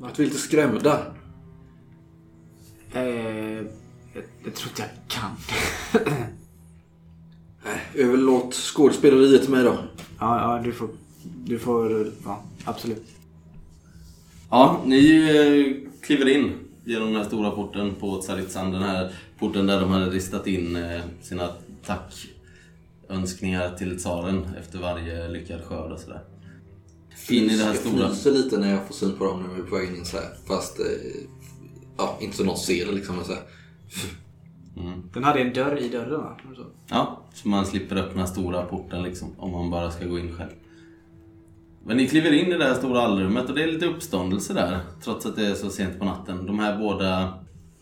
Att 0.00 0.18
vi 0.18 0.22
är 0.24 0.28
lite 0.28 0.40
skrämda. 0.40 1.00
Eh, 2.92 3.02
jag, 3.04 3.64
jag 4.44 4.54
tror 4.54 4.68
inte 4.70 4.82
jag 4.82 4.90
kan. 5.08 5.30
Nej, 7.64 7.80
överlåt 7.94 8.54
skådespeleriet 8.54 9.42
till 9.42 9.50
mig 9.50 9.64
då. 9.64 9.78
ja, 10.18 10.56
ja, 10.56 10.62
du 10.64 10.72
får... 10.72 10.88
Du 11.44 11.58
får... 11.58 12.12
Ja, 12.24 12.42
absolut. 12.64 13.06
Ja, 14.50 14.82
ni 14.86 15.20
eh, 15.20 15.90
kliver 16.00 16.28
in 16.28 16.52
genom 16.84 17.06
den 17.12 17.16
här 17.16 17.24
stora 17.28 17.50
porten 17.50 17.94
på 17.94 18.20
Tsaritsan. 18.20 18.72
Den 18.72 18.82
här 18.82 19.12
porten 19.38 19.66
där 19.66 19.80
de 19.80 19.90
hade 19.90 20.10
ristat 20.10 20.46
in 20.46 20.76
eh, 20.76 21.00
sina 21.22 21.48
tackönskningar 21.86 23.76
till 23.76 23.98
tsaren 23.98 24.46
efter 24.60 24.78
varje 24.78 25.28
lyckad 25.28 25.60
skörd 25.64 25.92
och 25.92 26.00
sådär. 26.00 26.22
In 27.28 27.50
i 27.50 27.56
det 27.56 27.64
här 27.64 27.74
jag 27.74 27.76
stora... 27.76 28.08
fryser 28.08 28.30
lite 28.32 28.58
när 28.58 28.70
jag 28.70 28.86
får 28.86 28.94
syn 28.94 29.12
på 29.18 29.24
dem 29.24 29.42
när 29.42 29.54
vi 29.54 29.60
är 29.60 29.64
på 29.64 29.76
väg 29.76 29.88
in 29.88 30.04
så 30.04 30.16
här. 30.16 30.28
Fast, 30.46 30.80
eh, 30.80 30.86
ja, 31.96 32.18
inte 32.20 32.36
så 32.36 32.44
någon 32.44 32.56
ser 32.56 32.86
det 32.86 32.92
liksom. 32.92 33.16
Men 33.16 33.24
så 33.24 33.32
här. 33.32 33.42
Den 35.14 35.24
hade 35.24 35.40
en 35.40 35.52
dörr 35.52 35.76
i 35.76 35.88
dörren 35.88 36.20
va? 36.20 36.36
Så? 36.56 36.62
Ja, 36.88 37.20
så 37.34 37.48
man 37.48 37.66
slipper 37.66 37.96
öppna 37.96 38.26
stora 38.26 38.62
porten 38.62 39.02
liksom, 39.02 39.28
om 39.36 39.50
man 39.50 39.70
bara 39.70 39.90
ska 39.90 40.06
gå 40.06 40.18
in 40.18 40.36
själv. 40.36 40.50
Men 41.84 41.96
ni 41.96 42.08
kliver 42.08 42.32
in 42.32 42.52
i 42.52 42.58
det 42.58 42.64
här 42.64 42.74
stora 42.74 43.00
allrummet 43.00 43.48
och 43.48 43.54
det 43.54 43.62
är 43.62 43.72
lite 43.72 43.86
uppståndelse 43.86 44.54
där, 44.54 44.78
trots 45.04 45.26
att 45.26 45.36
det 45.36 45.46
är 45.46 45.54
så 45.54 45.70
sent 45.70 45.98
på 45.98 46.04
natten. 46.04 46.46
De 46.46 46.58
här 46.58 46.78
båda, 46.78 47.34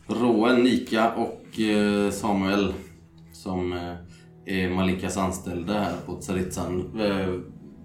Roen, 0.06 0.62
Nika 0.62 1.12
och 1.12 1.60
eh, 1.60 2.10
Samuel, 2.10 2.72
som 3.32 3.72
eh, 3.72 3.94
är 4.44 4.70
Malikas 4.70 5.16
anställda 5.16 5.72
här 5.72 5.96
på 6.06 6.20
Tsaritsan, 6.20 7.00
eh, 7.00 7.34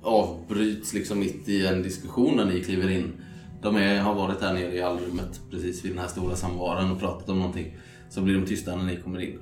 avbryts 0.03 0.93
liksom 0.93 1.19
mitt 1.19 1.49
i 1.49 1.67
en 1.67 1.83
diskussion 1.83 2.35
när 2.35 2.45
ni 2.45 2.63
kliver 2.63 2.89
in. 2.89 3.13
De 3.65 3.75
är, 3.75 3.99
har 3.99 4.13
varit 4.13 4.41
här 4.41 4.53
nere 4.53 4.75
i 4.75 4.81
allrummet 4.81 5.39
precis 5.51 5.85
vid 5.85 5.91
den 5.91 5.99
här 5.99 6.07
stora 6.07 6.35
samvaron 6.35 6.91
och 6.91 6.99
pratat 6.99 7.29
om 7.29 7.37
någonting. 7.39 7.77
Så 8.09 8.21
blir 8.21 8.35
de 8.35 8.45
tysta 8.45 8.75
när 8.75 8.83
ni 8.83 8.97
kommer 8.97 9.19
in. 9.21 9.39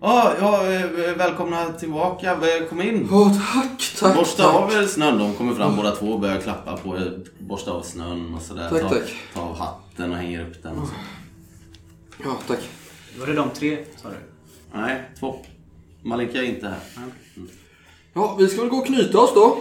Ja, 0.00 0.32
ja, 0.40 0.72
eh, 0.72 1.16
välkomna 1.16 1.72
tillbaka. 1.72 2.32
Eh, 2.32 2.68
Kom 2.68 2.80
in. 2.82 3.08
Åh, 3.12 3.32
tack, 3.52 3.94
tack, 4.00 4.16
Borsta 4.16 4.42
tack. 4.42 4.54
av 4.54 4.72
er 4.72 4.86
snön. 4.86 5.18
De 5.18 5.34
kommer 5.34 5.54
fram 5.54 5.76
båda 5.76 5.90
två 5.90 6.06
och 6.06 6.20
börjar 6.20 6.40
klappa 6.40 6.76
på 6.76 6.96
er. 6.96 7.20
Borsta 7.38 7.70
av 7.70 7.82
snön 7.82 8.34
och 8.34 8.42
sådär. 8.42 8.68
Tack, 8.70 8.80
ta, 8.82 8.88
tack. 8.88 9.14
ta 9.34 9.40
av 9.40 9.56
hatten 9.58 10.10
och 10.10 10.16
hänger 10.16 10.48
upp 10.50 10.62
den. 10.62 10.78
Och 10.78 10.88
så. 10.88 10.94
Ja, 12.24 12.36
tack. 12.48 12.60
Var 13.20 13.26
det 13.26 13.34
de 13.34 13.50
tre, 13.50 13.78
sa 14.02 14.08
du? 14.08 14.16
Nej, 14.74 15.10
två. 15.20 15.36
Malika 16.02 16.38
är 16.38 16.42
inte 16.42 16.66
här. 16.66 16.78
Ja, 18.12 18.36
vi 18.38 18.48
ska 18.48 18.60
väl 18.60 18.70
gå 18.70 18.76
och 18.76 18.86
knyta 18.86 19.18
oss 19.18 19.34
då. 19.34 19.58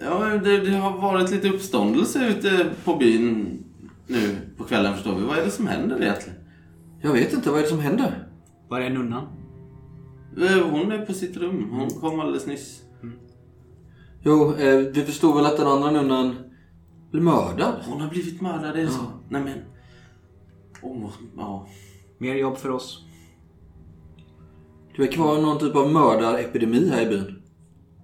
Ja, 0.00 0.38
det, 0.44 0.58
det 0.60 0.76
har 0.76 0.98
varit 0.98 1.30
lite 1.30 1.48
uppståndelse 1.48 2.28
ute 2.28 2.70
på 2.84 2.96
byn 2.96 3.58
nu 4.06 4.36
på 4.56 4.64
kvällen 4.64 4.94
förstår 4.94 5.14
vi. 5.14 5.24
Vad 5.24 5.38
är 5.38 5.44
det 5.44 5.50
som 5.50 5.66
händer 5.66 6.02
egentligen? 6.02 6.38
Jag 7.02 7.12
vet 7.12 7.32
inte, 7.32 7.50
vad 7.50 7.58
är 7.58 7.62
det 7.62 7.68
som 7.68 7.80
händer? 7.80 8.28
Var 8.68 8.80
är 8.80 8.90
nunnan? 8.90 9.26
Eh, 10.36 10.70
Hon 10.70 10.92
är 10.92 11.06
på 11.06 11.12
sitt 11.12 11.36
rum. 11.36 11.68
Hon 11.70 11.90
kom 11.90 12.20
alldeles 12.20 12.46
nyss. 12.46 12.82
Jo, 14.22 14.54
eh, 14.54 14.78
vi 14.78 15.04
förstod 15.04 15.36
väl 15.36 15.46
att 15.46 15.56
den 15.56 15.66
andra 15.66 15.90
nunnan 15.90 16.36
blev 17.10 17.22
mördad. 17.22 17.74
Hon 17.86 18.00
har 18.00 18.08
blivit 18.10 18.40
mördad, 18.40 18.76
är 18.76 18.82
det 18.82 18.88
så? 18.88 19.02
Nej 19.28 19.42
men... 19.42 19.58
Oh, 20.82 21.10
ja. 21.36 21.68
Mer 22.18 22.34
jobb 22.34 22.56
för 22.56 22.70
oss. 22.70 23.04
Det 24.96 25.02
verkar 25.02 25.22
vara 25.22 25.40
någon 25.40 25.58
typ 25.58 25.76
av 25.76 25.92
mördarepidemi 25.92 26.90
här 26.90 27.02
i 27.02 27.06
byn. 27.06 27.37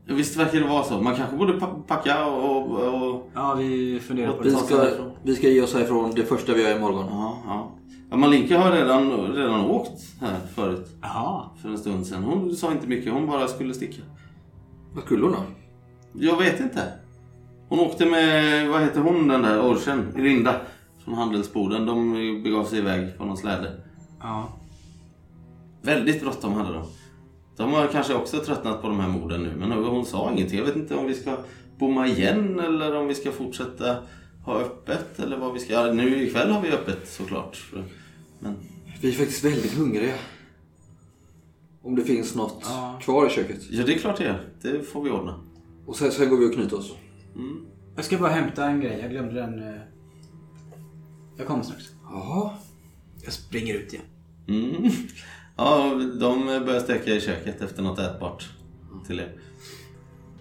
Visst 0.07 0.37
verkar 0.37 0.61
det 0.61 0.67
vara 0.67 0.85
så. 0.85 1.01
Man 1.01 1.17
kanske 1.17 1.37
borde 1.37 1.53
pa- 1.53 1.83
packa 1.87 2.27
och... 2.27 2.71
och... 2.71 3.31
Ja, 3.35 3.55
vi 3.55 4.01
funderar 4.01 4.33
på 4.33 4.43
Vi 4.43 4.51
det. 4.51 4.57
sig 4.57 4.67
ska, 4.67 4.87
vi 5.23 5.35
ska 5.35 5.49
ge 5.49 5.63
oss 5.63 5.75
härifrån 5.75 6.13
det 6.15 6.25
första 6.25 6.55
vi 6.55 6.63
gör 6.63 6.77
imorgon. 6.77 7.07
Ja, 7.11 7.39
ja. 7.47 7.71
ja 8.11 8.17
Malika 8.17 8.59
har 8.59 8.73
redan, 8.73 9.11
redan 9.33 9.61
åkt 9.65 10.03
här 10.21 10.39
förut. 10.55 10.89
Jaha. 11.03 11.43
För 11.63 11.69
en 11.69 11.79
stund 11.79 12.07
sedan. 12.07 12.25
Hon 12.25 12.57
sa 12.57 12.73
inte 12.73 12.87
mycket. 12.87 13.13
Hon 13.13 13.27
bara 13.27 13.49
skulle 13.49 13.75
sticka. 13.75 14.03
Vad 14.95 15.05
skulle 15.05 15.23
hon 15.23 15.33
då? 15.33 15.39
Jag 16.13 16.39
vet 16.39 16.61
inte. 16.61 16.93
Hon 17.69 17.81
åkte 17.81 18.07
med, 18.07 18.69
vad 18.69 18.81
heter 18.81 19.01
hon 19.01 19.29
den 19.29 19.43
där 19.43 19.61
orchen? 19.61 20.09
Irinda. 20.17 20.55
Från 21.05 21.15
handelsboden. 21.15 21.87
De 21.87 22.13
begav 22.43 22.65
sig 22.65 22.79
iväg 22.79 23.19
på 23.19 23.25
någon 23.25 23.37
släde. 23.37 23.73
Ja. 24.23 24.49
Väldigt 25.83 26.23
bråttom 26.23 26.53
hade 26.53 26.73
de. 26.73 26.83
De 27.57 27.73
har 27.73 27.87
kanske 27.87 28.15
också 28.15 28.39
tröttnat 28.39 28.83
på 28.83 28.89
de 28.89 29.01
här 29.01 29.09
morden 29.09 29.43
nu. 29.43 29.55
Men 29.57 29.73
hon 29.73 30.07
sa 30.07 30.33
ingenting. 30.33 30.59
Jag 30.59 30.65
vet 30.67 30.77
inte 30.77 30.95
om 30.95 31.07
vi 31.07 31.15
ska 31.15 31.37
bomma 31.79 32.07
igen 32.07 32.61
eller 32.61 32.97
om 32.97 33.07
vi 33.09 33.15
ska 33.15 33.33
fortsätta 33.33 33.97
ha 34.45 34.61
öppet. 34.61 35.19
Eller 35.19 35.37
vad 35.39 35.53
vi 35.53 35.61
ska... 35.61 35.73
Ja, 35.73 35.93
nu 35.93 36.23
ikväll 36.25 36.51
har 36.51 36.63
vi 36.63 36.71
öppet 36.71 37.09
såklart. 37.09 37.59
Men 38.41 38.55
Vi 39.01 39.09
är 39.09 39.13
faktiskt 39.13 39.45
väldigt 39.45 39.73
hungriga. 39.73 40.15
Om 41.83 41.95
det 41.97 42.05
finns 42.05 42.35
något 42.35 42.61
Ja. 42.65 42.99
kvar 43.03 43.27
i 43.27 43.31
köket. 43.31 43.59
ja, 43.71 43.85
det 43.87 43.95
är 43.95 43.99
klart 43.99 44.17
det 44.19 44.25
gör. 44.25 44.45
Det 44.63 44.83
får 44.83 45.03
vi 45.05 45.11
ordna. 45.11 45.41
Och 45.87 45.97
sen, 45.97 46.13
sen 46.13 46.31
går 46.31 46.37
vi 46.37 46.47
och 46.47 46.55
knyter 46.55 46.79
oss. 46.79 46.93
Jag 47.97 48.05
ska 48.05 48.19
bara 48.19 48.31
hämta 48.31 48.67
en 48.67 48.81
grej. 48.81 48.99
Jag 49.03 49.11
glömde 49.11 49.35
den. 49.35 49.63
eh. 49.63 49.81
Jag 51.37 51.47
kommer 51.47 51.63
strax. 51.63 51.85
Jaha. 52.13 52.51
Jag 53.25 53.33
springer 53.33 53.75
ut 53.75 53.93
igen. 53.93 54.05
Mm. 54.49 54.91
Ja, 55.57 55.95
de 56.21 56.47
börjar 56.47 56.81
steka 56.81 57.11
i 57.11 57.21
köket 57.21 57.63
efter 57.63 57.83
något 57.83 57.99
ätbart 57.99 58.49
till 59.07 59.21
er. 59.21 59.33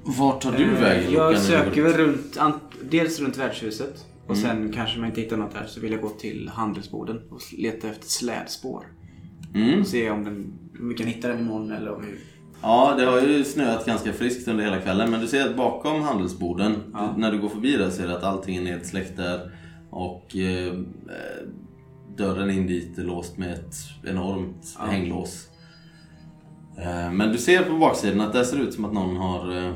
Vart 0.03 0.41
tar 0.41 0.51
du 0.51 0.63
Eh, 0.63 0.81
vägen? 0.81 1.11
Jag 1.13 1.37
söker 1.37 1.81
väl 1.81 1.93
runt, 1.93 2.37
dels 2.81 3.19
runt 3.19 3.37
värdshuset. 3.37 4.05
Och 4.27 4.37
sen 4.37 4.71
kanske 4.71 4.99
man 4.99 5.09
inte 5.09 5.21
hittar 5.21 5.37
något 5.37 5.53
där 5.53 5.65
så 5.67 5.79
vill 5.79 5.91
jag 5.91 6.01
gå 6.01 6.09
till 6.09 6.49
handelsboden 6.53 7.21
och 7.29 7.41
leta 7.57 7.87
efter 7.89 8.07
slädspår. 8.07 8.85
Mm. 9.55 9.79
Och 9.81 9.87
se 9.87 10.09
om, 10.09 10.23
den, 10.23 10.53
om 10.79 10.89
vi 10.89 10.95
kan 10.95 11.07
hitta 11.07 11.27
den 11.27 11.39
imorgon 11.39 11.71
eller 11.71 11.91
om 11.95 12.01
vi... 12.01 12.07
Ja, 12.61 12.95
det 12.97 13.05
har 13.05 13.21
ju 13.21 13.43
snöat 13.43 13.85
ganska 13.85 14.13
friskt 14.13 14.47
under 14.47 14.63
hela 14.63 14.81
kvällen. 14.81 15.11
Men 15.11 15.21
du 15.21 15.27
ser 15.27 15.49
att 15.49 15.57
bakom 15.57 16.01
handelsborden, 16.01 16.75
Ja. 16.93 17.13
när 17.17 17.31
du 17.31 17.41
går 17.41 17.49
förbi 17.49 17.77
där, 17.77 17.89
ser 17.89 18.07
du 18.07 18.13
att 18.13 18.23
allting 18.23 18.55
är 18.55 18.61
nedsläckt 18.61 19.17
där. 19.17 19.51
Och 19.89 20.35
eh, 20.35 20.67
eh, 20.67 20.73
dörren 22.17 22.49
in 22.49 22.67
dit 22.67 22.97
är 22.97 23.03
låst 23.03 23.37
med 23.37 23.53
ett 23.53 23.75
enormt 24.03 24.75
Ja. 24.79 24.85
hänglås. 24.85 25.49
Eh, 26.77 27.11
men 27.11 27.31
du 27.31 27.37
ser 27.37 27.63
på 27.63 27.77
baksidan 27.77 28.21
att 28.21 28.33
det 28.33 28.45
ser 28.45 28.59
ut 28.59 28.73
som 28.73 28.85
att 28.85 28.93
någon 28.93 29.15
har 29.17 29.57
eh, 29.67 29.73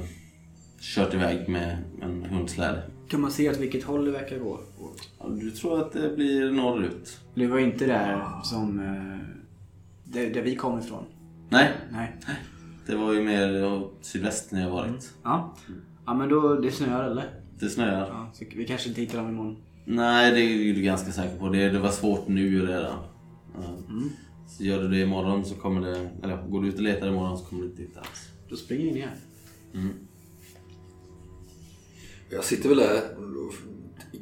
kört 0.79 1.13
iväg 1.13 1.49
med 1.49 1.77
en 2.01 2.23
hundsläde. 2.23 2.83
Kan 3.07 3.21
man 3.21 3.31
se 3.31 3.49
åt 3.49 3.57
vilket 3.59 3.83
håll 3.83 4.05
det 4.05 4.11
verkar 4.11 4.39
gå? 4.39 4.59
Ja, 5.19 5.27
Du 5.29 5.51
tror 5.51 5.81
att 5.81 5.91
det 5.93 6.15
blir 6.15 6.51
norrut? 6.51 7.19
Det 7.35 7.47
var 7.47 7.59
inte 7.59 7.85
där 7.85 8.25
som... 8.43 8.79
eh, 8.79 9.27
Där, 10.03 10.29
där 10.33 10.41
vi 10.41 10.55
kom 10.55 10.79
ifrån. 10.79 11.03
Nej, 11.49 11.71
Nej. 11.91 12.15
det 12.85 12.95
var 12.95 13.13
ju 13.13 13.23
mer 13.23 13.81
sydväst 14.01 14.51
när 14.51 14.61
jag 14.61 14.69
varit. 14.69 15.13
Ja. 15.23 15.55
Ja 16.05 16.13
men 16.13 16.29
då, 16.29 16.55
det 16.55 16.71
snöar 16.71 17.03
eller? 17.03 17.29
Det 17.59 17.69
snöar. 17.69 18.07
Ja, 18.09 18.31
vi 18.55 18.65
kanske 18.67 18.89
inte 18.89 19.01
hittar 19.01 19.17
dem 19.17 19.29
imorgon. 19.29 19.57
Nej, 19.89 20.31
det 20.31 20.39
är 20.39 20.73
du 20.73 20.81
ganska 20.81 21.11
säker 21.11 21.37
på. 21.37 21.49
Det, 21.49 21.69
det 21.69 21.79
var 21.79 21.91
svårt 21.91 22.27
nu 22.27 22.65
redan. 22.67 22.99
Ja. 23.55 23.77
Så 24.47 24.63
gör 24.63 24.81
du 24.81 24.87
det 24.87 25.01
imorgon 25.01 25.45
så 25.45 25.55
kommer 25.55 25.81
det... 25.81 26.09
Eller 26.23 26.47
går 26.47 26.61
du 26.61 26.67
ut 26.67 26.75
och 26.75 26.81
letar 26.81 27.07
imorgon 27.07 27.37
så 27.37 27.45
kommer 27.45 27.63
du 27.63 27.69
inte 27.69 27.81
hitta 27.81 27.99
alls. 27.99 28.29
Då 28.49 28.55
springer 28.55 28.85
vi 28.85 28.91
ner. 28.91 29.15
Jag 32.29 32.43
sitter 32.43 32.69
väl 32.69 32.77
där 32.77 33.01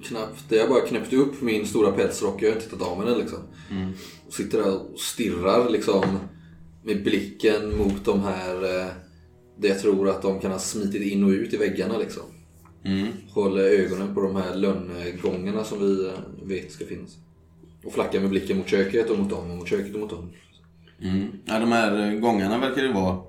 knappt, 0.04 0.44
jag 0.50 0.70
bara 0.70 0.88
knäppte 0.88 1.16
upp 1.16 1.42
min 1.42 1.68
stora 1.68 1.92
pälsrock. 1.92 2.42
Jag 2.42 2.50
har 2.50 2.56
inte 2.56 2.70
tittat 2.70 2.88
av 2.88 2.98
mig 2.98 3.08
den 3.08 3.18
liksom. 3.18 3.40
Och 4.28 4.34
sitter 4.34 4.58
där 4.58 4.76
och 4.76 5.00
stirrar 5.00 5.70
liksom 5.70 6.04
med 6.84 7.04
blicken 7.04 7.78
mot 7.78 8.06
de 8.06 8.22
här 8.22 8.64
eh, 8.64 8.92
där 9.58 9.70
jag 9.70 9.80
tror 9.80 10.10
att 10.10 10.22
de 10.22 10.40
kan 10.40 10.52
ha 10.52 10.60
smitit 10.60 11.02
in 11.02 11.24
och 11.24 11.30
ut 11.30 11.54
i 11.54 11.58
väggarna 11.58 11.98
liksom. 11.98 12.24
Mm. 12.86 13.08
Håller 13.30 13.64
ögonen 13.64 14.16
på 14.16 14.22
de 14.22 14.36
här 14.36 14.56
lönngångarna 14.56 15.64
som 15.64 15.80
vi 15.80 16.08
eh, 16.08 16.14
vet 16.44 16.72
ska 16.72 16.86
finnas. 16.86 17.18
Och 17.84 17.94
flackar 17.94 18.20
med 18.20 18.30
blicken 18.30 18.58
mot 18.58 18.68
köket 18.68 19.10
och 19.10 19.20
mot 19.20 19.30
dem 19.30 19.52
och 19.52 19.58
mot 19.58 19.68
köket 19.68 19.94
och 19.94 20.00
mot 20.00 20.10
dem. 20.10 20.32
Mm. 21.02 21.28
Ja, 21.46 21.60
de 21.60 21.72
här 21.72 22.14
eh, 22.14 22.20
gångarna 22.20 22.58
verkar 22.58 22.84
det 22.84 22.94
vara. 22.94 23.20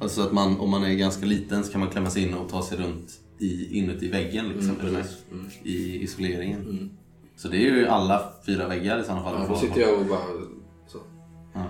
Alltså 0.00 0.22
att 0.22 0.32
man, 0.32 0.60
om 0.60 0.70
man 0.70 0.84
är 0.84 0.94
ganska 0.94 1.26
liten 1.26 1.64
så 1.64 1.72
kan 1.72 1.80
man 1.80 1.90
klämma 1.90 2.10
sig 2.10 2.22
in 2.22 2.34
och 2.34 2.48
ta 2.48 2.62
sig 2.62 2.78
runt 2.78 3.20
i, 3.38 3.78
inuti 3.78 4.08
väggen 4.08 4.48
liksom. 4.48 4.76
Mm. 4.80 4.94
Mm. 4.94 5.46
I 5.62 6.02
isoleringen. 6.02 6.90
Så 7.36 7.48
det 7.48 7.56
är 7.56 7.60
ju 7.60 7.86
alla 7.86 8.32
fyra 8.46 8.68
väggar 8.68 9.00
i 9.00 9.04
sådana 9.04 9.22
fall. 9.22 9.34
Ja, 9.42 9.48
då 9.48 9.56
sitter 9.56 9.80
jag 9.80 10.00
och 10.00 10.06
bara 10.06 10.20
så. 10.86 10.98
Ja. 11.54 11.64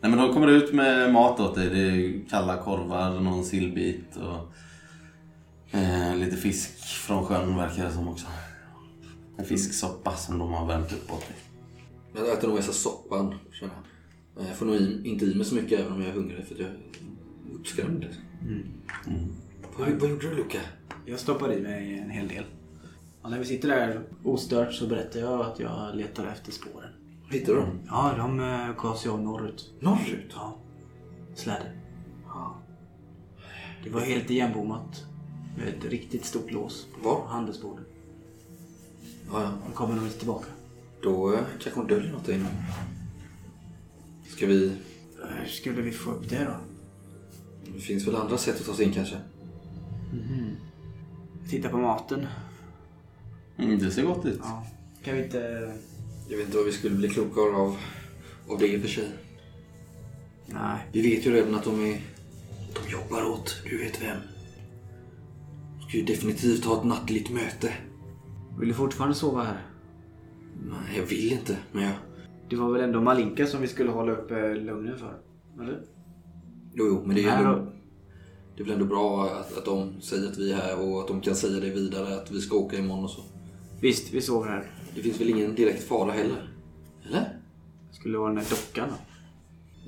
Nej 0.00 0.10
men 0.10 0.18
de 0.18 0.32
kommer 0.32 0.48
ut 0.48 0.72
med 0.74 1.12
mat 1.12 1.40
åt 1.40 1.54
dig. 1.54 1.68
Det 1.68 1.80
är 1.80 2.28
kalla 2.30 2.56
korvar, 2.56 3.20
någon 3.20 3.44
sillbit 3.44 4.16
och 4.16 4.52
eh, 5.70 6.16
lite 6.16 6.36
fisk 6.36 6.78
från 6.80 7.26
sjön 7.26 7.56
verkar 7.56 7.84
det 7.84 7.92
som 7.92 8.08
också. 8.08 8.26
En 9.36 9.44
fisksoppa 9.44 10.16
som 10.16 10.38
de 10.38 10.52
har 10.52 10.66
värmt 10.66 10.92
upp 10.92 11.12
åt 11.12 11.26
dig. 11.26 11.36
Jag 12.14 12.32
äter 12.32 12.48
nog 12.48 12.56
mest 12.56 12.74
soppan. 12.74 13.34
Känner 13.52 13.72
jag. 14.36 14.46
jag 14.48 14.56
får 14.56 14.66
nog 14.66 14.76
i, 14.76 15.00
inte 15.04 15.24
i 15.24 15.34
mig 15.34 15.46
så 15.46 15.54
mycket 15.54 15.80
även 15.80 15.92
om 15.92 16.00
jag 16.00 16.10
är 16.10 16.14
hungrig 16.14 16.46
för 16.46 16.54
att 16.54 16.60
jag 16.60 16.68
är 16.68 16.76
uppskrämd. 17.54 18.06
Vad, 19.78 19.90
vad 19.90 20.10
gjorde 20.10 20.30
du 20.30 20.36
Luca? 20.36 20.60
Jag 21.06 21.18
stoppar 21.20 21.52
i 21.52 21.60
mig 21.60 21.98
en 21.98 22.10
hel 22.10 22.28
del. 22.28 22.44
Och 23.22 23.30
när 23.30 23.38
vi 23.38 23.44
sitter 23.44 23.68
där 23.68 24.02
ostört 24.24 24.72
så 24.72 24.86
berättar 24.86 25.20
jag 25.20 25.40
att 25.40 25.60
jag 25.60 25.96
letar 25.96 26.26
efter 26.26 26.52
spåren. 26.52 26.90
Hittade 27.30 27.58
du 27.58 27.60
dem? 27.60 27.80
Ja, 27.86 28.14
de 28.16 28.40
eh, 28.40 28.82
gav 28.82 28.94
sig 28.94 29.10
av 29.10 29.22
norrut. 29.22 29.72
Norrut? 29.80 30.32
Ja. 30.34 30.56
Släden. 31.34 31.80
Det 33.84 33.90
var 33.90 34.00
helt 34.00 34.30
igenbommat. 34.30 35.06
Med 35.56 35.68
ett 35.68 35.84
riktigt 35.84 36.24
stort 36.24 36.50
lås 36.50 36.86
på 36.94 37.08
Var? 37.08 37.26
handelsbordet. 37.26 37.86
Ja, 39.32 39.42
ja. 39.42 39.52
De 39.66 39.72
kommer 39.74 39.94
nog 39.94 40.04
inte 40.04 40.18
tillbaka. 40.18 40.46
Då 41.02 41.34
eh, 41.34 41.40
kanske 41.60 41.80
hon 41.80 41.88
döljer 41.88 42.12
något 42.12 42.26
där 42.26 42.34
inne. 42.34 42.46
Ska 44.28 44.46
vi... 44.46 44.76
Hur 45.40 45.48
skulle 45.48 45.82
vi 45.82 45.92
få 45.92 46.10
upp 46.10 46.28
det 46.28 46.44
då? 46.44 46.56
Det 47.74 47.80
finns 47.80 48.06
väl 48.06 48.16
andra 48.16 48.38
sätt 48.38 48.60
att 48.60 48.66
ta 48.66 48.74
sig 48.74 48.84
in 48.84 48.92
kanske? 48.92 49.16
Titta 51.48 51.68
på 51.68 51.76
maten. 51.76 52.26
Mm, 53.58 53.78
det 53.78 53.90
ser 53.90 54.02
gott 54.02 54.26
ut. 54.26 54.40
Ja. 54.42 54.66
Kan 55.04 55.16
vi 55.16 55.24
inte... 55.24 55.72
Jag 56.28 56.36
vet 56.36 56.46
inte 56.46 56.56
vad 56.56 56.66
vi 56.66 56.72
skulle 56.72 56.96
bli 56.96 57.08
klokare 57.08 57.56
av, 57.56 57.76
av 58.48 58.58
det 58.58 58.68
i 58.68 58.76
och 58.76 58.80
för 58.80 58.88
sig. 58.88 59.08
Nej. 60.46 60.78
Vi 60.92 61.02
vet 61.02 61.26
ju 61.26 61.32
redan 61.32 61.54
att 61.54 61.64
de 61.64 61.80
är... 61.80 62.00
De 62.74 62.92
jobbar 62.92 63.24
åt 63.24 63.62
du 63.64 63.78
vet 63.78 64.02
vem. 64.02 64.16
Ju 65.92 66.02
definitivt 66.02 66.64
ha 66.64 66.78
ett 66.78 66.84
nattligt 66.84 67.30
möte. 67.30 67.72
Vill 68.58 68.68
du 68.68 68.74
fortfarande 68.74 69.14
sova 69.16 69.42
här? 69.44 69.66
Nej, 70.70 70.96
jag 70.96 71.04
vill 71.04 71.32
inte, 71.32 71.56
men 71.72 71.82
jag... 71.84 71.92
Det 72.50 72.56
var 72.56 72.72
väl 72.72 72.80
ändå 72.82 73.00
Malinka 73.00 73.46
som 73.46 73.60
vi 73.60 73.68
skulle 73.68 73.90
hålla 73.90 74.12
upp 74.12 74.30
eh, 74.30 74.54
lugnen 74.54 74.98
för? 74.98 75.18
Eller? 75.62 75.80
Jo, 76.74 76.84
jo, 76.86 77.02
men 77.06 77.16
det 77.16 77.24
är, 77.24 77.38
ändå, 77.38 77.50
då- 77.54 77.72
det 78.56 78.62
väl 78.62 78.72
ändå 78.72 78.84
bra 78.84 79.24
att, 79.24 79.58
att 79.58 79.64
de 79.64 80.00
säger 80.00 80.28
att 80.28 80.38
vi 80.38 80.52
är 80.52 80.56
här 80.56 80.80
och 80.88 81.00
att 81.00 81.08
de 81.08 81.20
kan 81.20 81.34
säga 81.34 81.60
det 81.60 81.70
vidare, 81.70 82.14
att 82.16 82.30
vi 82.30 82.40
ska 82.40 82.56
åka 82.56 82.78
imorgon 82.78 83.04
och 83.04 83.10
så. 83.10 83.22
Visst, 83.80 84.12
vi 84.12 84.20
sover 84.20 84.48
här. 84.48 84.70
Det 84.94 85.02
finns 85.02 85.20
väl 85.20 85.28
ingen 85.30 85.54
direkt 85.54 85.82
fara 85.82 86.12
heller? 86.12 86.48
Eller? 87.08 87.38
Skulle 87.92 88.14
det 88.14 88.18
vara 88.18 88.32
den 88.32 88.44
där 88.44 88.50
dockan 88.50 88.88
då? 88.88 88.94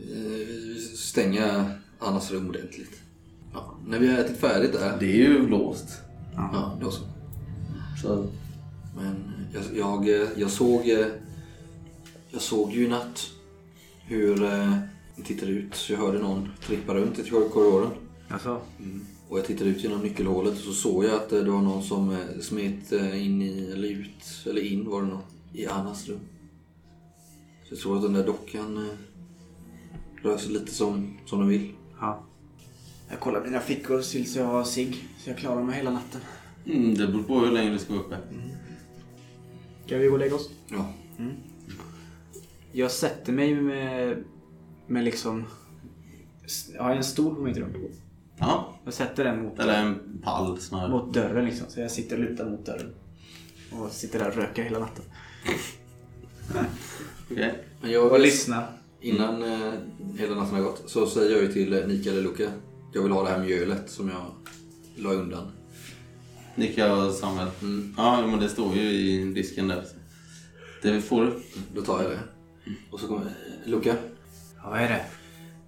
Eh, 0.03 0.77
stänga 0.97 1.71
Annas 1.99 2.31
rum 2.33 2.49
ordentligt. 2.49 3.01
Ja, 3.53 3.75
när 3.87 3.99
vi 3.99 4.09
har 4.09 4.19
ätit 4.19 4.37
färdigt 4.37 4.73
där. 4.73 4.97
Det 5.01 5.07
är 5.07 5.17
ju 5.17 5.49
låst. 5.49 6.01
Ja, 6.35 6.79
då 6.81 6.91
så. 6.91 7.03
Så 8.03 8.27
Men 8.97 9.25
jag, 9.53 9.63
jag, 10.07 10.29
jag 10.37 10.51
såg... 10.51 10.87
Jag 12.35 12.43
såg 12.43 12.73
ju 12.73 12.85
i 12.85 12.89
natt 12.89 13.31
hur 14.07 14.45
eh, 14.45 14.77
jag 15.17 15.27
tittade 15.27 15.53
ut 15.53 15.75
så 15.75 15.93
jag 15.93 16.01
hörde 16.01 16.19
någon 16.19 16.49
trippa 16.61 16.95
runt 16.95 17.19
i 17.19 17.31
korridoren. 17.31 17.91
Alltså, 18.29 18.61
Och 19.29 19.39
jag 19.39 19.47
tittade 19.47 19.71
ut 19.71 19.83
genom 19.83 20.01
nyckelhålet 20.01 20.53
och 20.53 20.65
så 20.65 20.73
såg 20.73 21.05
jag 21.05 21.15
att 21.15 21.33
eh, 21.33 21.41
det 21.41 21.51
var 21.51 21.63
någon 21.63 21.83
som 21.83 22.11
eh, 22.11 22.41
smet 22.41 22.93
in 22.93 23.43
i, 23.43 23.71
eller 23.73 23.89
ut, 23.89 24.47
eller 24.47 24.63
in 24.63 24.91
var 24.91 25.03
det 25.03 25.09
nog, 25.09 25.21
i 25.53 25.67
Annas 25.67 26.09
rum. 26.09 26.21
Så 27.65 27.75
jag 27.75 27.79
tror 27.79 27.97
att 27.97 28.03
den 28.03 28.13
där 28.13 28.27
dockan 28.27 28.89
rör 30.23 30.37
sig 30.37 30.53
lite 30.53 30.75
som, 30.75 31.19
som 31.27 31.39
den 31.39 31.49
vill. 31.49 31.73
Ja. 33.13 33.17
Jag 33.17 33.21
kollar 33.21 33.45
mina 33.45 33.61
fickor 33.61 34.03
tills 34.03 34.37
jag 34.37 34.45
har 34.45 34.65
cigg. 34.65 35.09
Så 35.19 35.31
jag 35.31 35.39
klarar 35.39 35.63
mig 35.63 35.77
hela 35.77 35.91
natten. 35.91 36.21
mm, 36.67 36.95
det 36.95 37.07
beror 37.07 37.23
på 37.23 37.39
hur 37.41 37.53
länge 37.53 37.71
du 37.71 37.79
ska 37.79 37.93
vara 37.93 38.03
uppe. 38.05 38.17
Ska 39.87 39.99
vi 39.99 40.07
gå 40.07 40.13
och 40.13 40.19
lägga 40.19 40.35
oss? 40.35 40.51
Ja. 40.69 40.93
Jag 42.73 42.91
sätter 42.91 43.33
mig 43.33 43.55
med, 43.55 44.25
med 44.87 45.05
liksom... 45.05 45.45
Jag 46.75 46.83
har 46.83 46.91
en 46.95 47.05
stol 47.05 47.35
på 47.35 47.41
mitt 47.41 47.57
rum. 47.57 47.75
Ja, 48.39 48.75
Jag 48.85 48.95
sätter 48.95 49.25
den 49.25 49.43
mot, 49.43 49.59
eller 49.59 49.83
en 49.83 50.21
pall 50.25 50.61
snarare. 50.61 50.91
mot 50.91 51.15
dörren 51.15 51.45
liksom. 51.45 51.67
Så 51.69 51.81
jag 51.81 51.91
sitter 51.91 52.19
lutad 52.19 52.45
mot 52.45 52.67
dörren. 52.67 52.95
Och 53.73 53.91
sitter 53.93 54.19
där 54.19 54.29
och 54.29 54.35
röker 54.37 54.63
hela 54.63 54.79
natten. 54.79 55.05
Okej. 57.31 57.65
Jag, 57.83 58.13
Och 58.13 58.21
lyssnar. 58.21 58.67
Innan 59.01 59.43
eh, 59.43 59.73
hela 60.19 60.35
natten 60.35 60.55
har 60.55 60.63
gått 60.63 60.83
så 60.87 61.07
säger 61.07 61.31
jag 61.37 61.43
ju 61.43 61.53
till 61.53 61.73
eh, 61.73 61.87
Nika 61.87 62.11
eller 62.11 62.23
Luca 62.23 62.51
jag 62.93 63.03
vill 63.03 63.13
ha 63.13 63.23
det 63.23 63.31
här 63.31 63.39
mjölet 63.45 63.91
som 63.91 64.09
jag 64.09 64.27
la 64.97 65.13
undan. 65.13 65.47
Nika 66.55 66.95
och 66.95 67.13
Samuel. 67.13 67.49
Mm. 67.63 67.95
Ja, 67.97 68.27
men 68.27 68.41
det 68.41 68.49
står 68.49 68.75
ju 68.77 68.83
i 68.83 69.33
disken 69.33 69.69
där. 69.69 69.85
Det 70.83 71.01
får 71.01 71.25
du. 71.25 71.33
Då 71.75 71.83
tar 71.83 72.03
jag 72.03 72.11
det. 72.11 72.21
Och 72.91 73.01
så 73.01 73.07
kommer 73.07 73.25
Luca. 73.65 73.97
Ja, 74.63 74.71
vad 74.71 74.79
är 74.81 74.89
det? 74.89 75.05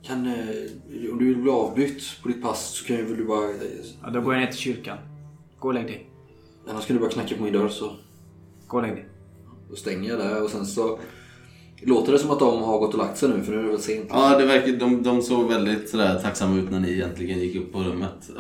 Kan, 0.02 0.26
eh, 0.26 1.12
om 1.12 1.18
du 1.18 1.24
vill 1.24 1.36
bli 1.36 1.50
avbytt 1.50 2.02
på 2.22 2.28
ditt 2.28 2.42
pass 2.42 2.74
så 2.78 2.84
kan 2.84 2.96
ju 2.96 3.02
väl 3.04 3.16
du 3.16 3.24
bara... 3.24 3.50
Ja, 4.02 4.10
då 4.10 4.20
går 4.20 4.34
jag 4.34 4.40
ner 4.40 4.46
till 4.50 4.58
kyrkan. 4.60 4.98
Gå 5.58 5.68
och 5.68 5.74
lägg 5.74 5.86
dig. 5.86 6.10
Annars 6.68 6.86
kan 6.86 6.96
du 6.96 7.00
bara 7.00 7.10
knacka 7.10 7.36
på 7.36 7.42
min 7.42 7.52
dörr 7.52 7.68
så 7.68 7.96
Gå 8.66 8.76
och 8.76 8.82
lägg 8.82 8.92
dig. 8.92 9.08
då 9.70 9.76
stänger 9.76 10.08
jag 10.10 10.18
där 10.18 10.42
och 10.42 10.50
sen 10.50 10.66
så 10.66 10.98
låter 11.82 12.12
det 12.12 12.18
som 12.18 12.30
att 12.30 12.38
de 12.38 12.62
har 12.62 12.78
gått 12.78 12.92
och 12.94 12.98
lagt 12.98 13.18
sig 13.18 13.28
nu 13.28 13.42
för 13.42 13.52
nu 13.52 13.58
är 13.58 13.62
det 13.62 13.68
väl 13.68 13.78
sent. 13.80 14.06
Ja, 14.10 14.38
det 14.38 14.46
verkar, 14.46 14.72
de, 14.72 15.02
de 15.02 15.22
såg 15.22 15.48
väldigt 15.48 15.88
sådär 15.88 16.18
tacksamma 16.20 16.56
ut 16.56 16.70
när 16.70 16.80
ni 16.80 16.92
egentligen 16.92 17.38
gick 17.38 17.56
upp 17.56 17.72
på 17.72 17.78
rummet. 17.82 18.30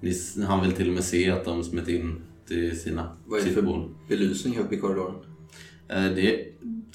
Ni, 0.00 0.12
han 0.46 0.62
vill 0.62 0.72
till 0.72 0.88
och 0.88 0.94
med 0.94 1.04
se 1.04 1.30
att 1.30 1.44
de 1.44 1.64
smet 1.64 1.88
in 1.88 2.20
till 2.48 2.80
sina 2.80 3.16
Vad 3.26 3.40
är 3.40 3.44
det 3.44 3.50
sitt 3.54 3.64
bord. 3.64 3.74
för 3.74 3.88
belysning 4.16 4.58
uppe 4.58 4.74
i 4.74 4.78
korridoren? 4.78 5.14
Eh, 5.88 6.04
Det 6.04 6.34
är 6.34 6.46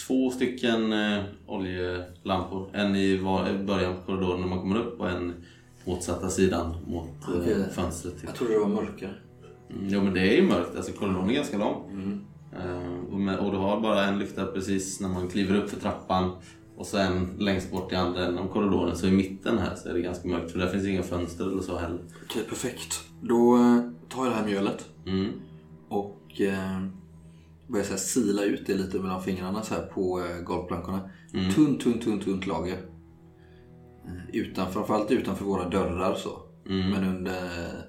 två 0.08 0.30
stycken 0.32 0.94
eh, 0.94 1.20
oljelampor. 1.48 2.70
En 2.74 2.96
i 2.96 3.18
var, 3.18 3.64
början 3.68 3.94
på 3.96 4.02
korridoren 4.06 4.40
när 4.42 4.48
man 4.48 4.60
kommer 4.60 4.80
upp 4.80 5.00
och 5.00 5.10
en 5.10 5.34
motsatta 5.86 6.30
sidan 6.30 6.76
mot 6.88 7.06
eh, 7.28 7.42
Okej. 7.42 7.56
fönstret. 7.76 8.16
Jag 8.26 8.36
trodde 8.36 8.54
det 8.54 8.60
var 8.60 8.68
mörkare. 8.68 9.14
Mm, 9.70 9.84
Jo 9.90 10.02
men 10.04 10.14
det 10.14 10.20
är 10.22 10.36
ju 10.36 10.42
mörkt, 10.48 10.76
alltså 10.76 10.92
korridoren 10.92 11.30
är 11.30 11.34
ganska 11.34 11.58
lång. 11.58 11.76
Eh, 11.92 12.18
och, 13.12 13.20
med, 13.20 13.40
och 13.40 13.52
du 13.52 13.58
har 13.58 13.82
bara 13.82 14.06
en 14.06 14.20
lykta 14.20 14.46
precis 14.46 15.00
när 15.00 15.10
man 15.10 15.28
kliver 15.30 15.56
upp 15.56 15.70
för 15.70 15.80
trappan 15.80 16.32
och 16.78 16.86
sen 16.86 17.36
längst 17.40 17.72
bort 17.72 17.92
i 17.92 17.96
andra 17.96 18.26
änden 18.26 18.44
av 18.44 18.48
korridoren. 18.48 18.96
Så 18.96 19.08
i 19.08 19.12
mitten 19.12 19.58
här 19.58 19.76
så 19.76 19.90
är 19.90 19.94
det 19.94 20.02
ganska 20.02 20.28
mörkt 20.28 20.52
för 20.52 20.60
där 20.60 20.68
finns 20.68 20.88
inga 20.88 21.04
fönster 21.04 21.46
eller 21.46 21.62
så 21.62 21.78
heller. 21.78 22.00
Okej, 22.26 22.44
perfekt. 22.50 23.00
Då 23.22 23.56
eh, 23.56 23.80
tar 24.10 24.26
jag 24.26 24.34
det 24.34 24.38
här 24.38 24.46
mjölet 24.46 24.86
Mm. 25.06 25.32
och 25.90 26.42
eh, 26.42 26.82
börjar 27.68 27.86
så 27.86 27.92
här 27.92 27.98
sila 27.98 28.44
ut 28.44 28.68
det 28.68 28.74
lite 28.76 29.00
mellan 29.00 29.24
fingrarna 29.24 29.64
så 29.64 29.74
här 29.74 29.82
på 29.82 30.20
eh, 30.22 30.44
golvplankorna. 30.44 31.10
Tunt, 31.56 31.82
tunt, 31.82 32.02
tunt, 32.04 32.24
tunt 32.24 32.48
lager. 32.48 32.78
Eh, 34.06 34.12
Utan, 34.34 34.72
framförallt 34.72 35.12
utanför 35.12 35.46
våra 35.46 35.70
dörrar 35.70 36.16
så. 36.16 36.30
Men 36.64 37.04
under 37.04 37.32
eh, 37.36 37.82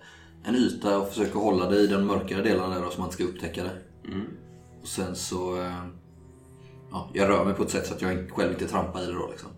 en 0.44 0.54
yta 0.54 0.98
och 0.98 1.08
försöka 1.08 1.38
hålla 1.38 1.70
det 1.70 1.76
i 1.76 1.86
den 1.86 2.06
mörkare 2.06 2.42
delen 2.42 2.70
där 2.70 2.80
då, 2.82 2.90
så 2.90 2.98
man 3.00 3.06
inte 3.08 3.14
ska 3.14 3.24
upptäcka 3.24 3.64
det. 3.64 3.70
Och 4.82 4.88
sen 4.88 5.16
så... 5.16 5.60
Eh, 5.60 5.84
ja, 6.90 7.10
jag 7.12 7.28
rör 7.28 7.44
mig 7.44 7.54
på 7.54 7.62
ett 7.62 7.70
sätt 7.70 7.86
så 7.86 7.94
att 7.94 8.02
jag 8.02 8.30
själv 8.30 8.52
inte 8.52 8.68
trampar 8.68 9.02
i 9.02 9.06
det 9.06 9.12
då 9.12 9.28
liksom. 9.30 9.50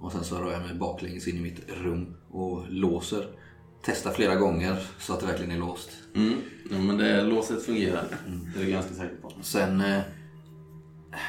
Och 0.00 0.12
sen 0.12 0.24
så 0.24 0.38
rör 0.38 0.52
jag 0.52 0.62
mig 0.62 0.74
baklänges 0.74 1.28
in 1.28 1.36
i 1.36 1.40
mitt 1.40 1.68
rum 1.68 2.16
och 2.30 2.64
låser. 2.68 3.26
Testar 3.82 4.12
flera 4.12 4.34
gånger 4.34 4.86
så 4.98 5.12
att 5.12 5.20
det 5.20 5.26
verkligen 5.26 5.50
är 5.50 5.58
låst. 5.58 5.90
Mm. 6.14 6.34
Ja, 6.70 6.78
men 6.78 6.96
det 6.96 7.22
låset 7.22 7.62
fungerar. 7.62 8.04
Det 8.54 8.60
är 8.60 8.64
jag 8.64 8.72
ganska 8.72 8.94
säker 8.94 9.16
på. 9.22 9.32
Sen... 9.42 9.80
Eh, 9.80 10.00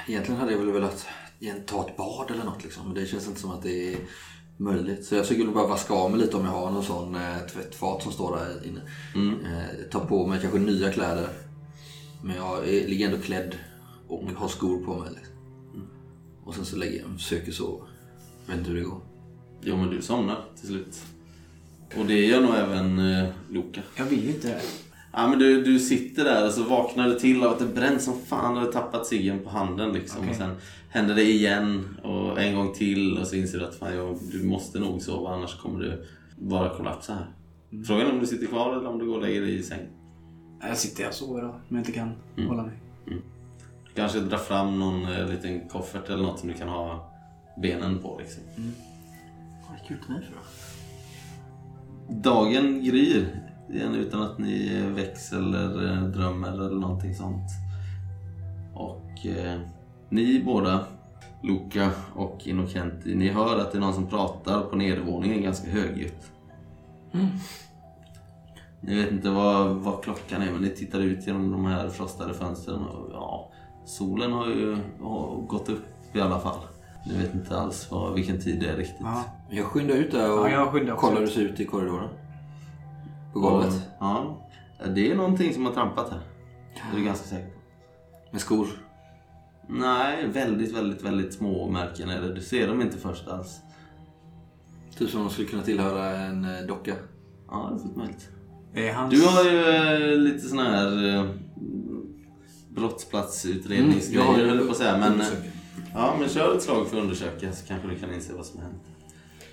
egentligen 0.07 0.39
hade 0.39 0.51
jag 0.51 0.59
väl 0.59 0.71
velat 0.71 1.07
ta 1.65 1.87
ett 1.87 1.97
bad 1.97 2.31
eller 2.31 2.43
något 2.43 2.63
liksom. 2.63 2.85
Men 2.85 2.95
det 2.95 3.05
känns 3.05 3.27
inte 3.27 3.39
som 3.39 3.51
att 3.51 3.63
det 3.63 3.93
är 3.93 3.97
möjligt. 4.57 5.05
Så 5.05 5.15
jag 5.15 5.39
nog 5.39 5.53
bara 5.53 5.67
vaska 5.67 5.93
av 5.93 6.11
mig 6.11 6.19
lite 6.19 6.37
om 6.37 6.45
jag 6.45 6.51
har 6.51 6.71
någon 6.71 6.83
sån 6.83 7.15
eh, 7.15 7.37
tvättfat 7.53 8.03
som 8.03 8.11
står 8.11 8.37
där 8.37 8.67
inne. 8.67 8.81
Eh, 9.45 9.89
ta 9.91 9.99
på 9.99 10.27
mig 10.27 10.39
kanske 10.41 10.59
nya 10.59 10.91
kläder. 10.91 11.29
Men 12.23 12.35
jag 12.35 12.69
är, 12.69 12.87
ligger 12.87 13.05
ändå 13.05 13.17
klädd 13.17 13.55
och 14.07 14.23
har 14.35 14.47
skor 14.47 14.85
på 14.85 14.97
mig. 14.97 15.09
Liksom. 15.15 15.35
Och 16.43 16.55
sen 16.55 16.65
så 16.65 16.77
lägger 16.77 16.97
jag 16.97 17.07
mig 17.07 17.15
och 17.15 17.21
försöker 17.21 17.51
sova. 17.51 17.85
Jag 18.45 18.51
vet 18.51 18.59
inte 18.59 18.71
hur 18.71 18.77
det 18.77 18.83
går. 18.83 19.01
Jo 19.61 19.77
men 19.77 19.89
du 19.89 20.01
somnar 20.01 20.45
till 20.59 20.67
slut. 20.67 21.01
Och 21.97 22.05
det 22.05 22.25
gör 22.25 22.41
nog 22.41 22.55
även 22.55 22.99
eh, 22.99 23.29
Luca. 23.49 23.81
Jag 23.95 24.05
vill 24.05 24.29
inte 24.29 24.47
det. 24.47 24.61
Ja 25.13 25.27
men 25.27 25.39
du, 25.39 25.63
du 25.63 25.79
sitter 25.79 26.23
där 26.23 26.47
och 26.47 26.53
så 26.53 26.63
vaknar 26.63 27.09
du 27.09 27.19
till 27.19 27.43
av 27.43 27.51
att 27.51 27.59
det 27.59 27.65
bränns 27.65 28.05
som 28.05 28.19
fan. 28.19 28.55
Du 28.55 28.59
har 28.59 28.71
tappat 28.71 29.07
ciggen 29.07 29.39
på 29.39 29.49
handen 29.49 29.93
liksom. 29.93 30.19
Okej. 30.19 30.31
Och 30.31 30.35
sen 30.35 30.55
händer 30.89 31.15
det 31.15 31.23
igen 31.23 31.97
och 32.03 32.41
en 32.41 32.55
gång 32.55 32.73
till 32.73 33.17
och 33.17 33.27
så 33.27 33.35
inser 33.35 33.59
du 33.59 33.65
att 33.65 33.75
fan, 33.75 33.95
jag, 33.95 34.19
du 34.31 34.43
måste 34.43 34.79
nog 34.79 35.01
sova 35.01 35.29
annars 35.29 35.57
kommer 35.57 35.79
du 35.79 36.05
bara 36.37 36.77
kollapsa 36.77 37.13
här. 37.13 37.27
Frågan 37.87 38.07
är 38.07 38.11
om 38.11 38.19
du 38.19 38.27
sitter 38.27 38.47
kvar 38.47 38.77
eller 38.77 38.89
om 38.89 38.99
du 38.99 39.05
går 39.05 39.15
och 39.15 39.21
lägger 39.21 39.41
dig 39.41 39.55
i 39.55 39.63
säng. 39.63 39.87
Jag 40.63 40.77
sitter 40.77 41.03
här 41.03 41.09
och 41.09 41.15
sover 41.15 41.43
om 41.43 41.61
jag 41.69 41.79
inte 41.79 41.91
kan 41.91 42.15
hålla 42.47 42.63
mig. 42.63 42.73
Du 43.85 43.95
kanske 43.95 44.19
drar 44.19 44.37
fram 44.37 44.79
någon 44.79 45.05
eh, 45.05 45.27
liten 45.27 45.69
koffert 45.69 46.09
eller 46.09 46.23
något 46.23 46.39
som 46.39 46.47
du 46.49 46.53
kan 46.53 46.67
ha 46.69 47.11
benen 47.57 47.99
på 47.99 48.19
liksom. 48.19 48.43
Vad 49.69 49.79
gick 49.79 49.91
ut 49.91 50.09
mig 50.09 50.21
för 50.21 50.33
då? 50.33 50.39
Dagen 52.13 52.83
gryr 52.83 53.27
igen 53.69 53.95
utan 53.95 54.21
att 54.21 54.37
ni 54.37 54.81
väcks 54.95 55.31
eller 55.31 55.91
eh, 55.91 56.03
drömmer 56.03 56.51
eller 56.51 56.79
någonting 56.79 57.15
sånt. 57.15 57.49
Och 58.73 59.25
eh, 59.25 59.59
ni 60.09 60.43
båda, 60.45 60.85
Luca 61.43 61.91
och 62.15 62.47
Innocenti, 62.47 63.15
ni 63.15 63.29
hör 63.29 63.59
att 63.59 63.71
det 63.71 63.77
är 63.77 63.81
någon 63.81 63.93
som 63.93 64.07
pratar 64.07 64.61
på 64.61 64.75
nedervåningen 64.75 65.41
ganska 65.41 65.69
högljutt. 65.69 66.31
Ni 68.81 69.01
vet 69.01 69.11
inte 69.11 69.29
vad, 69.29 69.75
vad 69.75 70.03
klockan 70.03 70.41
är 70.41 70.51
men 70.51 70.61
ni 70.61 70.69
tittar 70.69 70.99
ut 70.99 71.27
genom 71.27 71.51
de 71.51 71.65
här 71.65 71.89
frostade 71.89 72.33
fönstren 72.33 72.79
och 72.79 73.09
ja, 73.13 73.51
solen 73.85 74.31
har 74.31 74.47
ju 74.47 74.77
har 75.01 75.35
gått 75.47 75.69
upp 75.69 75.85
i 76.13 76.21
alla 76.21 76.39
fall. 76.39 76.59
Du 77.05 77.17
vet 77.17 77.33
inte 77.33 77.57
alls 77.57 77.91
vad, 77.91 78.13
vilken 78.13 78.39
tid 78.41 78.59
det 78.59 78.67
är 78.69 78.77
riktigt. 78.77 78.97
Ja. 78.99 79.23
Jag 79.49 79.65
skyndar 79.65 79.95
ut 79.95 80.11
där 80.11 80.39
och 80.39 80.49
Ja, 80.49 80.73
jag 80.85 80.97
kollar 80.97 81.15
hur 81.15 81.23
ut. 81.23 81.29
det 81.29 81.35
ser 81.35 81.41
ut 81.41 81.59
i 81.59 81.65
korridoren. 81.65 82.09
På 83.33 83.39
golvet. 83.39 83.89
Ja, 83.99 84.37
det 84.95 85.11
är 85.11 85.15
någonting 85.15 85.53
som 85.53 85.65
har 85.65 85.73
trampat 85.73 86.09
här. 86.09 86.19
Det 86.73 86.95
är 86.95 86.99
du 86.99 87.05
ganska 87.05 87.27
säker 87.27 87.47
på. 87.47 87.59
Med 88.31 88.41
skor. 88.41 88.67
Nej, 89.67 90.27
väldigt, 90.27 90.75
väldigt, 90.75 91.01
väldigt 91.01 91.33
små 91.33 91.69
märken 91.69 92.09
är 92.09 92.21
det. 92.21 92.33
Du 92.33 92.41
ser 92.41 92.67
dem 92.67 92.81
inte 92.81 92.97
först 92.97 93.27
alls. 93.27 93.59
Typ 94.97 95.09
som 95.09 95.19
de 95.19 95.29
skulle 95.29 95.47
kunna 95.47 95.63
tillhöra 95.63 96.09
en 96.09 96.45
eh, 96.45 96.61
docka. 96.67 96.93
Ja, 97.49 97.69
det 97.71 97.75
är 97.75 97.79
fullt 97.79 97.95
möjligt. 97.95 98.29
Hans... 98.95 99.13
Du 99.13 99.21
har 99.21 99.43
ju 99.43 99.69
eh, 99.69 100.17
lite 100.17 100.47
sån 100.47 100.59
här 100.59 101.15
eh, 101.15 101.25
brottsplatsutredningsgrejer 102.69 104.29
Mm, 104.29 104.41
jag 104.41 104.47
höll 104.47 104.65
på 104.65 104.71
att 104.71 104.77
säga. 104.77 104.97
Men, 104.97 105.21
eh, 105.21 105.27
ja, 105.93 106.15
men 106.19 106.29
kör 106.29 106.55
ett 106.55 106.63
slag 106.63 106.87
för 106.87 106.97
att 106.97 107.03
undersöka 107.03 107.53
så 107.53 107.67
kanske 107.67 107.87
du 107.87 107.95
kan 107.99 108.13
inse 108.13 108.33
vad 108.33 108.45
som 108.45 108.59
har 108.59 108.65
hänt. 108.67 108.81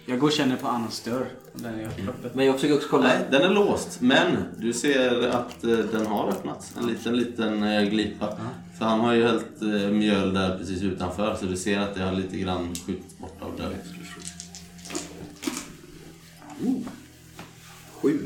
Jag 0.06 0.18
går 0.18 0.26
och 0.26 0.32
känner 0.32 0.56
på 0.56 0.68
Annas 0.68 1.00
dörr. 1.00 1.26
Den 1.54 1.74
är 1.80 1.86
öppen. 1.86 2.30
Men 2.34 2.46
jag 2.46 2.54
försöker 2.54 2.74
också 2.76 2.88
kolla. 2.88 3.04
Nej, 3.04 3.18
den 3.30 3.42
är 3.42 3.48
låst. 3.54 4.00
Men 4.00 4.36
du 4.58 4.72
ser 4.72 5.28
att 5.28 5.64
eh, 5.64 5.70
den 5.70 6.06
har 6.06 6.28
öppnats. 6.28 6.74
En 6.80 6.86
liten, 6.86 7.16
liten 7.16 7.62
eh, 7.62 7.82
glipa. 7.82 8.36
För 8.78 8.84
han 8.84 9.00
har 9.00 9.14
ju 9.14 9.24
hällt 9.24 9.62
eh, 9.62 9.90
mjöl 9.90 10.34
där 10.34 10.58
precis 10.58 10.82
utanför. 10.82 11.36
Så 11.40 11.46
du 11.46 11.56
ser 11.56 11.78
att 11.78 11.94
det 11.94 12.02
har 12.02 12.12
lite 12.12 12.36
grann 12.38 12.74
skjutits 12.86 13.18
bort 13.18 13.42
av 13.42 13.52
det. 13.56 13.76
Sju. 18.02 18.18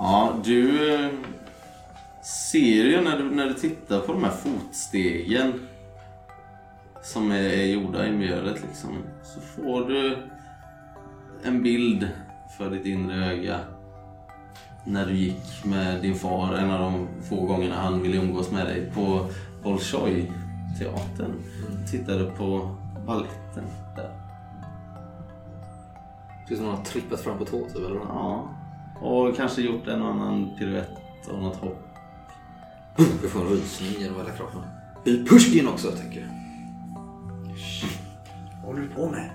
Ja, 0.00 0.36
du 0.44 0.94
eh, 0.94 1.10
ser 2.22 2.84
ju 2.84 3.00
när 3.00 3.18
du, 3.18 3.30
när 3.30 3.46
du 3.46 3.54
tittar 3.54 4.00
på 4.00 4.12
de 4.12 4.24
här 4.24 4.30
fotstegen 4.30 5.52
som 7.02 7.32
är, 7.32 7.64
gjorda 7.64 8.06
i 8.06 8.12
mjölet 8.12 8.62
liksom. 8.62 8.90
Så 9.22 9.40
får 9.40 9.88
du 9.88 10.18
en 11.44 11.62
bild 11.62 12.08
för 12.58 12.70
ditt 12.70 12.86
inre 12.86 13.26
öga 13.26 13.60
när 14.84 15.06
du 15.06 15.12
gick 15.12 15.64
med 15.64 16.02
din 16.02 16.14
far 16.14 16.54
en 16.54 16.70
av 16.70 16.80
de 16.80 17.08
få 17.28 17.46
gångerna 17.46 17.74
han 17.74 18.02
ville 18.02 18.16
umgås 18.16 18.50
med 18.50 18.66
dig 18.66 18.90
på 18.94 19.26
Bolshoi-teatern. 19.62 21.32
Tittade 21.90 22.24
på 22.24 22.76
balletten 23.06 23.64
där. 23.96 24.10
Ut 26.50 26.56
som 26.56 26.66
någon 26.66 26.76
har 26.76 26.84
trippat 26.84 27.20
fram 27.20 27.38
på 27.38 27.44
tå 27.44 27.64
typ, 27.68 27.76
eller? 27.76 28.00
Ja, 28.08 28.48
och 29.00 29.36
kanske 29.36 29.62
gjort 29.62 29.86
en 29.86 30.02
och 30.02 30.08
annan 30.08 30.50
piruett 30.58 30.90
och 31.32 31.42
något 31.42 31.56
hopp. 31.56 31.84
Jag 33.22 33.30
får 33.30 33.40
en 33.40 33.48
rysning 33.48 34.00
genom 34.02 34.16
hela 34.16 34.30
kroppen. 34.30 34.60
I 35.04 35.24
Pushkin 35.24 35.68
också, 35.68 35.90
tänker 35.90 36.20
jag. 36.20 36.28
Vad 38.56 38.66
håller 38.66 38.80
du 38.82 38.88
på 38.88 39.08
med? 39.10 39.30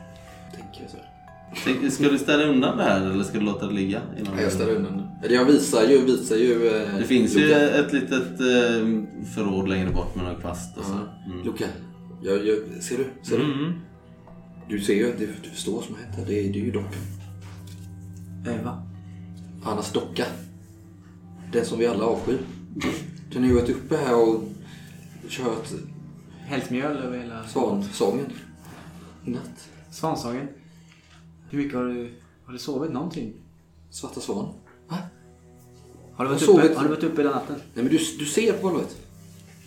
Tänker 0.55 0.81
jag 0.81 0.89
så. 0.91 0.97
Tänk, 1.65 1.93
Ska 1.93 2.03
du 2.09 2.17
ställa 2.17 2.43
undan 2.43 2.77
det 2.77 2.83
här 2.83 3.01
eller 3.11 3.23
ska 3.23 3.39
du 3.39 3.45
låta 3.45 3.67
det 3.67 3.73
ligga? 3.73 4.01
Innan 4.19 4.33
Ja, 4.37 4.41
jag 4.43 4.51
ställer 4.51 4.75
undan 4.75 4.97
det. 5.21 5.25
Eller 5.27 5.35
jag 5.35 5.45
visar 5.45 5.83
ju, 5.83 6.05
visar 6.05 6.35
ju... 6.35 6.67
eh, 6.67 6.97
Det 6.97 7.03
finns 7.03 7.35
ju 7.35 7.39
Luca. 7.47 7.69
ett 7.79 7.93
litet 7.93 8.39
eh, 8.39 8.87
förråd 9.35 9.69
längre 9.69 9.89
bort 9.89 10.15
med 10.15 10.25
någon 10.25 10.41
kvast 10.41 10.77
och 10.77 10.85
så. 10.85 10.93
Mm. 10.93 11.45
Luca, 11.45 11.65
jag, 12.23 12.37
jag, 12.47 12.83
ser 12.83 12.97
du? 12.97 13.05
Ser 13.29 13.37
du? 13.37 13.43
Mm. 13.43 13.73
Du 14.69 14.79
ser 14.79 14.93
ju, 14.93 15.13
du, 15.19 15.29
du 15.43 15.49
förstår 15.49 15.73
vad 15.75 15.83
som 15.83 15.95
här. 15.95 16.25
Det, 16.27 16.39
är- 16.39 16.53
det 16.53 16.59
är 16.59 16.63
ju 16.65 16.71
dockan. 16.71 16.91
Eva. 18.59 18.83
Annas 19.63 19.91
docka. 19.91 20.25
Den 21.51 21.65
som 21.65 21.79
vi 21.79 21.87
alla 21.87 22.05
avskyr. 22.05 22.39
Den 23.31 23.41
har 23.41 23.49
ju 23.49 23.55
varit 23.55 23.69
uppe 23.69 23.97
här 23.97 24.15
och 24.15 24.43
kört 25.29 25.67
Hällt 26.45 26.69
mjöl 26.69 26.97
över 26.97 27.17
hela 27.17 27.47
svansången. 27.47 28.25
I 29.25 29.29
natt. 29.29 29.69
Svanshagen. 29.91 30.47
Hur 31.49 31.57
mycket 31.57 31.77
har 31.77 31.85
du... 31.85 32.13
Har 32.45 32.53
du 32.53 32.59
sovit 32.59 32.91
någonting? 32.91 33.33
Svarta 33.89 34.19
svan. 34.19 34.53
Va? 34.87 34.97
Har 36.15 36.25
du 36.25 36.29
varit, 36.29 36.43
uppe, 36.43 36.51
sovit- 36.51 36.75
har 36.75 36.83
du 36.83 36.89
varit 36.89 37.03
uppe 37.03 37.21
hela 37.21 37.31
natten? 37.35 37.55
Nej 37.73 37.83
men 37.83 37.93
du, 37.93 37.99
du 38.19 38.25
ser 38.25 38.53
på 38.53 38.69
golvet. 38.69 38.97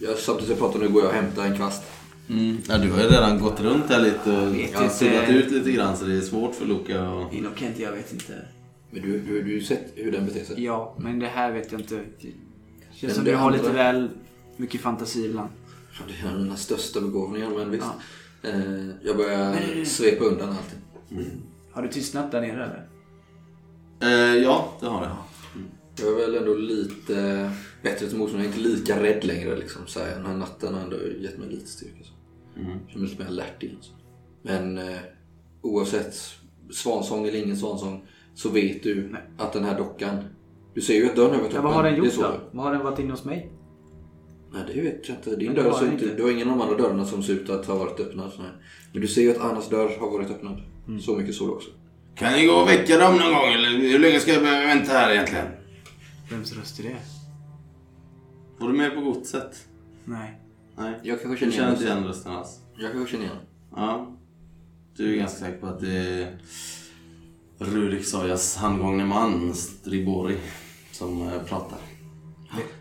Jag, 0.01 0.18
samtidigt 0.18 0.49
som 0.49 0.51
jag 0.51 0.59
pratar 0.59 0.78
nu 0.78 0.88
går 0.92 1.03
jag 1.03 1.11
och 1.11 1.16
hämtar 1.16 1.44
en 1.44 1.57
kvast. 1.57 1.82
Mm. 2.28 2.59
Ja, 2.68 2.78
du 2.78 2.90
har 2.90 2.99
ju 3.03 3.09
redan 3.09 3.40
gått 3.40 3.61
runt 3.61 3.84
här 3.88 4.01
lite 4.01 4.30
och 4.84 4.90
suddat 4.92 5.28
ut 5.28 5.51
lite 5.53 5.72
grann 5.72 5.97
så 5.97 6.05
det 6.05 6.14
är 6.16 6.20
svårt 6.20 6.55
för 6.55 6.66
Luca 6.66 7.11
och... 7.11 7.34
Inokent, 7.34 7.78
jag 7.78 7.92
vet 7.92 8.12
inte. 8.12 8.32
Men 8.97 9.11
du, 9.11 9.18
du, 9.20 9.26
du 9.34 9.42
har 9.42 9.49
ju 9.49 9.62
sett 9.62 9.92
hur 9.94 10.12
den 10.12 10.26
beter 10.26 10.44
sig. 10.44 10.64
Ja, 10.64 10.94
men 10.99 11.18
det 11.18 11.26
här 11.26 11.53
vet 11.53 11.72
jag 11.72 11.80
inte. 11.80 11.94
Det 11.94 12.32
känns 12.94 13.14
som 13.14 13.24
det 13.24 13.30
du 13.30 13.36
har 13.36 13.51
lite 13.51 13.68
andra- 13.68 13.82
väl 13.82 14.09
mycket 14.57 14.80
fantasi 14.80 15.24
ibland. 15.26 15.51
Ja, 15.99 16.05
Det 16.09 16.26
är 16.26 16.30
en 16.30 16.36
av 16.36 16.42
mina 16.42 16.57
största 16.57 17.01
begåvningar 17.01 17.51
men 17.51 17.70
visst. 17.70 17.84
Ja. 18.42 18.49
Eh, 18.51 18.86
jag 19.03 19.16
börjar 19.16 19.84
svepa 19.84 20.24
undan 20.24 20.49
allting. 20.49 21.28
Har 21.72 21.82
du 21.82 21.88
tystnat 21.88 22.32
där 22.32 22.40
nere 22.40 22.64
eller? 22.64 22.88
Eh, 24.36 24.42
ja, 24.42 24.72
det 24.80 24.86
har 24.86 25.05
jag. 25.05 25.16
Jag 25.99 26.09
är 26.22 26.26
väl 26.26 26.34
ändå 26.34 26.55
lite 26.55 27.51
bättre 27.82 28.07
till 28.09 28.18
motstånd. 28.18 28.44
Jag 28.44 28.51
är 28.53 28.57
inte 28.59 28.68
lika 28.68 29.03
rädd 29.03 29.24
längre 29.24 29.57
liksom. 29.57 29.82
Så 29.86 30.01
här, 30.01 30.11
den 30.16 30.26
här 30.26 30.36
natten 30.36 30.74
har 30.74 30.80
ändå 30.80 30.97
gett 31.20 31.38
mig 31.38 31.49
lite 31.49 31.66
styrka. 31.66 32.05
Så. 32.05 32.12
Mm. 32.61 32.70
Jag 32.70 32.88
känner 32.90 33.01
mig 33.01 33.11
lite 33.11 33.22
mer 33.22 33.28
alert 33.30 33.62
igen. 33.62 33.76
Så. 33.80 33.92
Men 34.42 34.78
eh, 34.78 34.97
oavsett 35.62 36.14
svansång 36.70 37.26
eller 37.26 37.38
ingen 37.44 37.57
svansång 37.57 38.05
så 38.37 38.49
vet 38.49 38.82
du 38.82 39.09
Nej. 39.12 39.22
att 39.39 39.53
den 39.53 39.64
här 39.64 39.78
dockan... 39.78 40.24
Du 40.74 40.80
ser 40.80 40.95
ju 40.95 41.07
att 41.07 41.16
dörren 41.16 41.34
har 41.34 41.41
varit 41.41 41.55
Ja, 41.55 41.62
vad 41.62 41.72
har 41.72 41.82
den 41.82 41.95
är 41.95 41.99
gjort 41.99 42.12
så. 42.12 42.22
då? 42.22 42.41
Vad 42.53 42.64
har 42.64 42.72
den 42.72 42.84
varit 42.84 42.99
inne 42.99 43.11
hos 43.11 43.24
mig? 43.24 43.53
Nej, 44.53 44.62
det 44.74 44.80
vet 44.80 45.09
jag 45.09 45.16
inte. 45.18 45.37
Din 45.37 45.55
dörr 45.55 45.72
ser 45.72 45.93
inte... 45.93 46.05
inte. 46.05 46.16
Du 46.16 46.22
har 46.22 46.30
ingen 46.30 46.51
av 46.51 46.59
de 46.59 46.64
andra 46.64 46.76
dörrarna 46.76 47.05
som 47.05 47.22
ser 47.22 47.32
ut 47.32 47.51
att 47.51 47.66
ha 47.66 47.74
varit 47.74 48.01
öppnad. 48.01 48.32
Nej. 48.39 48.49
Men 48.93 49.01
du 49.01 49.09
ser 49.09 49.22
ju 49.22 49.30
att 49.30 49.41
Annas 49.41 49.68
dörr 49.68 49.99
har 50.01 50.11
varit 50.11 50.30
öppnad. 50.30 50.62
Mm. 50.89 51.01
Så 51.01 51.16
mycket 51.16 51.34
såg 51.34 51.49
du 51.49 51.53
också. 51.53 51.70
Kan 52.14 52.32
ni 52.32 52.47
gå 52.47 52.53
och 52.53 52.68
väcka 52.68 52.99
dem 52.99 53.16
någon 53.16 53.34
gång 53.34 53.53
eller 53.53 53.68
hur 53.68 53.99
länge 53.99 54.20
ska 54.20 54.32
jag 54.32 54.43
behöva 54.43 54.66
vänta 54.66 54.93
här 54.93 55.11
egentligen? 55.12 55.47
Vems 56.30 56.57
röst 56.57 56.78
är 56.78 56.82
det? 56.82 56.97
Var 58.59 58.68
du 58.68 58.74
med 58.78 58.95
på 58.95 59.01
godset? 59.01 59.66
Nej. 60.05 60.41
Nej. 60.78 61.01
Jag 61.03 61.22
kanske 61.22 61.39
känner 61.41 61.53
känner 61.53 61.70
inte 61.70 61.84
igen 61.84 61.97
igen 61.97 62.09
rösten 62.09 62.32
alls? 62.32 62.61
Jag 62.76 62.93
kanske 62.93 63.11
känner 63.12 63.24
igen 63.24 63.37
Ja. 63.76 64.16
Du 64.97 65.12
är 65.12 65.16
ganska 65.16 65.39
säker 65.39 65.59
på 65.61 65.66
att 65.66 65.80
det 65.80 65.97
är 65.97 66.39
Rurik 67.59 68.04
Sojas 68.07 68.57
handgångne 68.57 69.04
man, 69.04 69.54
Stribori, 69.54 70.36
som 70.92 71.22
eh, 71.22 71.42
pratar. 71.42 71.78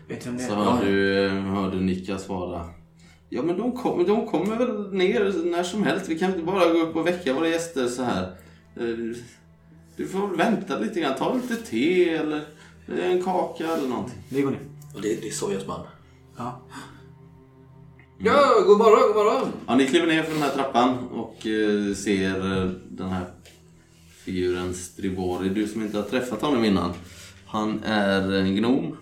Vet 0.08 0.24
du 0.24 0.30
vem 0.30 0.36
det 0.38 0.44
Så 0.44 0.52
är? 0.52 0.56
hör 0.56 0.84
du, 0.84 1.28
hör 1.28 1.70
du 1.70 1.80
Nika 1.80 2.18
svara. 2.18 2.64
Ja 3.28 3.42
men 3.42 3.58
de, 3.58 3.72
kom, 3.76 4.04
de 4.04 4.26
kommer 4.26 4.56
väl 4.56 4.92
ner 4.92 5.44
när 5.50 5.62
som 5.62 5.82
helst. 5.82 6.08
Vi 6.08 6.18
kan 6.18 6.30
inte 6.30 6.42
bara 6.42 6.72
gå 6.72 6.78
upp 6.78 6.96
och 6.96 7.06
väcka 7.06 7.34
våra 7.34 7.48
gäster 7.48 7.86
så 7.88 8.02
här. 8.02 8.22
Eh, 8.76 9.16
Du 9.96 10.06
får 10.08 10.26
väl 10.28 10.36
vänta 10.36 10.78
lite 10.78 11.00
grann. 11.00 11.16
Ta 11.18 11.34
lite 11.34 11.56
te 11.56 12.08
eller 12.10 12.44
en 13.02 13.22
kaka 13.22 13.64
eller 13.76 13.88
någonting. 13.88 14.18
Vi 14.28 14.42
går 14.42 14.50
ner. 14.50 14.60
Och 14.94 15.00
det, 15.02 15.20
det 15.20 15.28
är 15.28 15.32
Sojas 15.32 15.66
man. 15.66 15.80
Ja. 16.36 16.60
Ja, 18.18 18.42
god 18.66 18.78
morgon, 18.78 19.12
god 19.14 19.16
morgon! 19.24 19.48
Ja, 19.66 19.76
ni 19.76 19.86
kliver 19.86 20.06
ner 20.06 20.22
för 20.22 20.32
den 20.32 20.42
här 20.42 20.50
trappan 20.50 20.98
och 21.08 21.46
eh, 21.46 21.94
ser 21.94 22.62
eh, 22.62 22.70
den 22.90 23.08
här 23.08 23.24
figuren 24.26 24.74
Stribori. 24.74 25.48
Du 25.48 25.66
som 25.66 25.82
inte 25.82 25.96
har 25.96 26.04
träffat 26.04 26.42
honom 26.42 26.64
innan. 26.64 26.92
Han 27.46 27.82
är 27.84 28.32
en 28.32 28.56
gnom. 28.56 28.96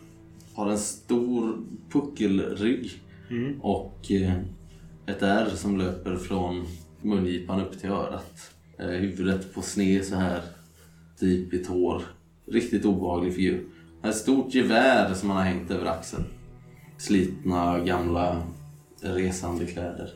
Har 0.54 0.70
en 0.70 0.78
stor 0.78 1.58
puckelrygg. 1.90 3.02
Och 3.60 4.10
eh, 4.10 4.32
ett 5.06 5.22
ärr 5.22 5.50
som 5.50 5.78
löper 5.78 6.16
från 6.16 6.66
mungipan 7.02 7.60
upp 7.60 7.80
till 7.80 7.90
örat. 7.90 8.50
Eh, 8.78 8.86
huvudet 8.86 9.54
på 9.54 9.62
sned 9.62 10.04
så 10.04 10.14
här. 10.14 10.42
Typ 11.18 11.54
i 11.54 11.64
tår. 11.64 12.02
Riktigt 12.46 12.84
obehaglig 12.84 13.34
figur. 13.34 13.64
Ett 14.02 14.16
stort 14.16 14.54
gevär 14.54 15.14
som 15.14 15.30
han 15.30 15.38
har 15.38 15.44
hängt 15.44 15.70
över 15.70 15.86
axeln. 15.86 16.24
Slitna 16.98 17.78
gamla 17.78 18.42
resande 19.00 19.66
kläder. 19.66 20.10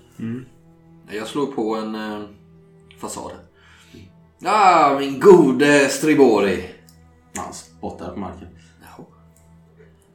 Jag 1.11 1.27
slår 1.27 1.47
på 1.47 1.77
en 1.77 1.95
eh, 1.95 2.23
fasad. 2.99 3.33
Ah, 4.45 4.99
min 4.99 5.21
gode 5.21 5.89
Stribori! 5.89 6.65
Han 7.37 7.55
spottar 7.55 8.13
på 8.13 8.21
marken. 8.21 8.49
Jaha. 8.83 9.07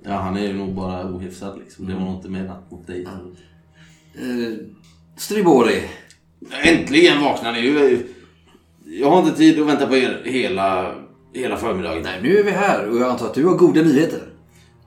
Ja, 0.03 0.11
han 0.11 0.37
är 0.37 0.41
ju 0.41 0.53
nog 0.53 0.75
bara 0.75 1.13
ohyfsad 1.13 1.59
liksom. 1.59 1.87
Det 1.87 1.93
var 1.93 2.01
nog 2.01 2.15
inte 2.15 2.29
menat 2.29 2.71
mot 2.71 2.87
dig. 2.87 3.03
Eh, 4.15 4.57
Stribori. 5.17 5.83
Äntligen 6.63 7.21
vaknar 7.21 7.51
ni. 7.51 8.03
Jag 8.85 9.09
har 9.09 9.19
inte 9.19 9.37
tid 9.37 9.61
att 9.61 9.67
vänta 9.67 9.87
på 9.87 9.95
er 9.95 10.21
hela, 10.25 10.95
hela 11.33 11.57
förmiddagen. 11.57 12.03
Nej, 12.03 12.19
nu 12.21 12.37
är 12.37 12.43
vi 12.43 12.51
här 12.51 12.89
och 12.89 12.97
jag 12.97 13.09
antar 13.09 13.25
att 13.25 13.33
du 13.33 13.45
har 13.45 13.57
goda 13.57 13.81
nyheter. 13.81 14.21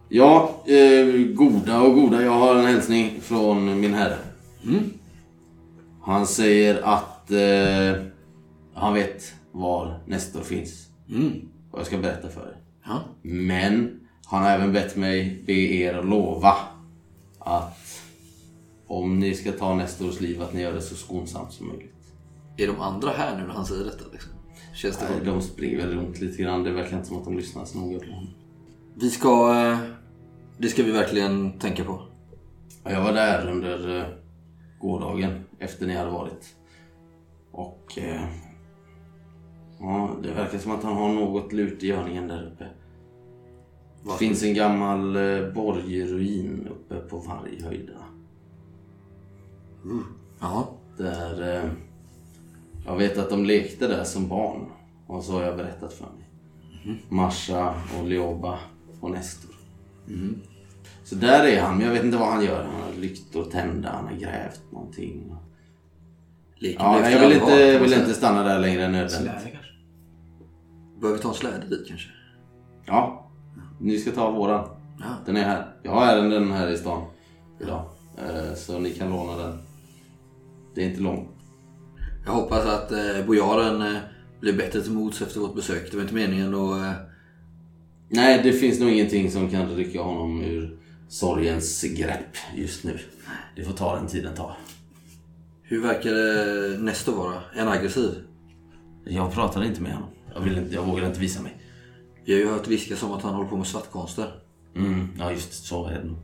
Ja, 0.08 0.64
eh, 0.66 1.06
goda 1.34 1.80
och 1.80 1.94
goda. 1.94 2.22
Jag 2.22 2.32
har 2.32 2.56
en 2.56 2.66
hälsning 2.66 3.20
från 3.22 3.80
min 3.80 3.94
herre. 3.94 4.18
Mm. 4.64 4.90
Han 6.02 6.26
säger 6.26 6.82
att 6.82 7.30
eh, 7.30 8.06
han 8.76 8.94
vet 8.94 9.34
var 9.52 10.00
Nestor 10.06 10.40
finns. 10.40 10.88
Mm. 11.10 11.48
Och 11.70 11.78
jag 11.78 11.86
ska 11.86 11.98
berätta 11.98 12.28
för 12.28 12.40
er. 12.40 12.56
Ja. 12.84 13.00
Men 13.22 14.00
han 14.26 14.42
har 14.42 14.50
även 14.50 14.72
bett 14.72 14.96
mig 14.96 15.42
be 15.46 15.52
er 15.52 16.02
lova 16.02 16.54
att 17.38 18.02
om 18.86 19.18
ni 19.18 19.34
ska 19.34 19.52
ta 19.52 19.74
Nestors 19.74 20.20
liv 20.20 20.42
att 20.42 20.52
ni 20.54 20.60
gör 20.60 20.72
det 20.72 20.80
så 20.80 20.94
skonsamt 20.94 21.52
som 21.52 21.68
möjligt. 21.68 21.92
Är 22.56 22.66
de 22.66 22.80
andra 22.80 23.10
här 23.10 23.36
nu 23.40 23.46
när 23.46 23.54
han 23.54 23.66
säger 23.66 23.84
detta? 23.84 24.04
Liksom? 24.12 24.32
Känns 24.74 24.96
det 24.98 25.06
Nej, 25.16 25.24
De 25.26 25.42
springer 25.42 25.76
väl 25.76 25.90
runt 25.96 26.20
lite 26.20 26.42
grann. 26.42 26.62
Det 26.62 26.72
verkar 26.72 26.96
inte 26.96 27.08
som 27.08 27.18
att 27.18 27.24
de 27.24 27.36
lyssnar 27.36 27.64
så 27.64 27.78
noga 27.78 27.98
på 27.98 28.04
honom. 28.06 28.28
Vi 28.94 29.10
ska... 29.10 29.54
eh, 29.72 29.78
Det 30.58 30.68
ska 30.68 30.82
vi 30.82 30.90
verkligen 30.90 31.58
tänka 31.58 31.84
på. 31.84 32.02
Ja, 32.84 32.90
Jag 32.90 33.02
var 33.02 33.12
där 33.12 33.50
under 33.50 33.98
eh, 34.00 34.06
gårdagen 34.80 35.44
efter 35.58 35.86
ni 35.86 35.94
hade 35.96 36.10
varit. 36.10 36.54
Och 37.52 37.98
eh, 37.98 38.22
ja, 39.78 40.10
det 40.22 40.32
verkar 40.32 40.58
som 40.58 40.72
att 40.72 40.82
han 40.82 40.96
har 40.96 41.12
något 41.12 41.52
lut 41.52 41.82
i 41.82 41.86
görningen 41.86 42.28
där 42.28 42.52
uppe. 42.52 42.66
Det 44.04 44.18
finns 44.18 44.42
en 44.42 44.54
gammal 44.54 45.16
eh, 45.16 45.52
borgruin 45.54 46.68
uppe 46.70 46.96
på 46.96 47.18
Varghöjderna. 47.18 48.04
Jaha. 50.40 50.64
Där 50.96 51.56
eh, 51.56 51.70
jag 52.86 52.96
vet 52.96 53.18
att 53.18 53.30
de 53.30 53.44
lekte 53.44 53.88
där 53.88 54.04
som 54.04 54.28
barn. 54.28 54.66
Och 55.06 55.24
så 55.24 55.32
har 55.32 55.42
jag 55.42 55.56
berättat 55.56 55.92
för 55.92 56.04
mig. 56.04 56.26
Marsha 57.08 57.74
och 57.98 58.08
Leoba 58.08 58.58
och 59.00 59.10
Nestor. 59.10 59.54
Så 61.04 61.14
där 61.14 61.44
är 61.44 61.60
han, 61.60 61.76
men 61.76 61.86
jag 61.86 61.92
vet 61.92 62.04
inte 62.04 62.16
vad 62.16 62.28
han 62.28 62.44
gör. 62.44 62.64
Han 62.64 62.82
har 62.82 63.00
lyktor 63.00 63.44
tända, 63.44 63.90
han 63.90 64.06
har 64.06 64.14
grävt 64.14 64.60
någonting. 64.70 65.36
Leken 66.56 66.86
Ja, 66.86 67.10
jag 67.10 67.20
vill 67.20 67.32
inte, 67.32 67.72
man 67.72 67.82
vill 67.82 67.98
inte 67.98 68.14
stanna 68.14 68.42
där 68.42 68.58
längre 68.58 68.84
än 68.84 68.92
nödvändigt. 68.92 69.55
Behöver 71.00 71.18
vi 71.18 71.22
ta 71.22 71.28
en 71.28 71.34
släde 71.34 71.66
dit 71.66 71.88
kanske? 71.88 72.08
Ja, 72.86 73.30
ni 73.80 73.98
ska 73.98 74.10
ta 74.10 74.30
våran. 74.30 74.68
Ja. 74.98 75.04
Den 75.26 75.36
är 75.36 75.44
här. 75.44 75.74
Jag 75.82 75.90
har 75.92 76.06
ärenden 76.06 76.50
här 76.52 76.68
i 76.68 76.76
stan 76.76 77.04
idag. 77.60 77.84
Eh, 78.18 78.54
Så 78.54 78.78
ni 78.78 78.90
kan 78.90 79.10
låna 79.10 79.36
den. 79.36 79.58
Det 80.74 80.84
är 80.84 80.88
inte 80.90 81.00
långt. 81.00 81.28
Jag 82.26 82.32
hoppas 82.32 82.66
att 82.66 82.92
eh, 82.92 83.26
bojaren 83.26 83.82
eh, 83.82 84.00
blir 84.40 84.52
bättre 84.52 84.80
till 84.82 84.92
mods 84.92 85.22
efter 85.22 85.40
vårt 85.40 85.54
besök. 85.54 85.90
Det 85.90 85.96
var 85.96 86.02
inte 86.02 86.14
meningen 86.14 86.54
att... 86.54 86.76
Eh, 86.82 86.92
Nej, 88.08 88.40
det 88.42 88.52
finns 88.52 88.80
nog 88.80 88.90
ingenting 88.90 89.30
som 89.30 89.50
kan 89.50 89.68
rycka 89.68 90.02
honom 90.02 90.42
ur 90.42 90.78
sorgens 91.08 91.82
grepp 91.82 92.36
just 92.56 92.84
nu. 92.84 92.98
Det 93.56 93.64
får 93.64 93.72
ta 93.72 93.96
den 93.96 94.06
tiden 94.06 94.34
tar. 94.34 94.56
hur 95.62 95.82
verkar 95.82 96.10
eh, 96.74 96.78
Nestor 96.80 97.16
vara? 97.16 97.34
Är 97.54 97.58
han 97.64 97.68
aggressiv? 97.68 98.10
Jag 99.04 99.32
pratade 99.32 99.66
inte 99.66 99.82
med 99.82 99.92
honom. 99.92 100.08
Jag, 100.36 100.42
vill 100.42 100.58
inte, 100.58 100.74
jag 100.74 100.82
vågar 100.82 101.06
inte 101.06 101.20
visa 101.20 101.42
mig. 101.42 101.56
Vi 102.24 102.32
har 102.32 102.40
ju 102.40 102.48
hört 102.48 102.68
viskas 102.68 103.02
om 103.02 103.12
att 103.12 103.22
han 103.22 103.34
håller 103.34 103.48
på 103.48 103.56
med 103.56 103.66
svartkonster. 103.66 104.32
Mm, 104.76 105.08
ja, 105.18 105.32
just 105.32 105.64
så 105.64 105.86
är 105.86 105.94
det 105.94 106.04
nog. 106.04 106.16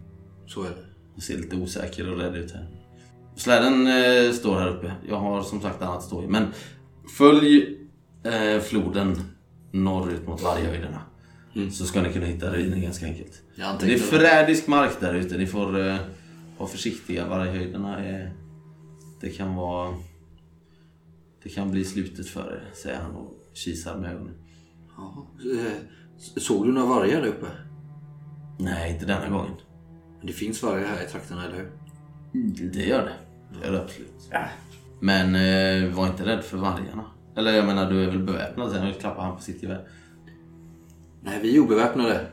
Så 0.47 0.63
är 0.63 0.69
det. 0.69 0.85
Jag 1.15 1.23
ser 1.23 1.37
lite 1.37 1.57
osäker 1.57 2.13
och 2.13 2.19
rädd 2.19 2.37
ut 2.37 2.51
här. 2.51 2.67
Släden 3.37 3.87
eh, 3.87 4.33
står 4.33 4.59
här 4.59 4.69
uppe. 4.69 4.93
Jag 5.09 5.17
har 5.17 5.43
som 5.43 5.61
sagt 5.61 5.83
annat 5.83 5.99
att 5.99 6.05
stå 6.05 6.25
i. 6.25 6.27
Men 6.27 6.47
följ 7.19 7.79
eh, 8.25 8.61
floden 8.61 9.17
norrut 9.71 10.27
mot 10.27 10.43
Varghöjderna. 10.43 11.01
Så 11.73 11.85
ska 11.85 12.03
ni 12.03 12.13
kunna 12.13 12.27
hitta 12.27 12.53
ruinen 12.53 12.83
ganska 12.83 13.07
enkelt. 13.07 13.43
Det 13.81 13.95
är 13.95 13.99
förrädisk 13.99 14.67
mark 14.67 15.01
där 15.01 15.15
ute. 15.15 15.39
Ni 15.39 15.47
får 15.47 15.89
eh, 15.89 15.97
vara 16.59 16.69
försiktiga. 16.69 17.29
Varghöjderna 17.29 17.99
är... 17.99 18.33
Det 19.21 19.31
kan 19.31 19.55
vara... 19.55 19.95
Det 21.43 21.49
kan 21.49 21.71
bli 21.71 21.85
slutet 21.85 22.29
för 22.29 22.41
er, 22.41 22.65
säger 22.75 22.99
han 22.99 23.17
och 23.17 23.42
kisar 23.55 23.97
med 23.97 24.13
ögonen. 24.13 24.35
Jaha. 24.97 25.25
Eh, 25.67 25.73
Såg 26.37 26.67
du 26.67 26.73
några 26.73 26.89
vargar 26.89 27.21
där 27.21 27.29
uppe? 27.29 27.47
Nej, 28.59 28.93
inte 28.93 29.07
denna 29.07 29.29
gången. 29.29 29.53
Men 30.19 30.27
det 30.27 30.33
finns 30.33 30.63
vargar 30.63 30.87
här 30.87 31.05
i 31.05 31.09
trakterna, 31.09 31.45
eller 31.45 31.57
hur? 31.57 31.71
Det 32.73 32.85
gör 32.87 33.03
det. 33.05 33.13
Det 33.61 33.67
gör 33.67 33.73
det 33.73 33.83
absolut. 33.83 34.29
Men 35.01 35.35
eh, 35.35 35.95
var 35.95 36.07
inte 36.07 36.27
rädd 36.27 36.45
för 36.45 36.57
vargarna. 36.57 37.05
Eller 37.37 37.53
jag 37.53 37.67
menar, 37.67 37.91
du 37.91 38.05
är 38.05 38.07
väl 38.07 38.19
beväpnad? 38.23 38.73
Sen 38.73 38.93
klappar 38.95 39.23
han 39.23 39.37
på 39.37 39.43
sitt 39.43 39.63
gevär. 39.63 39.89
Nej, 41.23 41.39
vi 41.43 41.57
är 41.57 41.61
obeväpnade. 41.61 42.27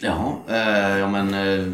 Jaha, 0.00 0.36
eh, 0.48 0.98
ja 0.98 1.08
men... 1.10 1.34
Eh, 1.34 1.66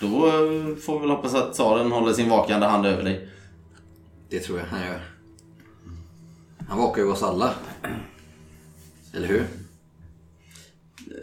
då 0.00 0.26
eh, 0.26 0.76
får 0.76 0.94
vi 0.94 1.00
väl 1.00 1.10
hoppas 1.16 1.34
att 1.34 1.52
tsaren 1.52 1.92
håller 1.92 2.12
sin 2.12 2.30
vakande 2.30 2.66
hand 2.66 2.86
över 2.86 3.02
dig. 3.04 3.28
Det 4.30 4.38
tror 4.40 4.58
jag 4.58 4.66
han 4.66 4.86
gör. 4.86 5.00
Han 6.68 6.78
vakar 6.78 7.02
ju 7.02 7.08
oss 7.08 7.22
alla. 7.22 7.54
Eller 9.14 9.28
hur? 9.28 9.46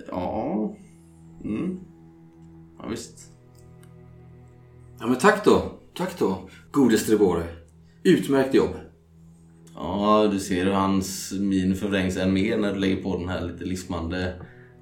Ja... 0.08 0.76
Mm. 1.44 1.80
Ja, 2.80 2.88
visst. 2.88 3.30
Ja 5.00 5.08
men 5.08 5.18
tack 5.18 5.46
då. 5.46 5.72
Tack 5.94 6.20
då. 6.20 6.50
Gode 6.72 6.98
Strebore. 6.98 7.44
Utmärkt 8.04 8.54
jobb. 8.54 8.76
Ja, 9.76 10.30
du 10.32 10.40
ser 10.40 10.66
hur 10.66 10.72
hans 10.72 11.32
min 11.32 11.76
förvrängs 11.76 12.18
än 12.18 12.34
mer 12.34 12.58
när 12.58 12.74
du 12.74 12.80
lägger 12.80 13.04
på 13.04 13.18
den 13.18 13.30
här 13.30 13.48
lite 13.48 13.66
lismande, 13.66 14.34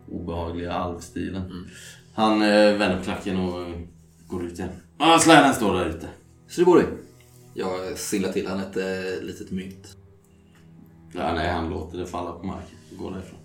obehagliga 0.09 0.74
alvstilen. 0.74 1.70
Han 2.14 2.41
eh, 2.41 2.78
vänder 2.78 2.97
på 2.97 3.03
klacken 3.03 3.38
och 3.38 3.62
eh, 3.62 3.80
går 4.28 4.45
ut 4.45 4.59
igen. 4.59 4.70
Ja, 4.97 5.20
släden 5.20 5.53
står 5.53 5.74
där 5.74 5.89
ute. 5.89 6.07
Strebore. 6.47 6.84
Jag 7.53 7.97
singlar 7.97 8.32
till 8.32 8.47
han 8.47 8.59
ett 8.59 8.78
eh, 8.78 9.24
litet 9.24 9.51
mynt. 9.51 9.97
Ja, 11.14 11.34
nej, 11.34 11.49
han 11.49 11.70
låter 11.70 11.97
det 11.97 12.05
falla 12.05 12.32
på 12.32 12.45
marken 12.45 12.78
och 12.91 12.97
går 12.97 13.12
därifrån. 13.12 13.39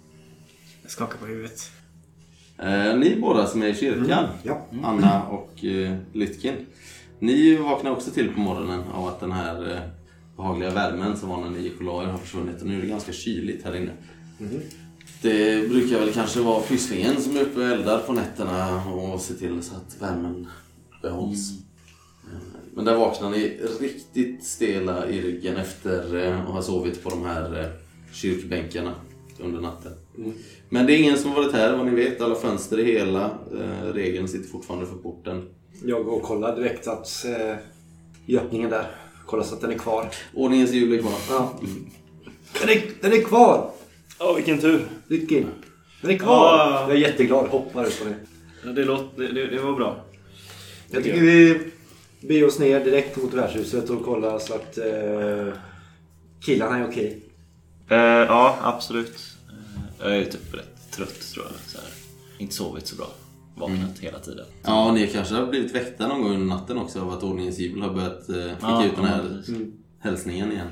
Jag 0.82 0.90
skakar 0.90 1.18
på 1.18 1.26
huvudet. 1.26 1.70
Eh, 2.58 2.96
ni 2.98 3.16
båda 3.20 3.46
som 3.46 3.62
är 3.62 3.66
i 3.66 3.74
kyrkan, 3.74 4.24
Ja. 4.42 4.66
Anna 4.82 5.22
och 5.28 5.64
eh, 5.64 5.96
Lytkin. 6.12 6.54
Ni 7.18 7.56
vaknar 7.56 7.90
också 7.90 8.10
till 8.10 8.34
på 8.34 8.40
morgonen 8.40 8.82
av 8.94 9.06
att 9.06 9.20
den 9.20 9.32
här 9.32 9.72
eh, 9.72 9.80
behagliga 10.36 10.70
värmen 10.70 11.16
som 11.16 11.28
var 11.28 11.40
när 11.40 11.50
ni 11.50 11.60
gick 11.62 11.76
och 11.78 11.84
la 11.84 12.02
er 12.02 12.06
har 12.06 12.18
försvunnit 12.18 12.60
och 12.60 12.66
nu 12.66 12.76
är 12.78 12.80
det 12.82 12.86
ganska 12.88 13.12
kyligt 13.12 13.64
här 13.64 13.76
inne. 13.76 13.92
Det 15.22 15.68
brukar 15.68 15.98
väl 16.00 16.12
kanske 16.12 16.40
vara 16.40 16.60
Pysslingen 16.62 17.20
som 17.22 17.36
är 17.36 17.40
uppe 17.40 17.60
och 17.60 17.66
eldar 17.66 17.98
på 17.98 18.12
nätterna 18.12 18.84
och 18.84 19.20
ser 19.20 19.34
till 19.34 19.62
så 19.62 19.74
att 19.74 19.96
värmen 20.02 20.46
behålls. 21.02 21.50
Eh, 21.50 21.56
Men 22.74 22.84
där 22.84 22.96
vaknar 22.96 23.30
ni 23.30 23.60
riktigt 23.80 24.44
stela 24.44 25.08
i 25.08 25.20
ryggen 25.20 25.56
efter 25.56 26.16
eh, 26.16 26.40
att 26.40 26.54
ha 26.54 26.62
sovit 26.62 27.02
på 27.02 27.10
de 27.10 27.24
här 27.24 27.60
eh, 27.60 27.66
kyrkbänkarna 28.12 28.94
under 29.38 29.60
natten. 29.60 29.92
Men 30.68 30.86
det 30.86 30.92
är 30.92 30.98
ingen 30.98 31.18
som 31.18 31.32
varit 31.32 31.52
här 31.52 31.76
vad 31.76 31.86
ni 31.86 31.94
vet. 31.94 32.20
Alla 32.20 32.34
fönster 32.34 32.78
är 32.78 32.84
hela. 32.84 33.24
Eh, 33.52 33.92
regeln 33.92 34.28
sitter 34.28 34.48
fortfarande 34.48 34.86
för 34.86 34.94
porten. 34.96 35.48
Jag 35.84 36.04
går 36.04 36.12
och 36.12 36.22
kollar 36.22 36.56
direkt 36.56 36.86
att 36.86 37.24
eh, 37.24 37.56
i 38.26 38.38
öppningen 38.38 38.70
där. 38.70 38.86
Kolla 39.26 39.44
så 39.44 39.54
att 39.54 39.60
den 39.60 39.70
är 39.70 39.78
kvar. 39.78 40.10
Ordningens 40.34 40.70
hjul 40.72 40.92
är 40.92 40.98
kvar. 40.98 41.14
Ja. 41.28 41.60
Den, 42.60 42.68
är, 42.68 42.82
den 43.00 43.12
är 43.12 43.22
kvar! 43.22 43.70
Ja, 44.18 44.32
vilken 44.32 44.58
tur. 44.58 44.86
Lyckin. 45.06 45.46
Den 46.02 46.10
är 46.10 46.18
kvar! 46.18 46.58
Ja. 46.58 46.80
Jag 46.88 46.96
är 46.96 47.00
jätteglad. 47.00 47.46
Hoppar 47.46 47.84
upp 47.84 47.98
på 47.98 48.04
det. 48.04 48.14
Ja, 48.64 48.72
Det, 48.72 48.84
låt, 48.84 49.16
det, 49.16 49.32
det, 49.32 49.46
det 49.46 49.60
var 49.60 49.72
bra. 49.72 50.04
Jag 50.90 51.04
tycker 51.04 51.20
vi 51.20 51.58
beger 52.28 52.46
oss 52.46 52.58
ner 52.58 52.84
direkt 52.84 53.16
mot 53.22 53.34
värdshuset 53.34 53.90
och 53.90 54.04
kollar 54.04 54.38
så 54.38 54.54
att 54.54 54.78
eh, 54.78 55.54
killarna 56.40 56.78
är 56.78 56.88
okej. 56.88 57.22
Eh, 57.90 57.96
ja, 57.98 58.58
absolut. 58.62 59.18
Eh, 60.02 60.08
jag 60.08 60.16
är 60.18 60.24
typ 60.24 60.54
rätt 60.54 60.90
trött 60.90 61.20
tror 61.34 61.44
jag. 61.44 61.54
Så 61.70 61.78
här. 61.78 61.88
Inte 62.38 62.54
sovit 62.54 62.86
så 62.86 62.96
bra. 62.96 63.06
Vaknat 63.56 63.98
hela 64.00 64.18
tiden. 64.18 64.46
Ja, 64.62 64.92
ni 64.92 65.06
kanske 65.06 65.34
har 65.34 65.46
blivit 65.46 65.74
väckta 65.74 66.08
någon 66.08 66.22
gång 66.22 66.32
under 66.34 66.46
natten 66.46 66.78
också 66.78 67.00
av 67.00 67.10
att 67.10 67.22
ordningens 67.22 67.58
hjul 67.58 67.82
har 67.82 67.94
börjat 67.94 68.28
eh, 68.28 68.34
skicka 68.34 68.56
Ja, 68.60 68.84
ut 68.86 68.96
den 68.96 69.04
här 69.04 69.22
precis. 69.22 69.56
hälsningen 70.00 70.52
igen. 70.52 70.68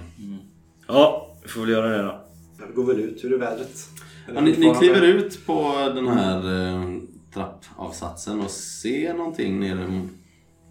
Ja, 0.88 1.36
vi 1.42 1.48
får 1.48 1.60
väl 1.60 1.70
göra 1.70 1.88
det 1.96 2.02
då. 2.02 2.20
Det 2.66 2.72
går 2.74 2.84
väl 2.84 3.00
ut. 3.00 3.24
Hur 3.24 3.32
är 3.32 3.38
vädret? 3.38 3.88
Ja, 4.34 4.40
ni, 4.40 4.56
ni 4.58 4.74
kliver 4.74 5.02
ut 5.02 5.46
på 5.46 5.72
den 5.94 6.08
här 6.08 6.38
eh, 6.68 6.84
trappavsatsen 7.34 8.40
och 8.40 8.50
ser 8.50 9.14
någonting 9.14 9.60
nere 9.60 10.08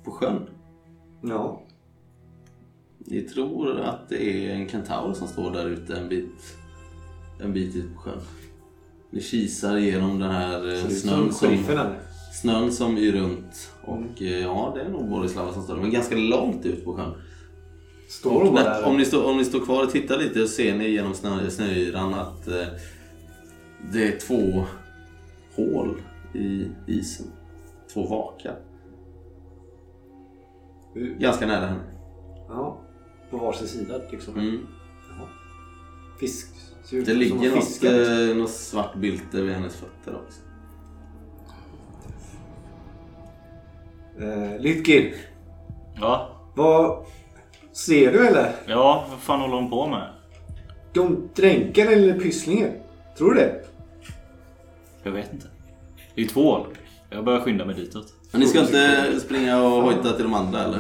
på 0.06 0.12
sjön. 0.12 0.48
Ja. 1.24 1.62
Ni 2.98 3.22
tror 3.22 3.80
att 3.80 4.10
det 4.10 4.48
är 4.48 4.56
en 4.56 4.70
kentaur 4.70 5.14
som 5.14 5.28
står 5.28 5.52
där 5.52 5.70
ute 5.70 5.98
en 5.98 6.10
bit, 6.10 6.58
en 7.42 7.54
bit 7.54 7.76
ut 7.76 7.96
på 7.96 8.02
sjön. 8.02 8.22
Ni 9.10 9.22
kisar 9.22 9.78
igenom 9.78 10.20
den 10.20 10.32
här 10.32 10.68
eh, 10.68 10.86
ut 10.86 10.98
snön 10.98 11.34
som 11.34 11.58
snön 12.42 12.72
som 12.72 12.98
yr 12.98 13.12
runt. 13.12 13.72
Och 13.82 14.22
eh, 14.22 14.42
ja, 14.42 14.72
det 14.76 14.82
är 14.82 14.90
nog 14.90 15.10
Borislava 15.10 15.54
som 15.54 15.64
står 15.64 15.74
där, 15.74 15.82
men 15.82 15.92
ganska 15.92 16.16
långt 16.16 16.66
ut 16.66 16.86
på 16.86 16.94
sjön. 16.94 17.14
Står 18.10 18.52
när, 18.52 18.64
där? 18.64 18.86
om, 18.86 18.98
ni 18.98 19.06
står, 19.06 19.26
om 19.26 19.38
ni 19.38 19.46
står 19.46 19.60
kvar 19.60 19.84
och 19.84 19.92
tittar 19.92 20.18
lite 20.18 20.40
så 20.40 20.48
ser 20.48 20.78
ni 20.78 20.90
genom 20.90 21.14
snö, 21.14 21.50
snöyran 21.50 22.14
att 22.14 22.48
eh, 22.48 22.68
det 23.92 24.08
är 24.08 24.20
två 24.20 24.66
hål 25.56 26.02
i 26.34 26.68
isen. 26.88 27.26
Två 27.94 28.08
vakar. 28.08 28.56
Ganska 30.96 31.48
nära 31.48 31.66
henne. 31.66 31.84
Ja. 32.50 32.78
På 33.32 33.38
varsin 33.38 33.68
sida 33.68 33.94
liksom. 34.12 34.34
Mm. 34.40 34.68
Jaha. 35.10 35.28
Fisk. 36.20 36.48
Ser 36.84 36.98
ut 36.98 37.06
Det 37.06 37.14
ligger 37.14 37.36
något, 37.56 37.66
fiskat. 37.66 37.92
eh, 37.94 38.36
något 38.38 38.50
svart 38.50 38.96
bylte 38.96 39.42
vid 39.42 39.54
hennes 39.54 39.76
fötter 39.76 40.16
också. 40.16 40.40
Eh, 44.20 44.60
Litkin, 44.62 45.14
Ja, 46.02 46.30
vad 46.56 47.06
ser 47.72 48.12
du 48.12 48.28
eller? 48.28 48.52
ja, 48.68 49.06
vad 49.10 49.20
fan 49.20 49.42
håller 49.42 49.56
hon 49.56 49.70
på 49.70 49.88
med? 49.88 50.10
De 50.94 51.30
dränker 51.36 51.90
den 51.90 52.02
lilla 52.02 52.20
pysslingen. 52.20 52.72
Tror 53.18 53.34
du 53.34 53.36
det? 53.40 53.62
Jag 55.04 55.12
vet 55.12 55.34
inte. 55.34 55.48
Det 56.16 56.22
är 56.22 56.24
ju 56.24 56.30
två 56.30 56.52
hål. 56.52 56.68
Jag 57.10 57.26
börjar 57.26 57.40
skynda 57.42 57.66
mig 57.66 57.76
ditåt. 57.76 58.14
Men 58.34 58.42
ni 58.42 58.48
ska 58.48 58.60
inte 58.60 59.20
springa 59.20 59.62
och 59.62 59.84
hojta 59.84 60.14
till 60.14 60.24
de 60.24 60.34
andra 60.34 60.64
eller? 60.64 60.80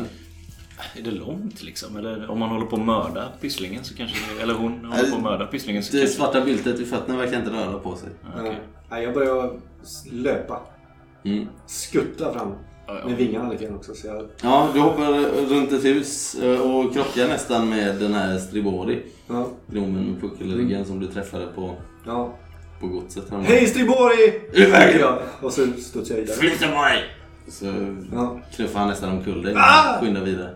Är 0.95 1.01
det 1.04 1.12
långt 1.12 1.64
liksom? 1.64 1.97
Eller 1.97 2.32
om 2.32 2.39
man 2.39 2.49
håller 2.49 2.66
på 2.66 2.76
att 2.76 2.82
mörda 2.82 3.32
pysslingen 3.41 3.84
så 3.84 3.95
kanske... 3.95 4.18
Eller 4.41 4.54
hon 4.54 4.86
håller 4.86 5.10
på 5.10 5.16
att 5.16 5.24
mörda 5.24 5.47
pysslingen 5.47 5.84
så 5.84 5.91
Det 5.91 5.99
kanske... 5.99 6.16
svarta 6.16 6.41
byltet 6.41 6.80
vid 6.80 6.88
fötterna 6.88 7.18
verkar 7.18 7.39
inte 7.39 7.51
röra 7.51 7.80
på 7.80 7.95
sig. 7.95 8.10
Nej, 8.89 9.04
jag 9.04 9.14
börjar 9.14 9.60
löpa. 10.12 10.62
Mm. 11.24 11.47
Skutta 11.68 12.34
fram. 12.34 12.51
Med 13.08 13.18
vingarna 13.18 13.51
lite 13.51 13.64
grann 13.66 13.76
också. 13.76 13.93
Så 13.93 14.08
jag... 14.08 14.28
Ja, 14.41 14.70
du 14.74 14.80
hoppar 14.80 15.12
runt 15.49 15.72
ett 15.72 15.86
hus 15.86 16.36
eh, 16.36 16.62
och 16.62 16.93
krockar 16.93 17.28
nästan 17.28 17.70
med 17.70 17.95
den 17.95 18.14
här 18.14 18.38
Stribori. 18.38 19.01
Ja. 19.28 19.49
Gnomen 19.68 20.04
med 20.12 20.22
puckelryggen 20.22 20.86
som 20.86 20.99
du 20.99 21.08
träffade 21.08 21.47
på, 21.47 21.76
ja. 22.06 22.34
på 22.80 22.88
godset. 22.88 23.24
Hej 23.43 23.68
Stribori! 23.68 24.41
Ur 24.54 24.72
vägen! 24.72 24.99
Ja. 24.99 25.20
Och 25.41 25.54
så 25.54 25.68
studsar 25.68 26.16
jag 26.16 26.22
vidare. 26.22 26.38
Flytta 26.38 26.68
på 26.68 26.84
dig! 26.84 27.04
Så 27.50 27.66
Ja. 28.14 28.39
knuffar 28.56 28.80
han 28.80 28.89
nästan 28.89 29.10
omkull 29.10 29.41
dig. 29.44 29.54
Ah! 29.58 30.00
Skyndar 30.00 30.22
vidare. 30.22 30.56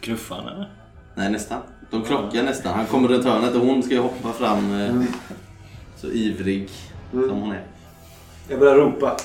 Knuffar 0.00 0.36
han 0.36 0.48
eller? 0.48 0.72
Nej, 1.14 1.30
nästan. 1.30 1.60
De 1.90 2.02
krockar 2.04 2.42
nästan. 2.42 2.74
Han 2.74 2.86
kommer 2.86 3.08
runt 3.08 3.24
hörnet 3.24 3.54
och 3.54 3.60
hon 3.60 3.82
ska 3.82 3.94
ju 3.94 4.00
hoppa 4.00 4.32
fram 4.32 4.80
eh, 4.80 4.94
så 5.96 6.06
ivrig 6.06 6.70
Mm. 7.12 7.28
som 7.28 7.40
hon 7.40 7.52
är. 7.52 7.62
Jag 8.48 8.58
börjar 8.60 8.74
ropa. 8.74 9.16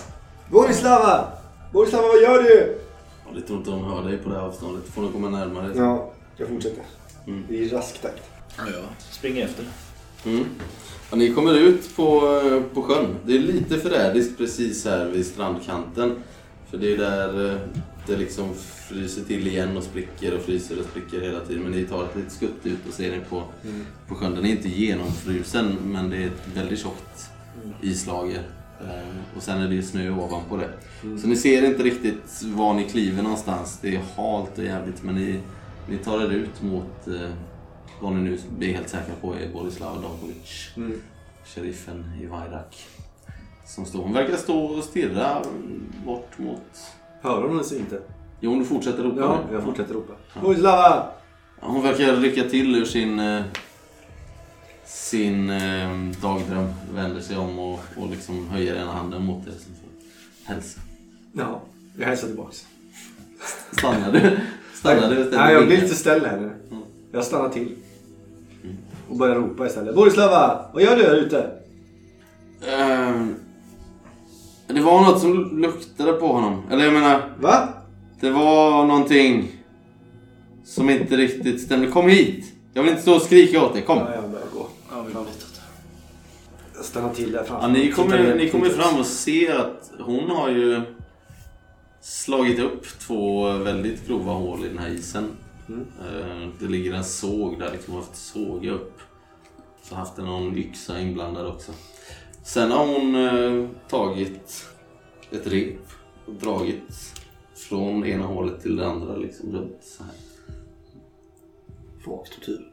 Borislava! 0.52 1.28
Borislava, 1.72 2.08
vad 2.08 2.22
gör 2.22 2.44
du? 2.44 2.78
Och 3.30 3.36
det 3.36 3.42
tror 3.42 3.58
inte 3.60 3.72
de 3.72 3.84
hör 3.84 4.04
dig 4.04 4.18
på 4.18 4.30
det 4.30 4.36
här 4.36 4.42
avståndet. 4.44 4.90
Får 4.90 5.02
de 5.02 5.12
komma 5.12 5.30
närmare. 5.30 5.72
Ja, 5.76 6.12
jag 6.38 6.48
fortsätter. 6.50 6.84
Mm. 7.28 7.44
I 7.50 7.68
rask 7.70 8.02
takt. 8.02 8.22
Ja, 8.58 8.64
ja. 8.74 8.80
Springer 9.12 9.46
efter. 9.46 9.66
Mm. 10.26 10.46
Och 11.10 11.18
ni 11.18 11.34
kommer 11.34 11.54
ut 11.54 11.96
på, 11.96 12.22
på 12.74 12.82
sjön. 12.82 13.16
Det 13.26 13.36
är 13.36 13.40
lite 13.40 13.78
förrädiskt 13.78 14.38
precis 14.38 14.86
här 14.86 15.06
vid 15.06 15.26
strandkanten. 15.26 16.16
För 16.70 16.78
det 16.78 16.94
är 16.94 16.98
där 16.98 17.52
eh, 17.52 17.58
det 18.08 18.18
liksom 18.18 18.50
fryser 18.90 19.24
till 19.24 19.48
igen 19.48 19.78
och 19.78 19.84
spricker 19.84 20.36
och 20.36 20.42
fryser 20.42 20.80
och 20.80 20.86
spricker 20.86 21.22
hela 21.22 21.40
tiden. 21.40 21.64
Men 21.64 21.72
ni 21.72 21.84
tar 21.86 22.04
ett 22.04 22.16
litet 22.16 22.32
skutt 22.32 22.60
ut 22.66 22.88
och 22.88 22.94
ser 22.94 23.12
ni 23.12 23.20
på, 23.30 23.44
på 24.08 24.16
sjön. 24.16 24.36
Den 24.36 24.46
är 24.46 24.50
inte 24.50 24.70
genomfrusen 24.70 25.78
men 25.86 26.10
det 26.10 26.18
är 26.18 26.28
ett 26.28 26.48
väldigt 26.56 26.80
tjockt 26.80 27.30
islager. 27.82 28.42
Eh, 28.82 29.38
Och 29.38 29.44
sen 29.44 29.62
är 29.62 29.68
det 29.68 29.76
ju 29.76 29.84
snö 29.84 30.10
ovanpå 30.10 30.58
det. 30.58 30.70
Så 31.22 31.28
ni 31.28 31.36
ser 31.36 31.66
inte 31.66 31.84
riktigt 31.84 32.42
var 32.44 32.74
ni 32.74 32.84
kliver 32.90 33.24
någonstans. 33.24 33.80
Det 33.82 33.96
är 33.96 34.02
halt 34.16 34.58
och 34.58 34.64
jävligt 34.64 35.04
men 35.04 35.16
ni, 35.16 35.40
ni 35.90 35.98
tar 35.98 36.22
er 36.22 36.30
ut 36.30 36.62
mot 36.62 37.08
eh, 37.08 37.30
vad 38.04 38.14
ni 38.14 38.22
nu 38.22 38.40
blir 38.58 38.74
helt 38.74 38.90
säkra 38.90 39.16
på 39.22 39.36
är 39.36 39.54
Borislav 39.54 40.02
Dagovic. 40.02 40.70
Mm. 40.78 41.02
Sheriffen 41.46 42.06
i 42.22 42.26
Vajrak. 42.26 42.88
Som 43.66 43.86
står, 43.86 44.04
hon 44.04 44.14
verkar 44.14 44.38
stå 44.38 44.66
och 44.66 44.84
stirra 44.84 45.42
bort 46.06 46.38
mot... 46.38 46.62
Hör 47.22 47.42
hon 47.42 47.52
ens 47.52 47.72
inte? 47.72 48.02
Jo, 48.40 48.52
hon 48.52 48.66
fortsätter 48.66 49.04
ropa. 49.04 49.20
Ja, 49.20 49.40
jag 49.52 49.64
fortsätter 49.64 49.94
ropa. 49.94 50.14
Borislava! 50.42 51.08
Ja, 51.62 51.68
Hon 51.68 51.84
verkar 51.84 52.16
rycka 52.16 52.44
till 52.44 52.76
ur 52.76 52.86
sin, 52.86 53.20
eh, 53.20 53.44
sin 54.86 55.50
eh, 55.50 56.12
dagdröm. 56.22 56.74
Vänder 56.94 57.22
sig 57.22 57.38
om 57.38 57.60
och, 57.60 57.80
och 57.98 58.10
liksom 58.10 58.48
höjer 58.48 58.76
ena 58.76 58.92
handen 58.92 59.26
mot 59.26 59.48
er 59.48 59.52
som 59.52 59.74
hälsa. 60.44 60.80
Ja, 61.34 61.62
jag 61.98 62.06
hälsar 62.06 62.28
tillbaks. 62.28 62.66
Stannar 63.72 64.12
du? 64.12 64.40
Stannar 64.74 65.10
du? 65.10 65.32
Nej, 65.32 65.54
jag 65.54 65.68
blir 65.68 65.82
lite 65.82 65.96
ställd 65.96 66.26
här 66.26 66.38
nu. 66.38 66.46
Mm. 66.72 66.84
Jag 67.12 67.24
stannar 67.24 67.50
till. 67.50 67.76
Och 69.14 69.20
börjar 69.20 69.36
ropa 69.36 69.68
istället. 69.68 69.96
Borislava! 69.96 70.66
Vad 70.74 70.84
gör 70.84 70.96
du 70.96 71.04
här 71.04 71.16
ute? 71.16 71.52
Ehm, 72.68 73.36
det 74.68 74.82
var 74.82 75.02
något 75.02 75.22
som 75.22 75.62
luktade 75.62 76.14
på 76.14 76.28
honom. 76.28 76.62
Eller 76.72 76.84
jag 76.86 76.94
menar, 76.94 77.22
Va? 77.42 77.70
det 78.20 78.30
var 78.30 78.86
någonting 78.86 79.52
som 80.66 80.90
inte 80.90 81.18
riktigt 81.18 81.62
stämde. 81.62 81.88
Kom 81.88 82.08
hit! 82.10 82.54
Jag 82.74 82.84
vill 82.84 82.92
inte 82.92 83.02
stå 83.02 83.16
och 83.16 83.22
skrika 83.22 83.66
åt 83.66 83.74
dig. 83.74 83.82
Kom! 83.82 83.98
Ja, 83.98 84.16
jag 84.16 84.30
börjar 84.32 84.46
gå. 84.54 84.68
Ja, 84.92 85.02
vi. 85.08 85.14
Jag 86.76 86.86
stannar 86.86 87.14
till 87.14 87.32
där 87.32 87.44
framför. 87.44 87.68
Ja, 87.68 87.74
ni 87.74 87.92
kommer, 87.92 88.36
ni 88.36 88.50
kommer 88.50 88.70
fram 88.70 89.00
och 89.00 89.06
ser 89.06 89.56
att 89.56 89.92
hon 90.00 90.30
har 90.30 90.50
ju 90.50 90.82
slagit 92.02 92.60
upp 92.60 92.86
två 93.00 93.52
väldigt 93.52 94.08
grova 94.08 94.32
hål 94.32 94.66
i 94.66 94.68
den 94.68 94.78
här 94.78 94.90
isen. 94.90 95.28
Mm. 95.70 95.82
Eh, 95.82 96.48
Det 96.60 96.68
ligger 96.68 96.94
en 96.94 97.04
såg 97.04 97.60
där, 97.60 97.72
liksom 97.72 97.94
har 97.94 98.02
haft 98.02 98.16
såga 98.16 98.72
upp. 98.72 98.93
Så 99.84 99.96
haft 99.96 100.18
någon 100.18 100.58
yxa 100.58 101.00
inblandad 101.00 101.48
också. 101.48 101.72
Sen 102.44 102.72
har 102.72 102.88
hon 102.88 103.16
eh, 103.16 103.70
tagit 103.90 104.66
ett 105.32 105.48
rep 105.48 105.80
och 106.26 106.34
dragit 106.34 107.14
från 107.56 108.06
ena 108.06 108.26
hålet 108.26 108.62
till 108.62 108.76
det 108.76 108.88
andra 108.88 109.16
liksom 109.16 109.52
runt 109.52 109.84
så 109.84 110.04
här. 110.04 110.14
Folktortyr. 112.06 112.72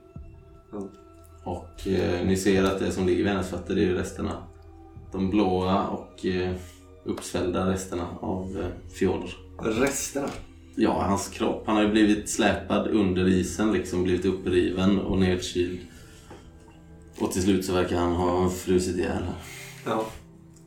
Ja. 0.72 0.88
Och 1.44 1.88
eh, 1.88 2.26
ni 2.26 2.36
ser 2.36 2.64
att 2.64 2.78
det 2.78 2.90
som 2.90 3.06
ligger 3.06 3.22
vid 3.22 3.32
hennes 3.32 3.50
fötter 3.50 3.74
det 3.74 3.80
är 3.80 3.86
ju 3.86 3.94
resterna. 3.94 4.42
De 5.12 5.30
blåa 5.30 5.86
och 5.86 6.26
eh, 6.26 6.54
uppsvällda 7.04 7.70
resterna 7.70 8.06
av 8.20 8.58
eh, 8.60 8.92
Fjodor. 8.92 9.30
Resterna. 9.62 10.28
Ja, 10.76 11.02
hans 11.02 11.28
kropp. 11.28 11.62
Han 11.66 11.76
har 11.76 11.82
ju 11.82 11.90
blivit 11.90 12.30
släpad 12.30 12.86
under 12.86 13.28
isen, 13.28 13.72
liksom 13.72 14.04
blivit 14.04 14.24
uppriven 14.24 14.98
och 14.98 15.18
nedkyld. 15.18 15.80
Och 17.20 17.32
till 17.32 17.42
slut 17.42 17.64
så 17.64 17.72
verkar 17.72 17.96
han 17.96 18.12
ha 18.12 18.50
frusit 18.50 18.96
ihjäl. 18.96 19.22
Ja. 19.84 20.06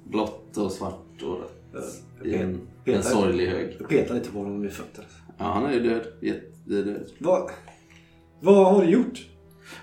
Blått 0.03 0.57
och 0.57 0.71
svart 0.71 1.21
och 1.23 1.39
rött. 1.73 2.03
I 2.25 2.35
en, 2.35 2.61
Petar. 2.83 2.97
en 2.97 3.03
sorglig 3.03 3.47
hög. 3.47 3.75
Jag 3.79 3.89
petar 3.89 4.15
lite 4.15 4.29
på 4.31 4.37
honom 4.39 4.61
med 4.61 4.73
fötterna. 4.73 5.07
Ja, 5.37 5.45
han 5.45 5.65
är 5.65 5.73
ju 5.73 5.79
död. 5.79 6.07
Jättedöd. 6.21 7.09
Vad? 7.19 7.51
Vad 8.39 8.73
har 8.73 8.81
du 8.81 8.89
gjort? 8.89 9.27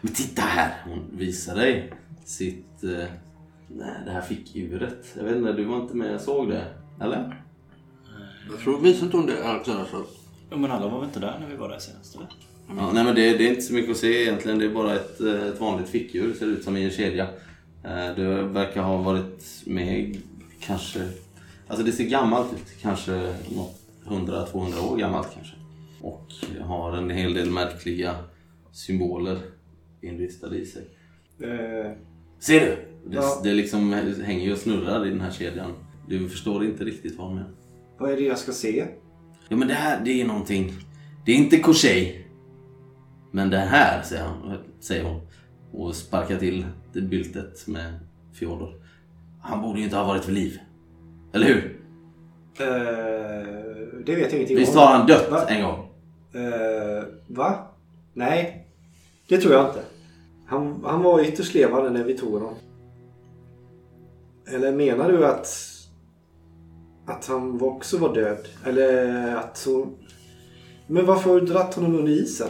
Men 0.01 0.13
titta 0.13 0.43
här! 0.43 0.83
Hon 0.85 1.19
visar 1.19 1.55
dig 1.55 1.93
sitt... 2.25 2.85
Eh, 2.85 3.05
nej, 3.69 3.95
det 4.05 4.11
här 4.11 4.21
fickuret. 4.21 5.07
Jag 5.17 5.25
vet 5.25 5.37
inte, 5.37 5.53
du 5.53 5.65
var 5.65 5.77
inte 5.77 5.97
med 5.97 6.15
och 6.15 6.21
såg 6.21 6.49
det? 6.49 6.65
Eller? 7.01 7.45
Jag 8.51 8.61
tror, 8.61 8.81
visste 8.81 9.05
inte 9.05 9.17
hon 9.17 9.27
det 9.27 9.45
Alexander 9.45 9.85
sa? 9.85 10.03
Ja, 10.51 10.57
men 10.57 10.71
alla 10.71 10.89
var 10.89 10.99
väl 10.99 11.09
inte 11.09 11.21
där 11.21 11.39
när 11.41 11.49
vi 11.49 11.57
var 11.57 11.69
där 11.69 11.79
senast 11.79 12.15
eller? 12.15 12.29
Ja, 12.77 12.93
nej 12.93 13.05
men 13.05 13.15
det, 13.15 13.37
det 13.39 13.47
är 13.47 13.51
inte 13.51 13.63
så 13.63 13.73
mycket 13.75 13.91
att 13.91 13.97
se 13.97 14.23
egentligen. 14.23 14.59
Det 14.59 14.65
är 14.65 14.71
bara 14.75 14.95
ett, 14.95 15.21
eh, 15.21 15.43
ett 15.49 15.61
vanligt 15.61 15.89
fickur. 15.89 16.35
Ser 16.35 16.47
ut 16.47 16.65
som 16.65 16.77
i 16.77 16.85
en 16.85 16.91
kedja. 16.91 17.25
Eh, 17.85 18.15
Det 18.17 18.43
verkar 18.43 18.83
ha 18.83 18.97
varit 18.97 19.63
med 19.67 20.17
kanske... 20.61 21.09
Alltså 21.69 21.85
det 21.87 21.93
ser 21.93 22.05
gammalt 22.05 22.53
ut. 22.53 22.83
Kanske 22.83 23.35
något 23.57 23.77
100-200 24.07 24.93
år 24.93 24.97
gammalt 24.97 25.29
kanske. 25.35 25.55
Och 26.03 26.27
har 26.65 26.97
en 26.97 27.11
hel 27.11 27.35
del 27.35 27.51
märkliga 27.51 28.15
symboler 28.73 29.39
inristade 30.03 30.57
i 30.59 30.67
sig. 30.67 30.83
Eh, 31.43 31.93
Ser 32.41 32.61
du? 32.61 32.67
Det, 33.11 33.17
Ja. 33.17 33.41
det 33.45 33.53
liksom 33.55 33.93
hänger 34.25 34.45
ju 34.45 34.53
och 34.53 34.59
snurrar 34.59 35.07
i 35.07 35.11
den 35.11 35.21
här 35.21 35.31
kedjan. 35.31 35.73
Du 36.09 36.29
förstår 36.29 36.65
inte 36.65 36.85
riktigt 36.85 37.19
vad 37.19 37.29
menar. 37.35 37.51
vad 37.99 38.11
är 38.11 38.17
det 38.17 38.23
jag 38.23 38.39
ska 38.39 38.53
se? 38.53 38.87
Ja 39.49 39.57
men 39.57 39.69
det 39.69 39.75
här, 39.75 40.01
det 40.05 40.21
är 40.21 40.27
någonting. 40.27 40.73
Det 41.27 41.33
är 41.33 41.37
inte 41.37 41.59
Korsej. 41.59 42.20
Men 43.31 43.51
det 43.51 43.57
här, 43.59 44.03
säger, 44.03 44.23
han, 44.25 44.59
säger 44.81 45.05
hon. 45.05 45.21
Och 45.73 45.95
sparkar 45.95 46.37
till 46.37 46.67
det 46.93 47.01
byltet 47.01 47.67
med 47.67 47.99
Fjodor. 48.33 48.75
Han 49.41 49.63
borde 49.63 49.79
ju 49.79 49.85
inte 49.85 49.97
ha 49.97 50.05
varit 50.05 50.29
vid 50.29 50.35
liv. 50.35 50.59
Eller 51.33 51.47
hur? 51.47 51.81
Eh, 52.59 53.47
det 54.07 54.15
vet 54.15 54.33
jag 54.33 54.33
ingenting 54.33 54.57
Visst 54.57 54.77
om. 54.77 54.79
har 54.83 54.87
han 54.87 55.07
dött 55.07 55.31
Va? 55.31 55.45
en 55.49 55.63
gång? 55.63 55.91
Eh, 56.35 57.05
va? 57.27 57.55
Nej, 58.15 58.67
det 59.29 59.39
tror 59.39 59.55
jag 59.55 59.69
inte. 59.69 59.83
Han, 60.47 60.85
han 60.85 61.03
var 61.03 61.21
ytterst 61.21 61.55
levande 61.55 61.91
när 61.91 62.05
vi 62.05 62.19
tog 62.19 62.33
honom. 62.33 62.55
Eller 64.49 64.73
menar 64.73 65.13
du 65.13 65.27
att 65.27 65.47
att 67.07 67.27
han 67.27 67.63
också 67.63 67.99
var 67.99 68.15
död? 68.15 68.49
Eller 68.67 69.37
att 69.37 69.63
hon... 69.67 69.97
Men 70.87 71.07
varför 71.07 71.31
har 71.31 71.41
du 71.41 71.47
dratt 71.47 71.75
honom 71.75 71.95
under 71.95 72.13
isen? 72.13 72.49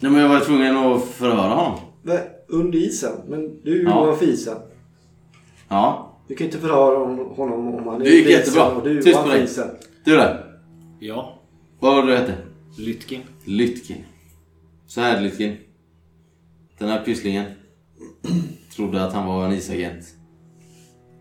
Nej 0.00 0.12
men 0.12 0.20
jag 0.20 0.28
var 0.28 0.40
tvungen 0.40 0.76
att 0.76 1.04
förhöra 1.04 1.54
honom. 1.54 1.80
Va? 2.02 2.18
Under 2.48 2.78
isen? 2.78 3.12
Men 3.28 3.62
du 3.62 3.72
är 3.72 3.76
ju 3.76 3.82
Ja. 3.82 4.02
ovanför 4.02 4.26
isen. 4.26 4.56
Ja. 5.68 6.10
Du 6.28 6.34
kan 6.34 6.44
inte 6.46 6.58
förhöra 6.58 6.98
hon- 6.98 7.18
honom 7.36 7.74
om 7.74 7.86
han 7.86 8.00
är 8.00 8.04
Det 8.04 8.10
gick 8.10 8.26
under 8.26 8.38
jättebra. 8.38 8.62
isen 8.66 8.76
och 8.76 8.84
du 8.84 8.98
är 8.98 9.02
Tyst 9.02 9.22
på 9.22 9.28
dig. 9.28 9.44
isen. 9.44 9.68
Du 10.04 10.16
där. 10.16 10.60
Ja. 11.00 11.38
Vad 11.80 11.94
var 11.94 12.02
det 12.02 12.12
du 12.12 12.16
hette? 12.18 12.34
Lytkin. 12.78 13.20
Lytkin. 13.44 14.04
Så 14.86 15.00
här 15.00 15.20
Lytkin. 15.20 15.56
Den 16.78 16.88
här 16.88 17.04
pysslingen 17.04 17.44
trodde 18.76 19.04
att 19.04 19.12
han 19.12 19.26
var 19.26 19.46
en 19.46 19.52
isagent. 19.52 20.04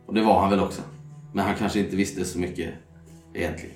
Och 0.05 0.13
det 0.13 0.21
var 0.21 0.39
han 0.41 0.49
väl 0.49 0.59
också. 0.59 0.81
Men 1.33 1.45
han 1.45 1.55
kanske 1.55 1.79
inte 1.79 1.95
visste 1.95 2.25
så 2.25 2.39
mycket 2.39 2.69
egentligen. 3.33 3.75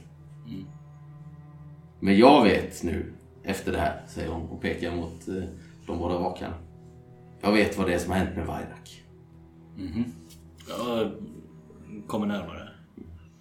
Men 2.00 2.18
jag 2.18 2.44
vet 2.44 2.84
nu, 2.84 3.14
efter 3.48 3.72
det 3.72 3.78
här, 3.78 4.02
säger 4.08 4.30
hon 4.30 4.50
och 4.50 4.62
pekar 4.62 4.96
mot 4.96 5.28
eh, 5.28 5.44
de 5.86 6.00
båda 6.00 6.18
vakarna. 6.18 6.54
Jag 7.42 7.52
vet 7.52 7.78
vad 7.78 7.88
det 7.88 7.94
är 7.94 8.00
som 8.00 8.12
har 8.12 8.18
hänt 8.18 8.36
med 8.36 8.46
Vairak. 8.46 9.04
Jag 10.68 11.12
kommer 12.08 12.28
närmare. 12.28 12.70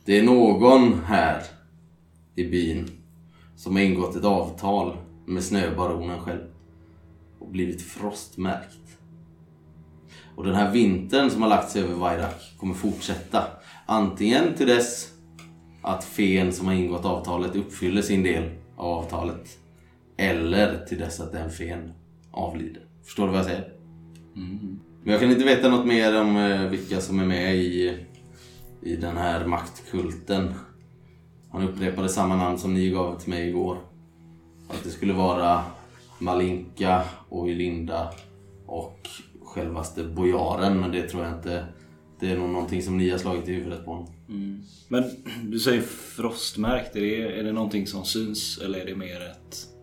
Det 0.05 0.19
är 0.19 0.23
någon 0.23 1.05
här 1.05 1.43
i 2.35 2.45
byn 2.45 2.91
som 3.57 3.77
har 3.77 3.83
ingått 3.83 4.17
ett 4.17 4.25
avtal 4.25 4.97
med 5.27 5.45
snöbaronen 5.45 6.21
själv 6.21 6.45
och 7.39 7.49
blivit 7.49 7.83
frostmärkt. 7.83 8.99
Och 10.37 10.45
den 10.45 10.55
här 10.55 10.73
vintern 10.73 11.31
som 11.31 11.43
har 11.43 11.49
lagt 11.49 11.71
sig 11.71 11.83
över 11.83 11.95
Vairak 11.95 12.55
kommer 12.59 12.75
fortsätta. 12.75 13.45
Antingen 13.87 14.55
till 14.55 14.67
dess 14.67 15.13
att 15.83 16.05
fen 16.05 16.53
som 16.53 16.67
har 16.67 16.75
ingått 16.75 17.05
avtalet 17.05 17.57
uppfyller 17.57 18.03
sin 18.03 18.23
del 18.23 18.51
av 18.77 18.87
avtalet. 18.87 19.59
Eller 20.17 20.85
till 20.85 20.99
dess 20.99 21.21
att 21.21 21.33
den 21.33 21.51
fen 21.51 21.93
avlider. 22.31 22.83
Förstår 23.05 23.27
du 23.27 23.31
vad 23.31 23.39
jag 23.39 23.47
säger? 23.47 23.73
Men 25.07 25.13
jag 25.13 25.21
kan 25.21 25.31
inte 25.31 25.45
veta 25.45 25.69
något 25.69 25.87
mer 25.87 26.21
om 26.21 26.37
eh, 26.37 26.69
vilka 26.69 27.01
som 27.01 27.21
är 27.21 27.27
med 27.27 27.57
i, 27.57 27.99
i 28.83 28.97
den 28.97 29.17
här 29.17 29.47
maktkulten. 29.47 30.55
Han 31.53 31.69
upprepade 31.69 32.09
samma 32.09 32.37
namn 32.37 32.59
som 32.59 32.75
ni 32.75 32.91
gav 32.91 33.21
till 33.21 33.31
mig 33.31 33.49
igår. 33.49 33.79
Att 34.69 34.85
det 34.85 34.91
skulle 34.91 35.13
vara 35.13 35.65
Malinka 36.19 37.03
och 37.29 37.49
Ylinda 37.49 38.11
och 38.67 39.09
självaste 39.45 40.05
bojaren. 40.05 40.81
Men 40.81 40.93
det 40.93 41.09
tror 41.09 41.25
jag 41.25 41.33
inte. 41.33 41.67
Det 42.21 42.31
är 42.31 42.39
nog 42.39 42.49
någonting 42.49 42.83
som 42.83 42.99
ni 42.99 43.11
har 43.11 43.19
slagit 43.19 43.49
i 43.49 43.53
huvudet 43.53 43.85
på 43.85 43.91
honom. 43.91 44.13
Mm. 44.29 44.63
Men 44.89 45.05
du 45.45 45.59
säger 45.59 45.83
frostmärkt. 45.83 46.97
Är 46.97 47.01
det, 47.01 47.39
är 47.39 47.45
det 47.45 47.53
någonting 47.53 47.87
som 47.87 48.05
syns 48.05 48.59
eller 48.59 48.79
är 48.79 48.87
det 48.87 48.97
mer 48.97 49.21
ett... 49.21 49.76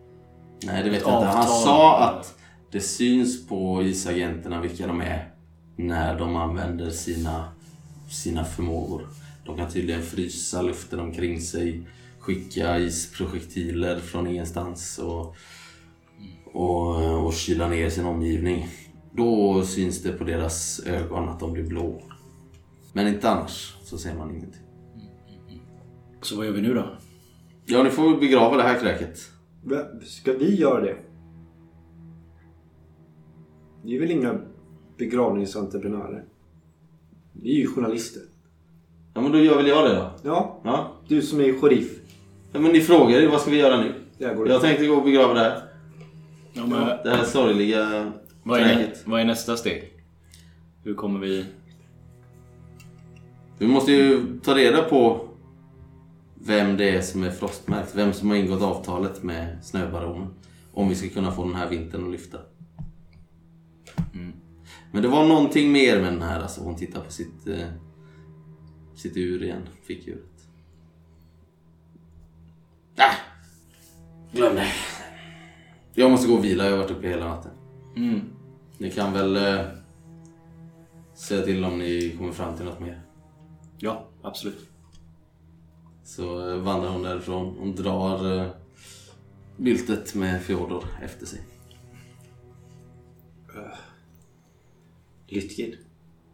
Nej, 0.66 0.82
det 0.84 0.90
vet 0.90 1.02
jag 1.02 1.18
inte. 1.18 1.26
Han 1.26 1.48
sa 1.48 1.98
att 1.98 2.38
det 2.70 2.80
syns 2.80 3.46
på 3.46 3.82
isagenterna 3.82 4.60
vilka 4.60 4.86
de 4.86 5.00
är 5.00 5.30
när 5.76 6.18
de 6.18 6.36
använder 6.36 6.90
sina, 6.90 7.48
sina 8.10 8.44
förmågor. 8.44 9.08
De 9.46 9.56
kan 9.56 9.70
tydligen 9.70 10.02
frysa 10.02 10.62
luften 10.62 11.00
omkring 11.00 11.40
sig, 11.40 11.82
skicka 12.18 12.78
isprojektiler 12.78 13.98
från 14.00 14.26
ingenstans 14.26 14.98
och, 14.98 15.36
och, 16.52 17.26
och 17.26 17.34
kyla 17.34 17.68
ner 17.68 17.90
sin 17.90 18.06
omgivning. 18.06 18.68
Då 19.12 19.62
syns 19.62 20.02
det 20.02 20.12
på 20.12 20.24
deras 20.24 20.80
ögon 20.80 21.28
att 21.28 21.40
de 21.40 21.52
blir 21.52 21.64
blå. 21.64 22.02
Men 22.92 23.08
inte 23.08 23.30
annars 23.30 23.76
så 23.82 23.98
ser 23.98 24.14
man 24.14 24.30
ingenting. 24.30 24.62
Så 26.22 26.36
vad 26.36 26.46
gör 26.46 26.52
vi 26.52 26.62
nu 26.62 26.74
då? 26.74 26.96
Ja, 27.66 27.82
ni 27.82 27.90
får 27.90 28.20
begrava 28.20 28.56
det 28.56 28.62
här 28.62 28.80
kräket. 28.80 29.33
Ska 30.02 30.32
vi 30.32 30.54
göra 30.56 30.80
det? 30.80 30.96
Vi 33.82 33.96
är 33.96 34.00
väl 34.00 34.10
inga 34.10 34.40
begravningsentreprenörer? 34.98 36.24
Vi 37.32 37.50
är 37.56 37.60
ju 37.60 37.66
journalister. 37.66 38.22
Ja, 39.14 39.20
men 39.20 39.32
då 39.32 39.38
gör 39.38 39.56
väl 39.56 39.66
jag 39.66 39.90
det 39.90 39.94
då. 39.96 40.10
Ja, 40.22 40.60
Ja. 40.64 40.92
du 41.08 41.22
som 41.22 41.40
är 41.40 41.52
sheriff. 41.60 42.00
Ja, 42.52 42.60
men 42.60 42.72
ni 42.72 42.80
frågar 42.80 43.20
ju 43.20 43.26
vad 43.28 43.40
ska 43.40 43.50
vi 43.50 43.58
göra 43.58 43.80
nu? 43.80 43.94
Jag 44.18 44.36
går 44.36 44.48
Jag 44.48 44.60
tänkte 44.60 44.86
gå 44.86 44.94
och 44.94 45.04
begrava 45.04 45.34
det 45.34 45.40
här. 45.40 45.62
Ja, 46.52 46.66
men, 46.66 46.80
Det 47.04 47.10
här 47.10 47.24
sorgliga 47.24 48.12
vad, 48.42 48.60
är, 48.60 48.94
vad 49.04 49.20
är 49.20 49.24
nästa 49.24 49.56
steg? 49.56 49.92
Hur 50.82 50.94
kommer 50.94 51.20
vi... 51.20 51.44
Vi 53.58 53.66
måste 53.66 53.92
ju 53.92 54.20
ta 54.42 54.54
reda 54.54 54.82
på 54.82 55.28
vem 56.46 56.76
det 56.76 56.90
är 56.90 57.00
som 57.00 57.22
är 57.22 57.30
frostmärkt. 57.30 57.94
Vem 57.94 58.12
som 58.12 58.30
har 58.30 58.36
ingått 58.36 58.62
avtalet 58.62 59.22
med 59.22 59.64
snöbaronen. 59.64 60.34
Om 60.72 60.88
vi 60.88 60.94
ska 60.94 61.08
kunna 61.08 61.32
få 61.32 61.44
den 61.44 61.54
här 61.54 61.70
vintern 61.70 62.04
att 62.04 62.12
lyfta. 62.12 62.38
Men 64.94 65.02
det 65.02 65.08
var 65.08 65.26
någonting 65.26 65.72
mer 65.72 66.00
med 66.00 66.12
den 66.12 66.22
här. 66.22 66.40
Alltså 66.40 66.60
hon 66.60 66.76
tittar 66.76 67.00
på 67.00 67.12
sitt, 67.12 67.46
eh, 67.46 67.68
sitt 68.94 69.16
ur 69.16 69.42
igen. 69.42 69.68
Fickuret. 69.82 70.48
Ah! 72.96 73.14
Glöm 74.32 74.54
det. 74.54 74.72
Jag 75.94 76.10
måste 76.10 76.28
gå 76.28 76.34
och 76.34 76.44
vila. 76.44 76.64
Jag 76.64 76.70
har 76.70 76.78
varit 76.78 76.90
uppe 76.90 77.08
hela 77.08 77.28
natten. 77.28 77.50
Mm. 77.96 78.20
Ni 78.78 78.90
kan 78.90 79.12
väl 79.12 79.36
eh, 79.36 79.66
säga 81.14 81.42
till 81.42 81.64
om 81.64 81.78
ni 81.78 82.14
kommer 82.18 82.32
fram 82.32 82.56
till 82.56 82.64
något 82.64 82.80
mer. 82.80 83.02
Ja, 83.78 84.08
absolut. 84.22 84.73
Så 86.04 86.50
eh, 86.50 86.56
vandrar 86.56 86.90
hon 86.90 87.02
därifrån. 87.02 87.56
Hon 87.58 87.74
drar 87.74 88.40
eh, 88.40 88.48
byltet 89.56 90.14
med 90.14 90.42
Fjodor 90.42 90.84
efter 91.02 91.26
sig. 91.26 91.40
Lytkin. 95.26 95.76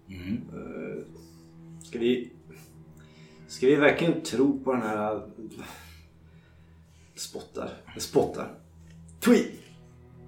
Eh, 0.09 1.05
Ska 1.83 1.99
vi... 1.99 2.33
Ska 3.49 3.67
vi 3.67 3.77
verkligen 3.77 4.23
tro 4.23 4.65
på 4.65 4.73
den 4.73 4.83
här... 4.83 5.23
Spottar. 7.15 7.71
Spottar. 7.99 8.55
Tui! 9.21 9.51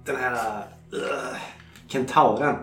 Den 0.05 0.15
här... 0.15 0.67
Uh, 0.93 1.37
kentauren. 1.87 2.55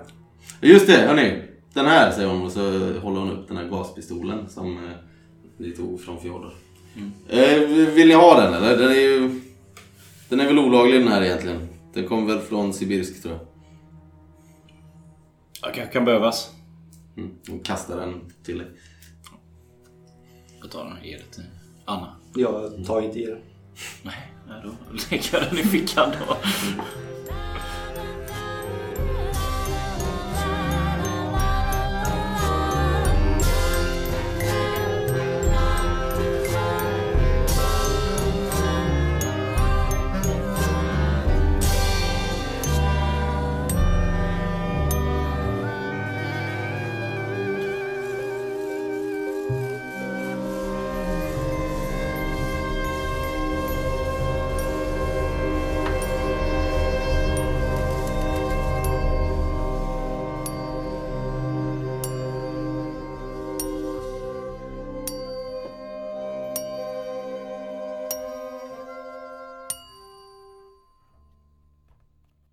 Just 0.60 0.86
det, 0.86 0.92
hörni. 0.92 1.42
Den 1.74 1.86
här 1.86 2.12
säger 2.12 2.28
hon 2.28 2.42
och 2.42 2.52
så 2.52 2.60
håller 3.00 3.20
hon 3.20 3.30
upp 3.30 3.48
den 3.48 3.56
här 3.56 3.68
gaspistolen 3.68 4.48
som 4.48 4.76
eh, 4.76 4.92
ni 5.56 5.72
tog 5.72 6.00
från 6.00 6.20
Fjodor. 6.20 6.52
Eh, 7.28 7.59
vill 7.68 8.09
ni 8.09 8.14
ha 8.14 8.41
den 8.41 8.55
eller? 8.55 8.76
Den 8.76 8.91
är 8.91 9.01
ju... 9.01 9.41
Den 10.28 10.41
är 10.41 10.47
väl 10.47 10.59
olaglig 10.59 11.01
den 11.01 11.09
här 11.09 11.22
egentligen. 11.22 11.68
Den 11.95 12.09
kom 12.09 12.26
väl 12.26 12.38
från 12.38 12.72
Sibirsk 12.72 13.22
tror 13.22 13.34
jag. 13.34 13.47
Jag 15.62 15.74
kanske 15.74 15.93
kan 15.93 16.05
behövas. 16.05 16.51
Mm. 17.16 17.30
Hon 17.49 17.61
kastar 17.61 17.97
den 18.01 18.32
till 18.45 18.59
dig. 18.59 18.66
Jag 20.61 20.70
tar 20.70 20.84
den 20.84 20.93
och 20.93 21.07
ger 21.07 21.18
det 21.18 21.34
till 21.34 21.45
Anna. 21.84 22.16
Jag 22.34 22.86
tar 22.86 23.03
inte 23.03 23.18
i 23.18 23.26
den. 23.26 23.38
Nej, 24.03 24.32
nej, 24.49 24.62
då 24.64 24.70
lägger 25.11 25.28
jag 25.32 25.43
den 25.51 25.59
i 25.59 25.62
fickan 25.62 26.11
då. 26.28 26.36